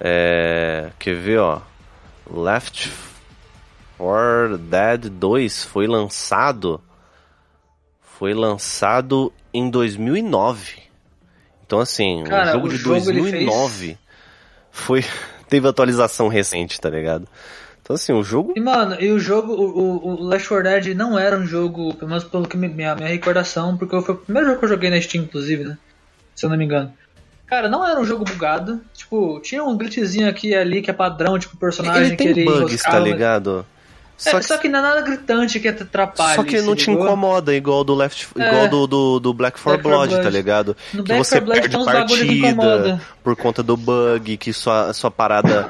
[0.00, 1.60] é, quer ver, ó,
[2.30, 2.90] Left
[3.98, 6.80] 4 Dead 2 foi lançado,
[8.18, 10.82] foi lançado em 2009.
[11.66, 13.98] Então assim, Cara, o jogo o de jogo, ele 2009
[14.70, 15.04] foi
[15.48, 17.26] teve atualização recente, tá ligado?
[17.82, 21.18] Então assim, o jogo E, mano, e o jogo, o, o, Last 4 Dead não
[21.18, 24.58] era um jogo, pelo menos pelo que minha, minha recordação, porque foi o primeiro jogo
[24.58, 25.78] que eu joguei na Steam, inclusive, né?
[26.34, 26.92] Se eu não me engano.
[27.46, 28.80] Cara, não era um jogo bugado.
[28.94, 32.16] Tipo, tinha um glitchzinho aqui e ali que é padrão, tipo, o personagem ele que
[32.16, 33.66] tem ele bugs, tá ligado?
[34.24, 34.68] É, só, que...
[34.68, 36.36] não é nada gritante que atrapalhe.
[36.36, 37.04] Só que não te ligou?
[37.04, 38.48] incomoda, igual do Left, É.
[38.48, 40.36] igual do, do, do Black 4 Black 4 Blood, tá Blood.
[40.36, 40.76] ligado?
[40.92, 44.92] No que Black você 4 Blood perde que partida por conta do bug, que sua,
[44.92, 45.68] sua parada,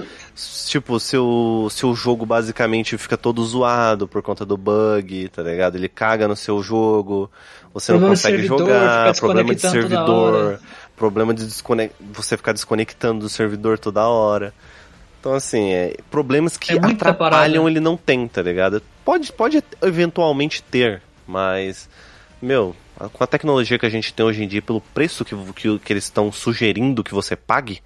[0.68, 5.76] tipo, seu, seu jogo basicamente fica todo zoado por conta do bug, tá ligado?
[5.76, 7.30] Ele caga no seu jogo,
[7.74, 10.60] você não Problema de consegue servidor, jogar, problema de servidor,
[10.96, 11.90] problema de descone...
[12.00, 14.54] você ficar desconectando do servidor toda hora.
[15.18, 18.80] Então, assim, é, problemas que É atrapalham ele não tem, tá ligado?
[19.04, 21.88] Pode, pode eventualmente ter, mas,
[22.40, 22.76] meu,
[23.12, 25.92] com a tecnologia que a gente tem hoje em dia, pelo preço que, que, que
[25.92, 27.80] eles estão sugerindo que você pague,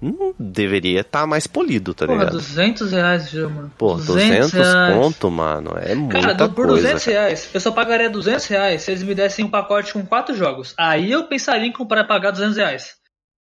[0.00, 2.32] não deveria estar mais polido, tá Porra, ligado?
[2.34, 3.72] 200 reais mano.
[3.76, 4.94] Pô, 200 reais.
[4.96, 6.82] conto, mano, é muita Cara, por coisa.
[6.82, 7.16] 200 cara.
[7.16, 10.74] reais, eu só pagaria 200 reais se eles me dessem um pacote com quatro jogos.
[10.78, 12.94] Aí eu pensaria em comprar e pagar 200 reais.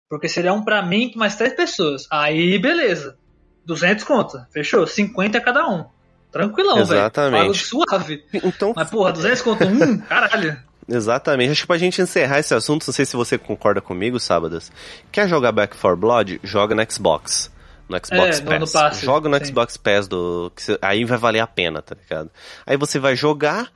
[0.09, 2.07] Porque seria um pra mim e mais três pessoas.
[2.13, 3.17] Aí, beleza.
[3.65, 4.47] 200 conta.
[4.53, 4.87] Fechou?
[4.87, 5.85] 50 cada um.
[6.31, 7.01] Tranquilão, velho.
[7.01, 7.41] Exatamente.
[7.43, 8.25] Pago suave.
[8.33, 9.99] Então, Mas, porra, 200 conto um?
[10.07, 10.57] Caralho.
[10.89, 11.51] Exatamente.
[11.53, 14.71] Acho que pra gente encerrar esse assunto, não sei se você concorda comigo, Sábadas.
[15.11, 16.41] Quer jogar Back 4 Blood?
[16.45, 17.51] Joga no Xbox.
[17.89, 18.61] No Xbox É, Pass.
[18.61, 19.45] no passe, Joga no sim.
[19.47, 20.53] Xbox Pass do.
[20.83, 22.31] Aí vai valer a pena, tá ligado?
[22.67, 23.71] Aí você vai jogar,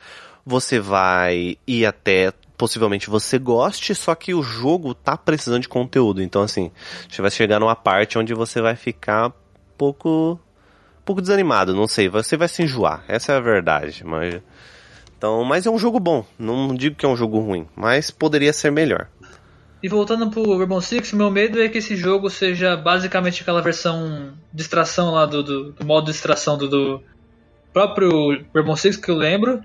[0.45, 2.33] você vai ir até.
[2.57, 6.23] Possivelmente você goste, só que o jogo tá precisando de conteúdo.
[6.23, 6.71] Então, assim,
[7.09, 9.33] você vai chegar numa parte onde você vai ficar um
[9.79, 10.39] pouco.
[11.01, 12.09] um pouco desanimado, não sei.
[12.09, 13.03] Você vai se enjoar.
[13.09, 14.05] Essa é a verdade.
[14.05, 14.41] Mas.
[15.21, 16.25] Então, mas é um jogo bom.
[16.39, 19.07] Não digo que é um jogo ruim, mas poderia ser melhor.
[19.83, 24.33] E voltando pro Rainbow Six, meu medo é que esse jogo seja basicamente aquela versão
[24.51, 27.03] de extração lá do, do, do modo de extração do, do
[27.71, 28.11] próprio
[28.55, 29.62] Rainbow Six que eu lembro.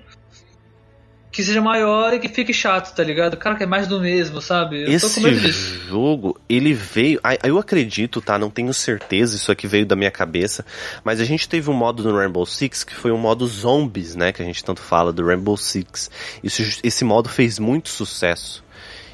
[1.36, 3.36] Que seja maior e que fique chato, tá ligado?
[3.36, 4.84] Cara, que é mais do mesmo, sabe?
[4.84, 5.80] Eu tô com Esse medo disso.
[5.86, 7.20] jogo, ele veio.
[7.44, 8.40] Eu acredito, tá?
[8.40, 10.66] Não tenho certeza, isso aqui veio da minha cabeça.
[11.04, 14.32] Mas a gente teve um modo no Rainbow Six que foi um modo zombies, né?
[14.32, 16.10] Que a gente tanto fala do Rainbow Six.
[16.42, 18.64] Isso, esse modo fez muito sucesso.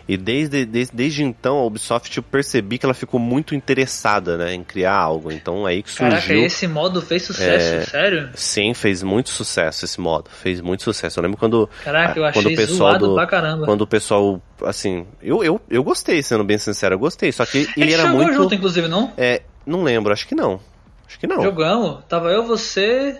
[0.07, 4.53] E desde, desde, desde então a Ubisoft eu percebi que ela ficou muito interessada, né?
[4.53, 5.31] Em criar algo.
[5.31, 6.09] Então aí que surgiu.
[6.09, 8.29] Caraca, esse modo fez sucesso, É, sério?
[8.33, 10.29] Sim, fez muito sucesso esse modo.
[10.29, 11.19] Fez muito sucesso.
[11.19, 11.69] Eu lembro quando.
[11.83, 13.65] Caraca, eu ah, achei quando o pessoal do, pra caramba.
[13.65, 17.31] Quando o pessoal, assim, eu, eu, eu gostei, sendo bem sincero, eu gostei.
[17.31, 18.33] Só que ele gente era muito.
[18.33, 19.13] junto, inclusive, não?
[19.17, 20.59] É, não lembro, acho que não.
[21.07, 21.41] Acho que não.
[21.41, 22.03] Jogamos.
[22.07, 23.19] Tava eu, você.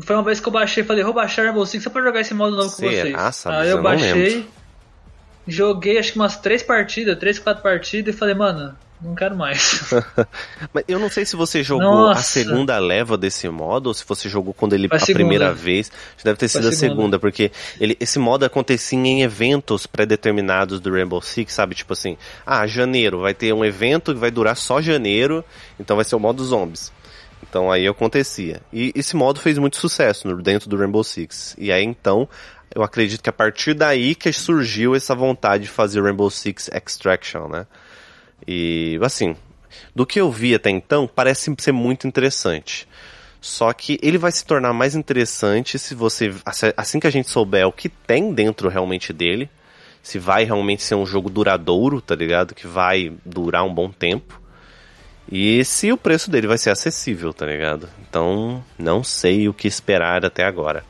[0.00, 2.34] Foi uma vez que eu baixei, falei, vou baixar Rainbow Six só pra jogar esse
[2.34, 3.36] modo novo com Será, vocês.
[3.36, 3.60] Sabes?
[3.60, 4.46] Aí Eu eu baixei.
[5.46, 9.90] Joguei acho que umas três partidas, três, quatro partidas e falei, mano, não quero mais.
[10.72, 12.20] Mas eu não sei se você jogou Nossa.
[12.20, 15.18] a segunda leva desse modo ou se você jogou quando ele Foi a segunda.
[15.18, 15.92] primeira vez.
[16.24, 17.18] Deve ter Foi sido a segunda, segunda.
[17.18, 21.74] porque ele, esse modo acontecia em eventos pré-determinados do Rainbow Six, sabe?
[21.74, 22.16] Tipo assim,
[22.46, 25.44] ah, janeiro, vai ter um evento que vai durar só janeiro,
[25.78, 26.90] então vai ser o modo zombies.
[27.48, 28.62] Então aí acontecia.
[28.72, 31.54] E esse modo fez muito sucesso dentro do Rainbow Six.
[31.58, 32.28] E aí então,
[32.76, 37.48] eu acredito que a partir daí que surgiu essa vontade de fazer Rainbow Six Extraction,
[37.48, 37.66] né?
[38.46, 39.34] E assim,
[39.94, 42.86] do que eu vi até então, parece ser muito interessante.
[43.40, 46.34] Só que ele vai se tornar mais interessante se você.
[46.76, 49.48] Assim que a gente souber o que tem dentro realmente dele.
[50.02, 52.54] Se vai realmente ser um jogo duradouro, tá ligado?
[52.54, 54.38] Que vai durar um bom tempo.
[55.32, 57.88] E se o preço dele vai ser acessível, tá ligado?
[58.06, 60.84] Então, não sei o que esperar até agora.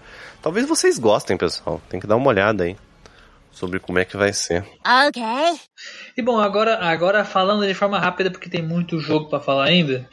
[0.46, 1.82] Talvez vocês gostem, pessoal.
[1.88, 2.76] Tem que dar uma olhada aí.
[3.50, 4.64] Sobre como é que vai ser.
[5.08, 5.60] Okay.
[6.16, 10.08] E bom, agora, agora falando de forma rápida, porque tem muito jogo pra falar ainda,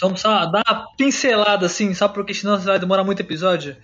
[0.00, 3.76] vamos só dar uma pincelada assim, só porque senão vai demorar muito episódio.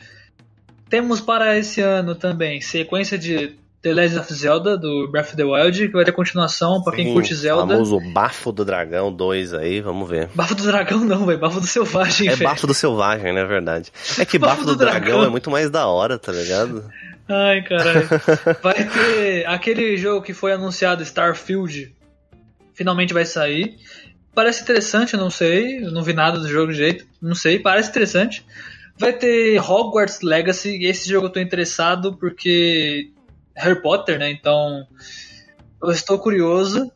[0.89, 5.45] Temos para esse ano também sequência de The Legend of Zelda, do Breath of the
[5.45, 7.75] Wild, que vai ter continuação pra quem Sim, curte Zelda.
[7.75, 10.29] famoso Bafo do Dragão 2 aí, vamos ver.
[10.35, 12.51] Bafo do Dragão não, velho, Bafo do Selvagem, É velho.
[12.51, 13.45] bafo do selvagem, né?
[13.45, 13.93] Verdade.
[14.19, 15.23] É que bafo, do, dragão.
[15.23, 16.85] é muito mais da hora, tá ligado?
[17.29, 18.09] Ai, caralho.
[18.63, 21.95] Vai ter aquele jogo que foi anunciado, Starfield,
[22.75, 23.77] finalmente vai sair.
[24.35, 27.91] Parece interessante, eu não sei, não vi nada do jogo de jeito, não sei, parece
[27.91, 28.45] interessante.
[28.99, 33.11] Vai ter Hogwarts Legacy, esse jogo eu tô interessado porque
[33.59, 34.31] Harry Potter, né?
[34.31, 34.87] Então
[35.83, 36.91] eu estou curioso.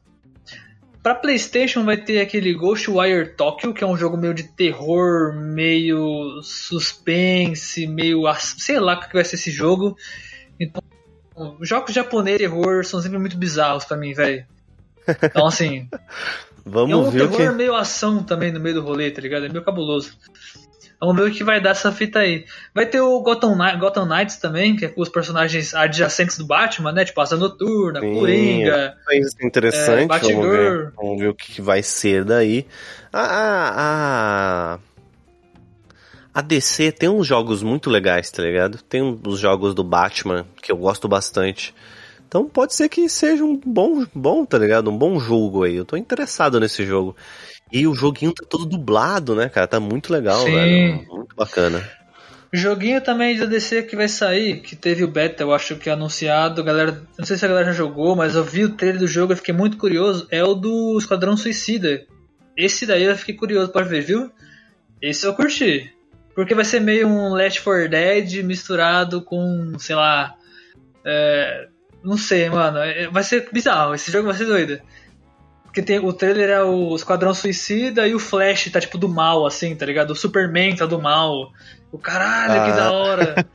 [1.03, 6.41] Pra PlayStation vai ter aquele Ghostwire Tokyo, que é um jogo meio de terror, meio
[6.43, 8.23] suspense, meio.
[8.39, 9.97] sei lá o que vai ser esse jogo.
[10.61, 10.83] Então,
[11.61, 14.47] jogos japoneses de terror são sempre muito bizarros pra mim, velho.
[15.23, 15.89] Então, assim.
[16.65, 17.57] Vamos é um ver terror que...
[17.57, 19.47] meio ação também no meio do rolê, tá ligado?
[19.47, 20.17] É meio cabuloso.
[21.03, 22.45] Vamos ver o que vai dar essa fita aí.
[22.73, 26.93] Vai ter o Gotham, Gotham Knights também, que é com os personagens adjacentes do Batman,
[26.93, 27.05] né?
[27.05, 28.97] Tipo Asa Noturna, Sim, Coringa.
[29.11, 30.13] É interessante.
[30.13, 32.69] É, vamos, ver, vamos ver o que vai ser daí.
[33.13, 34.79] A, a, a,
[36.33, 38.81] a DC tem uns jogos muito legais, tá ligado?
[38.85, 41.75] Tem os jogos do Batman que eu gosto bastante.
[42.29, 44.89] Então pode ser que seja um bom, bom, tá ligado?
[44.89, 45.75] Um bom jogo aí.
[45.75, 47.17] Eu tô interessado nesse jogo.
[47.73, 49.67] E o joguinho tá todo dublado, né, cara?
[49.67, 50.53] Tá muito legal, Sim.
[50.53, 51.07] velho.
[51.09, 51.83] Muito bacana.
[52.53, 55.95] Joguinho também de DC que vai sair, que teve o beta, eu acho que é
[55.95, 59.07] anunciado, galera, não sei se a galera já jogou, mas eu vi o trailer do
[59.07, 62.05] jogo e fiquei muito curioso, é o do Esquadrão Suicida.
[62.55, 64.31] Esse daí eu fiquei curioso para ver, viu?
[65.01, 65.91] Esse eu curti.
[66.35, 70.35] Porque vai ser meio um Left 4 Dead misturado com, sei lá,
[71.07, 71.69] é,
[72.05, 74.79] não sei, mano, é, vai ser bizarro, esse jogo vai ser doido.
[75.73, 79.47] Porque tem, o trailer é o Esquadrão Suicida e o Flash tá tipo do mal,
[79.47, 80.11] assim, tá ligado?
[80.11, 81.51] O Superman tá do mal.
[81.91, 82.65] O caralho, ah.
[82.67, 83.47] que da hora.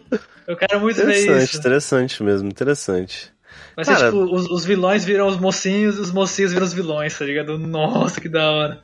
[0.48, 1.24] Eu quero muito ver isso.
[1.24, 3.30] Interessante, interessante mesmo, interessante.
[3.76, 4.10] Ser Cara...
[4.10, 7.58] tipo, os, os, vilões viram os mocinhos e os mocinhos viram os vilões, tá ligado?
[7.58, 8.80] Nossa, que da hora.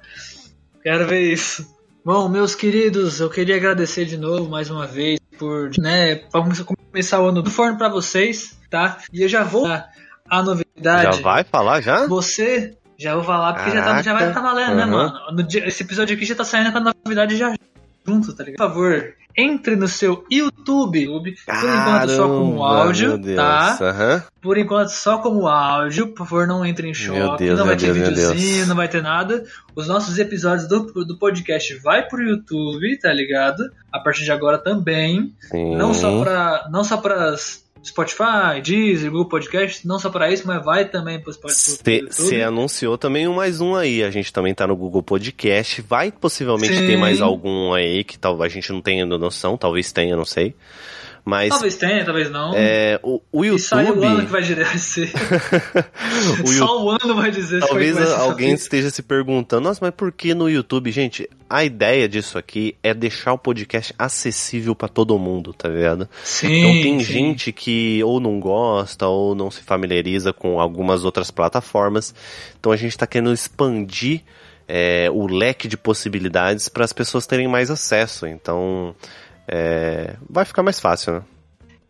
[0.82, 1.66] Quero ver isso.
[2.04, 7.22] Bom, meus queridos, eu queria agradecer de novo mais uma vez por, né, vamos começar
[7.22, 8.98] o ano do forno para vocês, tá?
[9.10, 11.16] E eu já vou a novidade.
[11.16, 12.06] Já vai falar já?
[12.06, 14.76] Você já vou falar porque já, tá, já vai estar tá valendo, uhum.
[14.76, 15.42] né, mano?
[15.42, 17.54] Dia, esse episódio aqui já tá saindo com a novidade já
[18.06, 18.58] junto, tá ligado?
[18.58, 23.78] Por favor, entre no seu YouTube, por enquanto só como áudio, tá?
[23.80, 24.22] Uhum.
[24.40, 27.92] Por enquanto só como áudio, por favor, não entre em choque, Deus, não vai ter
[27.92, 29.44] Deus, videozinho, não vai ter nada.
[29.74, 33.64] Os nossos episódios do, do podcast vai pro YouTube, tá ligado?
[33.90, 35.34] A partir de agora também.
[35.40, 35.76] Sim.
[35.76, 40.46] Não só para não só para as Spotify, Deezer, Google Podcast, não só para isso,
[40.46, 42.06] mas vai também para Spotify.
[42.08, 46.12] Você anunciou também um mais um aí, a gente também tá no Google Podcast, vai
[46.12, 46.86] possivelmente Sim.
[46.86, 50.54] ter mais algum aí que talvez a gente não tenha noção, talvez tenha, não sei.
[51.24, 52.52] Mas, talvez tenha, talvez não.
[52.52, 53.60] É, o, o YouTube.
[53.60, 54.42] E sai o ano que vai
[54.76, 55.12] ser.
[56.42, 60.10] o Só o ano vai dizer Talvez vai alguém esteja se perguntando, nossa, mas por
[60.10, 60.90] que no YouTube?
[60.90, 66.08] Gente, a ideia disso aqui é deixar o podcast acessível para todo mundo, tá ligado?
[66.24, 66.52] Sim.
[66.52, 67.04] Então tem sim.
[67.04, 72.12] gente que ou não gosta ou não se familiariza com algumas outras plataformas.
[72.58, 74.22] Então a gente tá querendo expandir.
[74.74, 78.26] É, o leque de possibilidades para as pessoas terem mais acesso.
[78.26, 78.94] Então,
[79.48, 81.22] é, vai ficar mais fácil, né?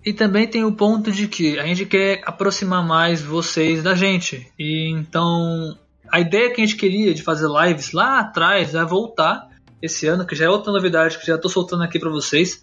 [0.05, 4.51] E também tem o ponto de que a gente quer aproximar mais vocês da gente.
[4.59, 5.79] E então
[6.11, 9.49] a ideia que a gente queria de fazer lives lá atrás é voltar
[9.81, 12.63] esse ano, que já é outra novidade que já estou soltando aqui para vocês.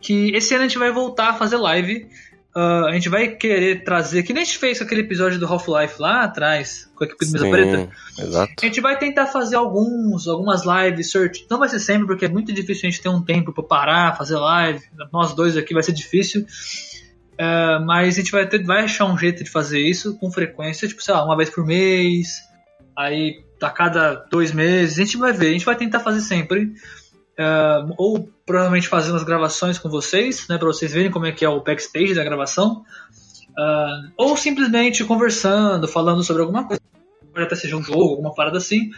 [0.00, 2.06] Que esse ano a gente vai voltar a fazer live
[2.56, 5.44] Uh, a gente vai querer trazer, que nem a gente fez com aquele episódio do
[5.44, 7.90] Half-Life lá atrás, com a equipe mesa preta.
[8.18, 8.52] Exato.
[8.58, 11.46] A gente vai tentar fazer alguns, algumas lives, search.
[11.50, 14.16] Não vai ser sempre, porque é muito difícil a gente ter um tempo para parar,
[14.16, 14.80] fazer live.
[15.12, 16.46] Nós dois aqui vai ser difícil.
[17.34, 20.88] Uh, mas a gente vai, ter, vai achar um jeito de fazer isso com frequência,
[20.88, 22.38] tipo, sei lá, uma vez por mês,
[22.96, 24.98] aí a cada dois meses.
[24.98, 26.72] A gente vai ver, a gente vai tentar fazer sempre.
[27.38, 31.44] Uh, ou provavelmente fazendo as gravações com vocês, né, para vocês verem como é que
[31.44, 32.84] é o backstage da gravação,
[33.58, 36.80] uh, ou simplesmente conversando, falando sobre alguma coisa,
[37.34, 38.90] pode até seja um jogo, alguma parada assim,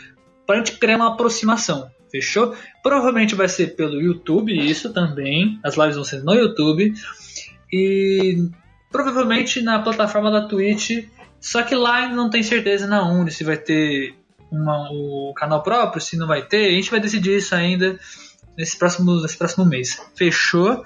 [0.47, 2.55] para a gente criar uma aproximação, fechou?
[2.83, 6.93] Provavelmente vai ser pelo YouTube, isso também, as lives vão ser no YouTube,
[7.73, 8.51] e
[8.93, 11.09] provavelmente na plataforma da Twitch,
[11.41, 14.15] só que lá não tem certeza na onde, se vai ter
[14.51, 17.99] uma, o canal próprio, se não vai ter, a gente vai decidir isso ainda
[18.59, 20.03] nesse próximo, nesse próximo mês.
[20.17, 20.85] Fechou?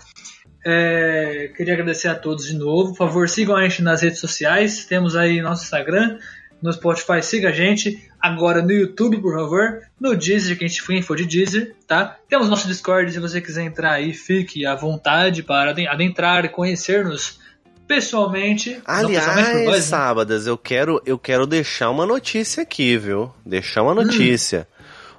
[0.65, 2.91] É, queria agradecer a todos de novo.
[2.91, 4.85] Por favor, sigam a gente nas redes sociais.
[4.85, 6.19] Temos aí nosso Instagram,
[6.61, 8.07] no Spotify, siga a gente.
[8.21, 9.81] Agora no YouTube, por favor.
[9.99, 12.19] No Deezer, que a gente foi for de Deezer, tá?
[12.29, 17.41] Temos nosso Discord, se você quiser entrar aí, fique à vontade para adentrar e conhecer-nos
[17.89, 18.81] pessoalmente.
[18.85, 19.83] Aliás, pessoalmente nós, né?
[19.83, 23.33] sábadas, eu quero, eu quero deixar uma notícia aqui, viu?
[23.45, 24.05] Deixar uma hum.
[24.05, 24.69] notícia.
[24.71, 24.72] Hum.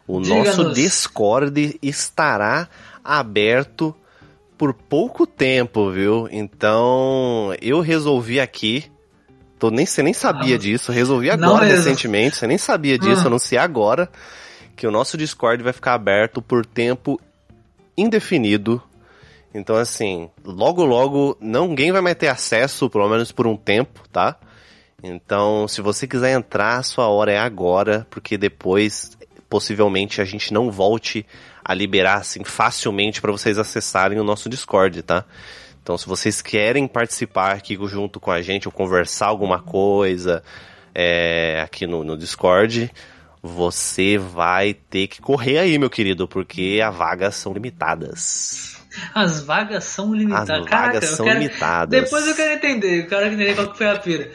[0.07, 2.67] O nosso Discord estará
[3.03, 3.95] aberto
[4.57, 6.27] por pouco tempo, viu?
[6.31, 8.85] Então, eu resolvi aqui.
[9.57, 13.27] Tô nem, você nem sabia ah, disso, resolvi agora recentemente, você nem sabia disso, hum.
[13.27, 14.09] anunciei agora
[14.75, 17.19] que o nosso Discord vai ficar aberto por tempo
[17.95, 18.81] indefinido
[19.53, 24.35] Então, assim, logo logo ninguém vai mais ter acesso, pelo menos por um tempo, tá?
[25.01, 29.17] Então, se você quiser entrar, a sua hora é agora, porque depois
[29.53, 31.23] possivelmente a gente não volte
[31.63, 35.23] a liberar assim facilmente para vocês acessarem o nosso Discord, tá?
[35.79, 40.41] Então, se vocês querem participar aqui junto com a gente ou conversar alguma coisa
[40.95, 42.91] é, aqui no, no Discord,
[43.43, 48.81] você vai ter que correr aí, meu querido, porque as vagas são limitadas.
[49.13, 50.49] As vagas são limitadas.
[50.49, 51.39] As Caraca, vagas são quero...
[51.39, 52.01] limitadas.
[52.01, 54.31] Depois eu quero entender, eu quero entender qual que foi a pira.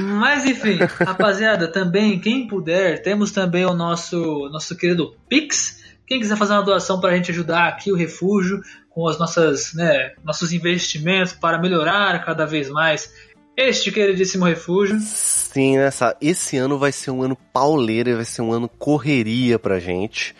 [0.00, 5.82] Mas enfim, rapaziada, também, quem puder, temos também o nosso, nosso querido Pix.
[6.06, 8.60] Quem quiser fazer uma doação para a gente ajudar aqui o refúgio
[8.90, 13.12] com as nossas, né, nossos investimentos para melhorar cada vez mais
[13.56, 14.98] este queridíssimo refúgio.
[15.00, 19.78] Sim, nessa, esse ano vai ser um ano pauleira, vai ser um ano correria pra
[19.78, 20.34] gente.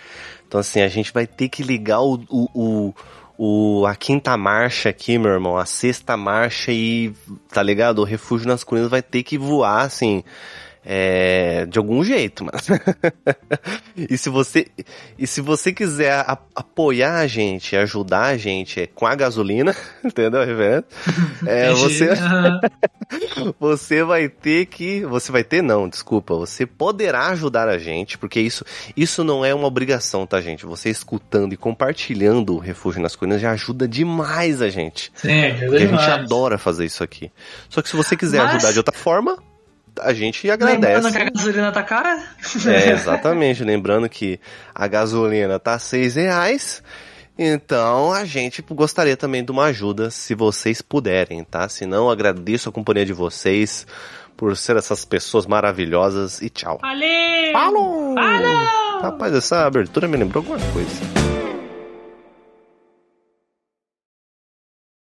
[0.47, 2.95] Então, assim, a gente vai ter que ligar o, o, o,
[3.44, 7.12] o, a quinta marcha aqui, meu irmão, a sexta marcha e,
[7.48, 7.98] tá ligado?
[7.98, 10.23] O refúgio nas colinas vai ter que voar, assim,
[10.84, 12.66] é, de algum jeito, mas.
[13.96, 14.66] e se você
[15.16, 20.44] e se você quiser a, apoiar a gente, ajudar a gente com a gasolina, entendeu,
[20.44, 20.84] Reverendo?
[21.46, 22.09] É, você
[23.60, 28.40] você vai ter que, você vai ter não, desculpa, você poderá ajudar a gente, porque
[28.40, 28.64] isso
[28.96, 30.66] isso não é uma obrigação, tá, gente?
[30.66, 35.12] Você escutando e compartilhando o Refúgio nas Colinas já ajuda demais a gente.
[35.14, 35.82] Sim, ajuda demais.
[35.82, 37.30] a gente adora fazer isso aqui.
[37.68, 39.38] Só que se você quiser Mas- ajudar de outra forma,
[40.01, 41.02] a gente agradece.
[41.02, 42.23] Lembrando que a gasolina tá cara?
[42.66, 43.64] É, exatamente.
[43.64, 44.40] Lembrando que
[44.74, 46.82] a gasolina tá seis reais.
[47.39, 51.69] Então a gente gostaria também de uma ajuda, se vocês puderem, tá?
[51.69, 53.86] Se não, agradeço a companhia de vocês
[54.36, 56.78] por ser essas pessoas maravilhosas e tchau.
[56.82, 57.52] Valeu!
[57.52, 58.14] Falou!
[58.14, 59.01] Falou!
[59.02, 61.22] Rapaz, essa abertura me lembrou alguma coisa.